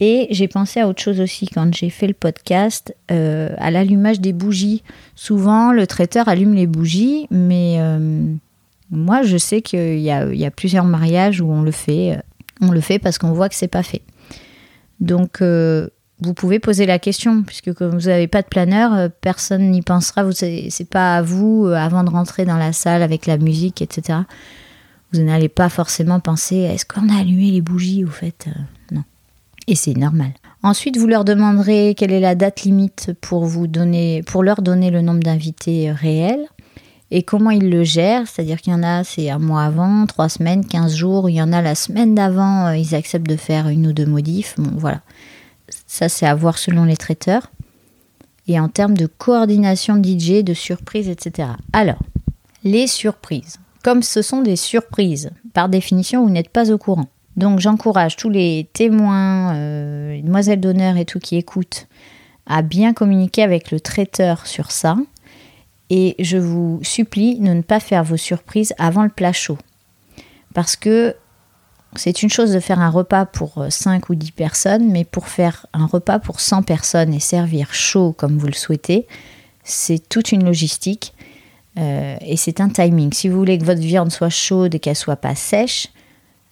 Et 0.00 0.28
j'ai 0.30 0.48
pensé 0.48 0.80
à 0.80 0.88
autre 0.88 1.02
chose 1.02 1.20
aussi 1.20 1.46
quand 1.46 1.74
j'ai 1.74 1.90
fait 1.90 2.06
le 2.06 2.14
podcast, 2.14 2.94
euh, 3.10 3.50
à 3.58 3.70
l'allumage 3.70 4.20
des 4.20 4.32
bougies. 4.32 4.82
Souvent, 5.14 5.72
le 5.72 5.86
traiteur 5.86 6.28
allume 6.28 6.54
les 6.54 6.68
bougies, 6.68 7.26
mais... 7.30 7.76
Euh, 7.78 8.26
moi, 8.90 9.22
je 9.22 9.36
sais 9.36 9.62
qu'il 9.62 9.98
y, 10.00 10.10
a, 10.10 10.50
plusieurs 10.50 10.84
mariages 10.84 11.40
où 11.40 11.50
on 11.50 11.62
le 11.62 11.70
fait. 11.70 12.18
On 12.60 12.70
le 12.70 12.80
fait 12.80 12.98
parce 12.98 13.18
qu'on 13.18 13.32
voit 13.32 13.48
que 13.48 13.54
c'est 13.54 13.68
pas 13.68 13.82
fait. 13.82 14.02
Donc, 15.00 15.42
euh, 15.42 15.88
vous 16.20 16.34
pouvez 16.34 16.58
poser 16.58 16.86
la 16.86 16.98
question, 16.98 17.42
puisque 17.42 17.72
comme 17.72 17.90
vous 17.90 18.08
n'avez 18.08 18.28
pas 18.28 18.42
de 18.42 18.46
planeur, 18.46 18.94
euh, 18.94 19.08
personne 19.20 19.70
n'y 19.70 19.82
pensera. 19.82 20.24
C'est 20.32 20.88
pas 20.88 21.16
à 21.16 21.22
vous, 21.22 21.66
euh, 21.66 21.74
avant 21.74 22.04
de 22.04 22.10
rentrer 22.10 22.44
dans 22.44 22.56
la 22.56 22.72
salle 22.72 23.02
avec 23.02 23.26
la 23.26 23.38
musique, 23.38 23.82
etc. 23.82 24.20
Vous 25.12 25.22
n'allez 25.22 25.48
pas 25.48 25.68
forcément 25.68 26.20
penser 26.20 26.56
est-ce 26.56 26.84
qu'on 26.84 27.08
a 27.08 27.20
allumé 27.20 27.50
les 27.50 27.60
bougies, 27.60 28.04
au 28.04 28.10
fait 28.10 28.48
Non. 28.92 29.02
Et 29.66 29.74
c'est 29.74 29.94
normal. 29.94 30.30
Ensuite, 30.62 30.96
vous 30.96 31.06
leur 31.06 31.24
demanderez 31.24 31.94
quelle 31.96 32.12
est 32.12 32.20
la 32.20 32.34
date 32.34 32.62
limite 32.62 33.12
pour, 33.20 33.44
vous 33.44 33.66
donner, 33.66 34.22
pour 34.22 34.42
leur 34.42 34.62
donner 34.62 34.90
le 34.90 35.02
nombre 35.02 35.22
d'invités 35.22 35.90
réels 35.90 36.46
et 37.10 37.22
comment 37.22 37.50
ils 37.50 37.70
le 37.70 37.84
gèrent. 37.84 38.26
C'est-à-dire 38.26 38.60
qu'il 38.60 38.72
y 38.72 38.76
en 38.76 38.82
a, 38.82 39.04
c'est 39.04 39.30
un 39.30 39.38
mois 39.38 39.64
avant, 39.64 40.06
trois 40.06 40.28
semaines, 40.28 40.66
quinze 40.66 40.94
jours. 40.94 41.28
Il 41.28 41.34
y 41.34 41.42
en 41.42 41.52
a 41.52 41.62
la 41.62 41.74
semaine 41.74 42.14
d'avant, 42.14 42.66
euh, 42.66 42.76
ils 42.76 42.94
acceptent 42.94 43.28
de 43.28 43.36
faire 43.36 43.68
une 43.68 43.86
ou 43.86 43.92
deux 43.92 44.06
modifs. 44.06 44.54
Bon, 44.58 44.72
voilà. 44.76 45.00
Ça, 45.86 46.08
c'est 46.08 46.26
à 46.26 46.34
voir 46.34 46.58
selon 46.58 46.84
les 46.84 46.96
traiteurs. 46.96 47.50
Et 48.46 48.60
en 48.60 48.68
termes 48.68 48.96
de 48.96 49.06
coordination 49.06 50.02
DJ, 50.02 50.42
de 50.42 50.54
surprises, 50.54 51.08
etc. 51.08 51.48
Alors, 51.72 52.02
les 52.62 52.86
surprises. 52.86 53.58
Comme 53.82 54.02
ce 54.02 54.22
sont 54.22 54.42
des 54.42 54.56
surprises, 54.56 55.30
par 55.52 55.68
définition, 55.68 56.24
vous 56.24 56.30
n'êtes 56.30 56.48
pas 56.48 56.70
au 56.70 56.78
courant. 56.78 57.08
Donc 57.36 57.58
j'encourage 57.58 58.16
tous 58.16 58.30
les 58.30 58.68
témoins, 58.72 59.54
euh, 59.54 60.12
les 60.14 60.22
demoiselles 60.22 60.60
d'honneur 60.60 60.96
et 60.96 61.04
tout 61.04 61.18
qui 61.18 61.36
écoutent 61.36 61.88
à 62.46 62.62
bien 62.62 62.92
communiquer 62.92 63.42
avec 63.42 63.70
le 63.70 63.80
traiteur 63.80 64.46
sur 64.46 64.70
ça 64.70 64.96
et 65.90 66.14
je 66.18 66.36
vous 66.36 66.80
supplie 66.82 67.38
de 67.38 67.52
ne 67.52 67.62
pas 67.62 67.80
faire 67.80 68.04
vos 68.04 68.16
surprises 68.16 68.74
avant 68.78 69.02
le 69.02 69.08
plat 69.08 69.32
chaud. 69.32 69.58
Parce 70.54 70.76
que 70.76 71.14
c'est 71.96 72.22
une 72.22 72.30
chose 72.30 72.52
de 72.52 72.60
faire 72.60 72.80
un 72.80 72.90
repas 72.90 73.26
pour 73.26 73.64
5 73.68 74.02
euh, 74.02 74.06
ou 74.12 74.14
10 74.14 74.32
personnes, 74.32 74.90
mais 74.90 75.04
pour 75.04 75.28
faire 75.28 75.66
un 75.72 75.86
repas 75.86 76.18
pour 76.18 76.40
100 76.40 76.62
personnes 76.62 77.14
et 77.14 77.20
servir 77.20 77.72
chaud 77.72 78.12
comme 78.16 78.38
vous 78.38 78.46
le 78.46 78.52
souhaitez, 78.52 79.06
c'est 79.62 80.08
toute 80.08 80.32
une 80.32 80.44
logistique 80.44 81.14
euh, 81.78 82.16
et 82.20 82.36
c'est 82.36 82.60
un 82.60 82.68
timing. 82.68 83.12
Si 83.12 83.28
vous 83.28 83.38
voulez 83.38 83.58
que 83.58 83.64
votre 83.64 83.80
viande 83.80 84.10
soit 84.10 84.30
chaude 84.30 84.74
et 84.74 84.78
qu'elle 84.80 84.96
soit 84.96 85.16
pas 85.16 85.34
sèche, 85.34 85.88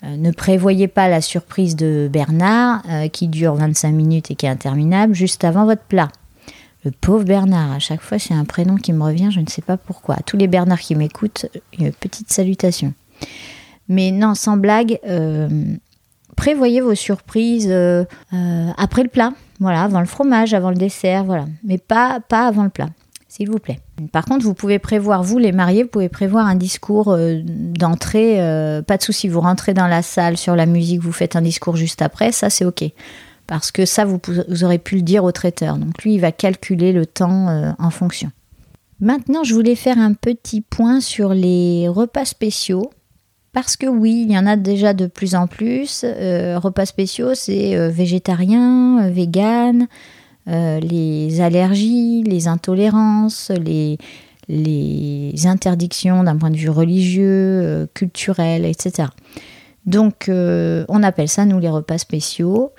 euh, 0.05 0.17
ne 0.17 0.31
prévoyez 0.31 0.89
pas 0.89 1.09
la 1.09 1.21
surprise 1.21 1.75
de 1.75 2.09
Bernard 2.13 2.83
qui 3.13 3.29
dure 3.29 3.55
25 3.55 3.93
minutes 3.93 4.31
et 4.31 4.37
qui 4.37 4.47
est 4.47 4.51
interminable 4.51 5.15
juste 5.15 5.45
avant 5.45 5.65
votre 5.65 5.83
plat. 5.83 6.09
Le 6.85 6.91
pauvre 6.91 7.25
Bernard, 7.25 7.73
à 7.73 7.79
chaque 7.79 8.01
fois 8.01 8.19
c'est 8.19 8.35
un 8.35 8.45
prénom 8.45 8.77
qui 8.77 8.93
me 8.93 9.03
revient, 9.03 9.31
je 9.31 9.41
ne 9.41 9.47
sais 9.47 9.63
pas 9.63 9.77
pourquoi. 9.77 10.17
tous 10.27 10.37
les 10.37 10.49
Bernards 10.49 10.81
qui 10.81 10.95
m'écoutent, 10.95 11.47
une 11.79 11.93
petite 11.93 12.33
salutation. 12.33 12.93
Mais 13.89 14.11
non, 14.11 14.35
sans 14.35 14.57
blague, 14.57 14.99
euh, 15.07 15.49
prévoyez 16.37 16.81
vos 16.81 16.95
surprises 16.95 17.69
euh, 17.71 18.05
euh, 18.33 18.71
après 18.77 19.03
le 19.03 19.09
plat, 19.09 19.33
voilà, 19.61 19.83
avant 19.83 20.01
le 20.01 20.07
fromage, 20.07 20.55
avant 20.55 20.71
le 20.71 20.77
dessert, 20.77 21.25
voilà. 21.25 21.47
Mais 21.65 21.79
pas, 21.79 22.21
pas 22.21 22.47
avant 22.47 22.65
le 22.65 22.71
plat, 22.71 22.89
s'il 23.29 23.51
vous 23.51 23.59
plaît. 23.59 23.81
Par 24.11 24.25
contre, 24.25 24.45
vous 24.45 24.55
pouvez 24.55 24.79
prévoir, 24.79 25.23
vous 25.23 25.39
les 25.39 25.53
mariés, 25.53 25.85
vous 25.85 25.89
pouvez 25.89 26.09
prévoir 26.09 26.47
un 26.47 26.55
discours 26.55 27.17
d'entrée, 27.45 28.37
pas 28.87 28.97
de 28.97 29.03
souci, 29.03 29.29
vous 29.29 29.41
rentrez 29.41 29.75
dans 29.75 29.87
la 29.87 30.03
salle 30.03 30.37
sur 30.37 30.57
la 30.57 30.67
musique, 30.67 31.01
vous 31.01 31.13
faites 31.13 31.37
un 31.37 31.43
discours 31.43 31.77
juste 31.77 32.03
après, 32.03 32.33
ça 32.33 32.51
c'est 32.51 32.65
ok 32.65 32.85
parce 33.53 33.71
que 33.71 33.85
ça, 33.85 34.07
vous, 34.07 34.19
aurez 34.63 34.79
pu 34.79 34.97
le 34.97 35.03
dire 35.03 35.25
au 35.25 35.31
traiteur. 35.31 35.77
Donc 35.77 36.03
lui, 36.05 36.15
il 36.15 36.21
va 36.21 36.33
calculer 36.33 36.91
le 36.95 37.05
temps 37.05 37.51
euh, 37.51 37.73
en 37.79 37.91
fonction. 37.91 38.31
Maintenant, 38.99 39.45
je 39.45 39.53
voulais 39.53 39.75
faire 39.75 39.99
un 39.99 40.15
petit 40.15 40.63
point 40.63 41.03
sur 41.03 41.35
les 41.35 41.87
repas 41.87 42.25
spéciaux. 42.25 42.91
Parce 43.53 43.77
que 43.77 43.87
oui, 43.87 44.25
il 44.27 44.33
y 44.33 44.39
en 44.39 44.47
a 44.47 44.57
déjà 44.57 44.95
de 44.95 45.07
plus 45.07 45.35
en 45.35 45.49
plus. 45.49 46.03
Euh, 46.03 46.59
repas 46.59 46.87
spéciaux, 46.87 47.35
c'est 47.35 47.77
euh, 47.77 47.91
végétarien, 47.91 49.11
vegan, 49.11 49.87
les 50.47 51.43
allergies, 51.43 52.23
les 52.23 52.49
intolérances, 52.49 53.51
les, 53.51 53.99
les 54.49 55.47
interdictions 55.47 56.25
d'un 56.25 56.39
point 56.39 56.51
de 56.51 56.57
vue 56.57 56.71
religieux, 56.71 57.87
culturel, 57.93 58.65
etc. 58.65 59.11
Donc, 59.85 60.31
on 60.31 61.03
appelle 61.03 61.29
ça, 61.29 61.45
nous, 61.45 61.59
les 61.59 61.69
repas 61.69 61.99
spéciaux. 61.99 62.73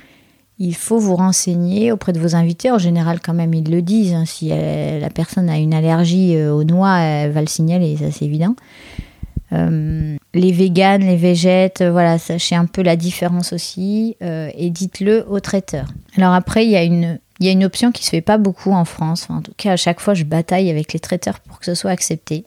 Il 0.60 0.76
faut 0.76 1.00
vous 1.00 1.16
renseigner 1.16 1.92
auprès 1.92 2.14
de 2.14 2.20
vos 2.20 2.36
invités. 2.36 2.72
En 2.72 2.78
général, 2.78 3.20
quand 3.20 3.34
même, 3.34 3.54
ils 3.54 3.70
le 3.70 3.82
disent. 3.82 4.14
Hein. 4.14 4.26
Si 4.26 4.50
la 4.50 5.10
personne 5.10 5.50
a 5.50 5.58
une 5.58 5.74
allergie 5.74 6.36
euh, 6.36 6.54
aux 6.54 6.64
noix, 6.64 7.00
elle 7.00 7.32
va 7.32 7.42
le 7.42 7.48
signaler, 7.48 7.98
ça 7.98 8.12
c'est 8.12 8.26
évident. 8.26 8.56
Euh, 9.52 10.16
les 10.34 10.52
véganes, 10.52 11.04
les 11.04 11.16
végètes, 11.16 11.82
euh, 11.82 11.92
voilà, 11.92 12.18
sachez 12.18 12.56
un 12.56 12.66
peu 12.66 12.82
la 12.82 12.96
différence 12.96 13.54
aussi 13.54 14.16
et 14.22 14.70
dites-le 14.70 15.26
au 15.30 15.40
traiteur. 15.40 15.88
Alors 16.18 16.34
après, 16.34 16.66
il 16.66 16.72
y 16.72 16.78
a 16.78 16.84
une, 16.84 17.64
option 17.64 17.92
qui 17.92 18.06
se 18.06 18.10
fait 18.10 18.22
pas 18.22 18.38
beaucoup 18.38 18.72
en 18.72 18.86
France. 18.86 19.28
en 19.30 19.42
tout 19.42 19.54
cas, 19.58 19.74
à 19.74 19.78
chaque 19.78 20.00
fois, 20.00 20.14
je 20.14 20.24
bataille 20.24 20.70
avec 20.70 20.94
les 20.94 21.00
traiteurs 21.00 21.40
pour 21.40 21.60
que 21.60 21.66
ce 21.66 21.76
soit 21.76 21.92
accepté. 21.92 22.46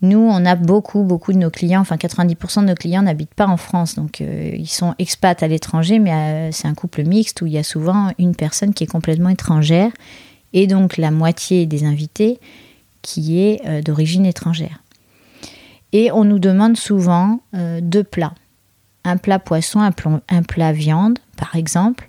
Nous, 0.00 0.18
on 0.18 0.44
a 0.44 0.54
beaucoup, 0.54 1.02
beaucoup 1.02 1.32
de 1.32 1.38
nos 1.38 1.50
clients, 1.50 1.80
enfin 1.80 1.96
90% 1.96 2.60
de 2.60 2.66
nos 2.66 2.74
clients 2.74 3.02
n'habitent 3.02 3.34
pas 3.34 3.48
en 3.48 3.56
France, 3.56 3.96
donc 3.96 4.20
euh, 4.20 4.52
ils 4.54 4.68
sont 4.68 4.94
expats 4.98 5.42
à 5.42 5.48
l'étranger, 5.48 5.98
mais 5.98 6.12
euh, 6.12 6.52
c'est 6.52 6.68
un 6.68 6.74
couple 6.74 7.02
mixte 7.02 7.42
où 7.42 7.46
il 7.46 7.52
y 7.52 7.58
a 7.58 7.64
souvent 7.64 8.12
une 8.18 8.36
personne 8.36 8.74
qui 8.74 8.84
est 8.84 8.88
complètement 8.88 9.28
étrangère 9.28 9.90
et 10.52 10.68
donc 10.68 10.98
la 10.98 11.10
moitié 11.10 11.66
des 11.66 11.84
invités 11.84 12.38
qui 13.02 13.40
est 13.40 13.60
euh, 13.66 13.82
d'origine 13.82 14.24
étrangère. 14.24 14.82
Et 15.92 16.12
on 16.12 16.24
nous 16.24 16.38
demande 16.38 16.76
souvent 16.76 17.40
deux 17.80 18.04
plats. 18.04 18.34
Un 19.04 19.16
plat 19.16 19.38
poisson, 19.38 19.80
un 19.80 20.42
plat 20.42 20.72
viande, 20.72 21.18
par 21.38 21.56
exemple, 21.56 22.07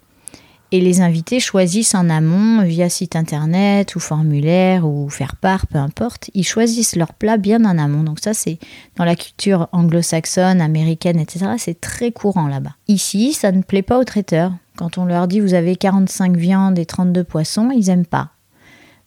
et 0.72 0.82
les 0.82 1.02
invités 1.02 1.40
choisissent 1.40 1.96
en 1.96 2.10
amont, 2.10 2.64
via 2.64 2.90
site 2.90 3.16
internet 3.16 3.96
ou 3.96 4.00
formulaire 4.00 4.88
ou 4.88 5.10
faire 5.10 5.36
part, 5.36 5.66
peu 5.68 5.80
importe, 5.80 6.30
ils 6.34 6.46
choisissent 6.46 6.96
leur 6.96 7.14
plat 7.14 7.38
bien 7.38 7.66
en 7.66 7.78
amont. 7.78 8.04
Donc 8.04 8.20
ça, 8.20 8.34
c'est 8.34 8.60
dans 8.96 9.06
la 9.06 9.16
culture 9.16 9.68
anglo-saxonne, 9.72 10.62
américaine, 10.62 11.20
etc. 11.20 11.54
C'est 11.58 11.82
très 11.82 12.12
courant 12.12 12.48
là-bas. 12.48 12.76
Ici, 12.88 13.34
ça 13.34 13.52
ne 13.52 13.64
plaît 13.64 13.82
pas 13.82 14.00
aux 14.00 14.04
traiteurs. 14.04 14.54
Quand 14.78 14.98
on 14.98 15.06
leur 15.06 15.28
dit 15.28 15.40
vous 15.40 15.56
avez 15.56 15.76
45 15.76 16.38
viandes 16.38 16.78
et 16.78 16.86
32 16.86 17.24
poissons, 17.24 17.72
ils 17.72 17.88
n'aiment 17.88 18.06
pas. 18.06 18.30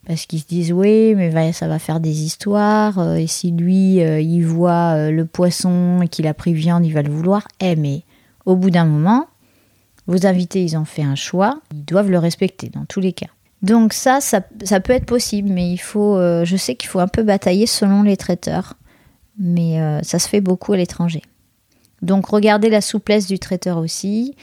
Parce 0.07 0.27
qu'ils 0.27 0.41
se 0.41 0.47
disent 0.47 0.73
oui, 0.73 1.15
mais 1.15 1.53
ça 1.53 1.69
va 1.69 1.79
faire 1.79 2.01
des 2.01 2.25
histoires. 2.25 2.99
Euh, 2.99 3.15
et 3.15 3.29
si 3.29 3.53
lui, 3.53 4.03
euh, 4.03 4.21
il 4.21 4.43
voit 4.43 4.97
euh, 4.97 5.11
le 5.13 5.25
poisson 5.27 6.01
et 6.03 6.09
qu'il 6.09 6.27
a 6.27 6.35
pris 6.35 6.55
viande, 6.55 6.85
il 6.85 6.93
va 6.93 7.03
le 7.03 7.11
vouloir. 7.11 7.47
Eh, 7.61 7.77
mais 7.77 8.03
au 8.45 8.57
bout 8.57 8.71
d'un 8.71 8.85
moment, 8.85 9.29
vos 10.07 10.27
invités, 10.27 10.63
ils 10.63 10.77
ont 10.77 10.85
fait 10.85 11.03
un 11.03 11.15
choix, 11.15 11.61
ils 11.73 11.85
doivent 11.85 12.11
le 12.11 12.19
respecter 12.19 12.69
dans 12.69 12.85
tous 12.85 13.01
les 13.01 13.13
cas. 13.13 13.29
Donc 13.63 13.93
ça, 13.93 14.21
ça, 14.21 14.41
peut 14.41 14.93
être 14.93 15.07
possible, 15.07 15.49
mais 15.49 15.71
il 15.71 15.79
faut, 15.79 16.17
euh, 16.17 16.45
je 16.45 16.57
sais 16.57 16.75
qu'il 16.75 16.89
faut 16.89 16.99
un 16.99 17.07
peu 17.07 17.23
batailler 17.23 17.67
selon 17.67 18.03
les 18.03 18.17
traiteurs, 18.17 18.75
mais 19.39 19.81
euh, 19.81 20.03
ça 20.03 20.19
se 20.19 20.29
fait 20.29 20.41
beaucoup 20.41 20.73
à 20.73 20.77
l'étranger. 20.77 21.23
Donc 22.03 22.27
regardez 22.27 22.69
la 22.71 22.81
souplesse 22.81 23.29
du 23.29 23.39
traiteur 23.39 23.79
aussi. 23.79 24.35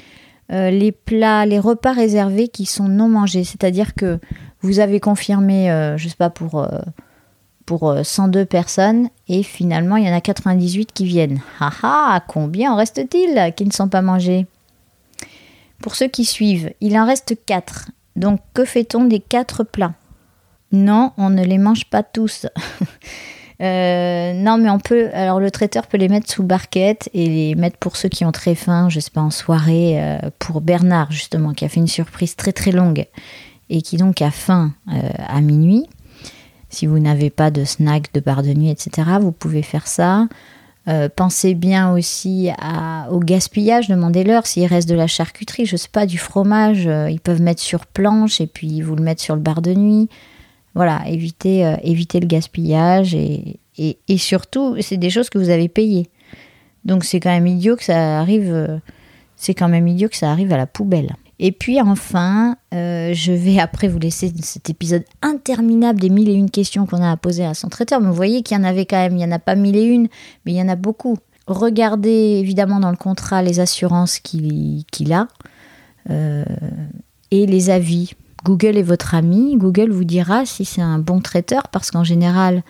Euh, 0.54 0.72
les 0.72 0.94
plats, 0.94 1.46
les 1.46 1.60
repas 1.60 1.92
réservés 1.92 2.48
qui 2.48 2.66
sont 2.66 2.88
non 2.88 3.10
mangés, 3.10 3.44
c'est-à-dire 3.44 3.94
que 3.94 4.20
vous 4.62 4.80
avez 4.80 5.02
confirmé, 5.02 5.94
je 5.98 6.08
sais 6.08 6.16
pas, 6.18 6.30
pour, 6.30 6.68
pour 7.66 7.96
102 8.04 8.46
personnes, 8.46 9.10
et 9.30 9.42
finalement 9.42 9.96
il 9.96 10.06
y 10.06 10.10
en 10.10 10.16
a 10.16 10.20
98 10.20 10.92
qui 10.92 11.06
viennent. 11.06 11.40
Ah 11.62 11.72
ah, 11.84 12.24
combien 12.28 12.74
en 12.74 12.76
reste-t-il 12.76 13.54
qui 13.56 13.66
ne 13.66 13.72
sont 13.72 13.88
pas 13.88 14.02
mangés? 14.02 14.48
Pour 15.82 15.96
ceux 15.96 16.08
qui 16.08 16.26
suivent, 16.26 16.72
il 16.82 16.98
en 16.98 17.06
reste 17.06 17.36
4. 17.46 17.92
Donc 18.16 18.40
que 18.54 18.66
fait-on 18.66 19.06
des 19.06 19.20
4 19.20 19.64
plats? 19.64 19.94
Non, 20.72 21.14
on 21.18 21.30
ne 21.30 21.44
les 21.44 21.58
mange 21.58 21.86
pas 21.86 22.04
tous. 22.04 22.48
Euh, 23.62 24.32
non, 24.32 24.58
mais 24.58 24.70
on 24.70 24.80
peut. 24.80 25.10
Alors, 25.12 25.42
le 25.42 25.52
traiteur 25.52 25.88
peut 25.88 25.98
les 25.98 26.08
mettre 26.08 26.32
sous 26.32 26.44
barquette 26.44 27.10
et 27.14 27.28
les 27.28 27.56
mettre 27.56 27.78
pour 27.78 27.98
ceux 27.98 28.08
qui 28.08 28.24
ont 28.24 28.32
très 28.32 28.56
faim, 28.56 28.88
je 28.88 29.02
sais 29.02 29.12
pas, 29.12 29.20
en 29.20 29.32
soirée, 29.32 30.02
euh, 30.02 30.18
pour 30.40 30.62
Bernard, 30.62 31.12
justement, 31.12 31.54
qui 31.54 31.66
a 31.66 31.68
fait 31.68 31.82
une 31.82 31.88
surprise 31.88 32.38
très 32.38 32.54
très 32.54 32.72
longue 32.72 33.06
et 33.70 33.82
qui 33.82 33.98
donc 33.98 34.22
a 34.22 34.32
faim 34.32 34.74
euh, 34.94 35.10
à 35.18 35.42
minuit. 35.42 35.88
Si 36.70 36.86
vous 36.86 37.00
n'avez 37.00 37.30
pas 37.30 37.52
de 37.52 37.66
snack, 37.66 38.14
de 38.14 38.20
bar 38.20 38.44
de 38.44 38.54
nuit, 38.54 38.70
etc., 38.70 39.10
vous 39.20 39.32
pouvez 39.32 39.62
faire 39.62 39.88
ça. 39.88 40.28
Euh, 40.90 41.08
pensez 41.14 41.54
bien 41.54 41.94
aussi 41.94 42.50
au 43.12 43.20
gaspillage, 43.20 43.88
demandez-leur 43.90 44.48
s'il 44.48 44.66
reste 44.66 44.90
de 44.90 44.96
la 44.96 45.06
charcuterie, 45.06 45.66
je 45.66 45.76
sais 45.78 45.90
pas, 45.90 46.08
du 46.08 46.18
fromage, 46.18 46.88
euh, 46.88 47.12
ils 47.12 47.20
peuvent 47.20 47.42
mettre 47.42 47.62
sur 47.62 47.86
planche 47.86 48.42
et 48.42 48.48
puis 48.48 48.82
vous 48.82 48.96
le 48.96 49.04
mettre 49.04 49.22
sur 49.22 49.36
le 49.36 49.42
bar 49.42 49.62
de 49.62 49.74
nuit. 49.74 50.10
Voilà, 50.74 51.02
évitez, 51.06 51.66
euh, 51.66 51.76
le 51.84 52.26
gaspillage 52.26 53.14
et, 53.14 53.60
et, 53.78 54.18
surtout, 54.18 54.78
c'est 54.82 54.98
des 54.98 55.12
choses 55.12 55.30
que 55.30 55.38
vous 55.38 55.50
avez 55.50 55.70
payées. 55.70 56.10
Donc 56.86 57.04
c'est 57.04 57.20
quand 57.20 57.30
même 57.30 57.48
idiot 57.48 57.76
que 57.76 57.84
ça 57.84 58.20
arrive, 58.20 58.82
c'est 59.36 59.54
quand 59.54 59.70
même 59.70 59.88
idiot 59.88 60.10
que 60.10 60.18
ça 60.18 60.32
arrive 60.32 60.52
à 60.54 60.58
la 60.58 60.66
poubelle. 60.66 61.16
Et 61.40 61.54
puis 61.54 61.80
enfin, 61.80 62.58
euh, 62.74 63.14
je 63.14 63.32
vais 63.32 63.60
après 63.60 63.88
vous 63.88 63.98
laisser 63.98 64.32
cet 64.42 64.70
épisode 64.70 65.06
interminable 65.22 66.00
des 66.00 66.10
mille 66.10 66.28
et 66.28 66.34
une 66.34 66.52
questions 66.52 66.86
qu'on 66.86 67.02
a 67.02 67.12
à 67.12 67.18
poser 67.18 67.46
à 67.46 67.54
son 67.54 67.70
traiteur. 67.70 68.02
Mais 68.02 68.08
vous 68.08 68.14
voyez 68.14 68.44
qu'il 68.44 68.58
y 68.58 68.60
en 68.60 68.66
avait 68.66 68.86
quand 68.86 68.98
même, 68.98 69.14
il 69.14 69.18
n'y 69.18 69.26
en 69.26 69.32
a 69.32 69.40
pas 69.40 69.56
mille 69.56 69.78
et 69.78 69.84
une, 69.84 70.10
mais 70.46 70.52
il 70.52 70.56
y 70.56 70.62
en 70.62 70.68
a 70.68 70.76
beaucoup. 70.76 71.18
Regardez 71.48 72.40
évidemment 72.40 72.82
dans 72.82 72.92
le 72.92 72.98
contrat 72.98 73.42
les 73.42 73.62
assurances 73.62 74.20
qu'il 74.20 75.14
a 75.14 75.28
euh, 76.10 76.44
et 77.32 77.46
les 77.46 77.70
avis. 77.70 78.14
Google 78.44 78.78
est 78.78 78.84
votre 78.84 79.16
ami. 79.16 79.56
Google 79.58 79.92
vous 79.92 80.04
dira 80.04 80.46
si 80.46 80.66
c'est 80.66 80.82
un 80.82 81.00
bon 81.00 81.22
traiteur 81.22 81.70
parce 81.70 81.90
qu'en 81.90 82.04
général, 82.04 82.64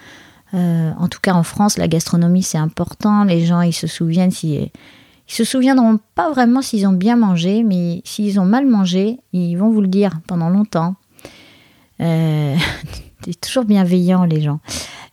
euh, 0.53 0.91
en 0.97 1.07
tout 1.07 1.19
cas 1.19 1.33
en 1.33 1.43
France, 1.43 1.77
la 1.79 1.87
gastronomie 1.87 2.43
c'est 2.43 2.57
important. 2.59 3.23
Les 3.23 3.45
gens 3.45 3.61
ils 3.61 3.73
se 3.73 3.87
souviennent 3.87 4.31
si 4.31 4.71
ils 5.29 5.33
se 5.33 5.43
souviendront 5.43 5.99
pas 6.15 6.31
vraiment 6.31 6.61
s'ils 6.61 6.87
ont 6.87 6.93
bien 6.93 7.15
mangé, 7.15 7.63
mais 7.63 8.01
s'ils 8.03 8.39
ont 8.39 8.45
mal 8.45 8.65
mangé, 8.65 9.19
ils 9.31 9.55
vont 9.55 9.69
vous 9.69 9.81
le 9.81 9.87
dire 9.87 10.19
pendant 10.25 10.49
longtemps. 10.49 10.95
Euh, 12.01 12.55
c'est 13.25 13.39
toujours 13.39 13.65
bienveillant 13.65 14.25
les 14.25 14.41
gens. 14.41 14.59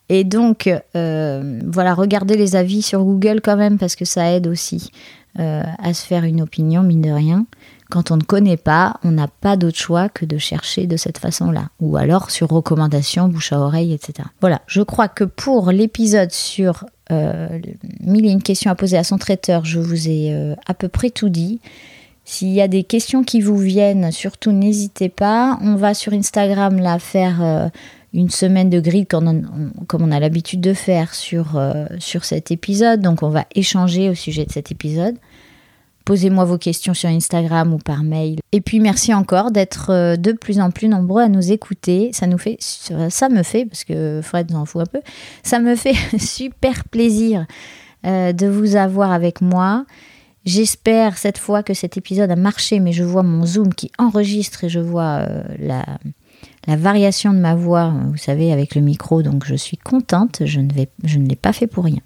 Et 0.08 0.24
donc, 0.24 0.70
euh, 0.94 1.60
voilà, 1.66 1.92
regardez 1.92 2.36
les 2.36 2.56
avis 2.56 2.80
sur 2.80 3.04
Google 3.04 3.40
quand 3.42 3.56
même, 3.56 3.76
parce 3.76 3.94
que 3.96 4.04
ça 4.04 4.32
aide 4.32 4.46
aussi 4.46 4.90
euh, 5.38 5.62
à 5.78 5.92
se 5.92 6.06
faire 6.06 6.24
une 6.24 6.40
opinion, 6.40 6.82
mine 6.82 7.02
de 7.02 7.10
rien. 7.10 7.44
Quand 7.90 8.10
on 8.10 8.16
ne 8.16 8.22
connaît 8.22 8.56
pas, 8.56 8.98
on 9.04 9.10
n'a 9.10 9.28
pas 9.28 9.56
d'autre 9.56 9.78
choix 9.78 10.08
que 10.08 10.24
de 10.24 10.38
chercher 10.38 10.86
de 10.86 10.96
cette 10.96 11.18
façon-là. 11.18 11.68
Ou 11.80 11.96
alors 11.96 12.30
sur 12.30 12.48
recommandation, 12.48 13.28
bouche 13.28 13.52
à 13.52 13.60
oreille, 13.60 13.92
etc. 13.92 14.28
Voilà, 14.40 14.62
je 14.66 14.82
crois 14.82 15.08
que 15.08 15.24
pour 15.24 15.70
l'épisode 15.70 16.30
sur 16.30 16.84
euh, 17.12 17.60
mille 18.00 18.26
et 18.26 18.30
une 18.30 18.42
questions 18.42 18.70
à 18.70 18.74
poser 18.74 18.96
à 18.96 19.04
son 19.04 19.18
traiteur, 19.18 19.64
je 19.64 19.78
vous 19.78 20.08
ai 20.08 20.32
euh, 20.32 20.54
à 20.66 20.74
peu 20.74 20.88
près 20.88 21.10
tout 21.10 21.28
dit. 21.28 21.60
S'il 22.24 22.48
y 22.48 22.60
a 22.60 22.66
des 22.66 22.82
questions 22.82 23.22
qui 23.22 23.40
vous 23.40 23.56
viennent, 23.56 24.10
surtout 24.10 24.50
n'hésitez 24.50 25.08
pas. 25.08 25.58
On 25.62 25.76
va 25.76 25.94
sur 25.94 26.12
Instagram 26.12 26.78
là 26.78 26.98
faire 26.98 27.42
euh, 27.42 27.68
une 28.12 28.30
semaine 28.30 28.68
de 28.68 28.80
grille 28.80 29.06
comme 29.06 29.70
on, 29.92 30.10
a 30.10 30.18
l'habitude 30.18 30.60
de 30.60 30.74
faire 30.74 31.14
sur, 31.14 31.60
sur 32.00 32.24
cet 32.24 32.50
épisode. 32.50 33.00
Donc 33.00 33.22
on 33.22 33.28
va 33.28 33.44
échanger 33.54 34.08
au 34.08 34.14
sujet 34.14 34.44
de 34.44 34.50
cet 34.50 34.72
épisode. 34.72 35.16
Posez-moi 36.06 36.44
vos 36.44 36.56
questions 36.56 36.94
sur 36.94 37.08
Instagram 37.08 37.74
ou 37.74 37.78
par 37.78 38.04
mail. 38.04 38.38
Et 38.52 38.60
puis 38.60 38.78
merci 38.78 39.12
encore 39.12 39.50
d'être 39.50 39.90
euh, 39.90 40.14
de 40.14 40.30
plus 40.30 40.60
en 40.60 40.70
plus 40.70 40.86
nombreux 40.86 41.20
à 41.20 41.28
nous 41.28 41.50
écouter. 41.50 42.10
Ça 42.12 42.28
nous 42.28 42.38
fait, 42.38 42.56
ça 42.60 43.28
me 43.28 43.42
fait, 43.42 43.66
parce 43.66 43.82
que 43.82 44.20
Fred 44.22 44.52
s'en 44.52 44.64
fout 44.66 44.82
un 44.82 44.86
peu, 44.86 45.00
ça 45.42 45.58
me 45.58 45.74
fait 45.74 45.96
super 46.18 46.84
plaisir 46.84 47.44
euh, 48.06 48.32
de 48.32 48.46
vous 48.46 48.76
avoir 48.76 49.10
avec 49.10 49.40
moi. 49.40 49.84
J'espère 50.44 51.18
cette 51.18 51.38
fois 51.38 51.64
que 51.64 51.74
cet 51.74 51.96
épisode 51.96 52.30
a 52.30 52.36
marché, 52.36 52.78
mais 52.78 52.92
je 52.92 53.02
vois 53.02 53.24
mon 53.24 53.44
zoom 53.44 53.74
qui 53.74 53.90
enregistre 53.98 54.62
et 54.62 54.68
je 54.68 54.78
vois 54.78 55.26
euh, 55.28 55.42
la, 55.58 56.76
variation 56.76 57.32
de 57.32 57.38
ma 57.38 57.56
voix, 57.56 57.92
vous 58.12 58.16
savez, 58.16 58.52
avec 58.52 58.76
le 58.76 58.80
micro. 58.80 59.22
Donc 59.22 59.44
je 59.44 59.56
suis 59.56 59.76
contente. 59.76 60.42
Je 60.44 60.60
ne 60.60 61.28
l'ai 61.28 61.36
pas 61.36 61.52
fait 61.52 61.66
pour 61.66 61.84
rien. 61.84 61.98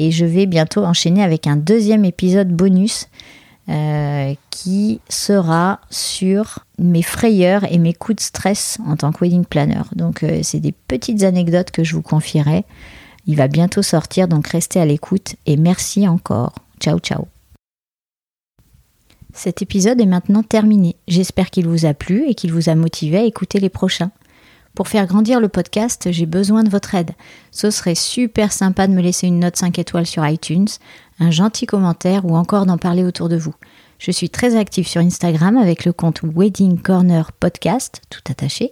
Et 0.00 0.12
je 0.12 0.24
vais 0.24 0.46
bientôt 0.46 0.84
enchaîner 0.84 1.24
avec 1.24 1.48
un 1.48 1.56
deuxième 1.56 2.04
épisode 2.04 2.48
bonus 2.48 3.08
euh, 3.68 4.32
qui 4.48 5.00
sera 5.08 5.80
sur 5.90 6.60
mes 6.78 7.02
frayeurs 7.02 7.64
et 7.70 7.78
mes 7.78 7.94
coups 7.94 8.16
de 8.16 8.22
stress 8.22 8.78
en 8.86 8.96
tant 8.96 9.10
que 9.10 9.24
wedding 9.24 9.44
planner. 9.44 9.82
Donc 9.96 10.22
euh, 10.22 10.38
c'est 10.44 10.60
des 10.60 10.70
petites 10.70 11.24
anecdotes 11.24 11.72
que 11.72 11.82
je 11.82 11.96
vous 11.96 12.02
confierai. 12.02 12.64
Il 13.26 13.34
va 13.34 13.48
bientôt 13.48 13.82
sortir, 13.82 14.28
donc 14.28 14.46
restez 14.46 14.78
à 14.78 14.86
l'écoute 14.86 15.34
et 15.46 15.56
merci 15.56 16.06
encore. 16.06 16.54
Ciao 16.78 17.00
ciao. 17.00 17.26
Cet 19.34 19.62
épisode 19.62 20.00
est 20.00 20.06
maintenant 20.06 20.44
terminé. 20.44 20.94
J'espère 21.08 21.50
qu'il 21.50 21.66
vous 21.66 21.86
a 21.86 21.92
plu 21.92 22.24
et 22.28 22.36
qu'il 22.36 22.52
vous 22.52 22.68
a 22.68 22.76
motivé 22.76 23.18
à 23.18 23.24
écouter 23.24 23.58
les 23.58 23.68
prochains. 23.68 24.12
Pour 24.74 24.88
faire 24.88 25.06
grandir 25.06 25.40
le 25.40 25.48
podcast, 25.48 26.08
j'ai 26.10 26.26
besoin 26.26 26.62
de 26.62 26.70
votre 26.70 26.94
aide. 26.94 27.12
Ce 27.50 27.70
serait 27.70 27.94
super 27.94 28.52
sympa 28.52 28.86
de 28.86 28.92
me 28.92 29.02
laisser 29.02 29.26
une 29.26 29.40
note 29.40 29.56
5 29.56 29.78
étoiles 29.78 30.06
sur 30.06 30.26
iTunes, 30.26 30.68
un 31.18 31.30
gentil 31.30 31.66
commentaire 31.66 32.24
ou 32.24 32.36
encore 32.36 32.66
d'en 32.66 32.78
parler 32.78 33.04
autour 33.04 33.28
de 33.28 33.36
vous. 33.36 33.54
Je 33.98 34.12
suis 34.12 34.30
très 34.30 34.56
active 34.56 34.86
sur 34.86 35.00
Instagram 35.00 35.56
avec 35.56 35.84
le 35.84 35.92
compte 35.92 36.20
Wedding 36.22 36.80
Corner 36.80 37.32
Podcast, 37.32 38.00
tout 38.10 38.20
attaché, 38.30 38.70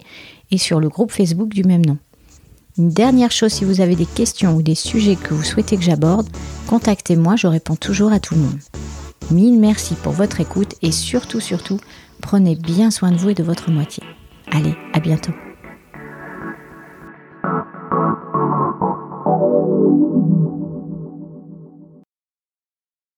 et 0.52 0.58
sur 0.58 0.78
le 0.78 0.88
groupe 0.88 1.10
Facebook 1.10 1.48
du 1.48 1.64
même 1.64 1.84
nom. 1.84 1.98
Une 2.78 2.90
dernière 2.90 3.32
chose, 3.32 3.52
si 3.52 3.64
vous 3.64 3.80
avez 3.80 3.96
des 3.96 4.06
questions 4.06 4.54
ou 4.54 4.62
des 4.62 4.74
sujets 4.74 5.16
que 5.16 5.34
vous 5.34 5.42
souhaitez 5.42 5.76
que 5.76 5.82
j'aborde, 5.82 6.28
contactez-moi, 6.68 7.34
je 7.36 7.46
réponds 7.46 7.76
toujours 7.76 8.12
à 8.12 8.20
tout 8.20 8.34
le 8.34 8.42
monde. 8.42 8.60
Mille 9.30 9.58
merci 9.58 9.94
pour 9.94 10.12
votre 10.12 10.40
écoute 10.40 10.74
et 10.82 10.92
surtout, 10.92 11.40
surtout, 11.40 11.80
prenez 12.20 12.54
bien 12.54 12.90
soin 12.90 13.10
de 13.10 13.16
vous 13.16 13.30
et 13.30 13.34
de 13.34 13.42
votre 13.42 13.70
moitié. 13.70 14.02
Allez, 14.52 14.74
à 14.92 15.00
bientôt. 15.00 15.32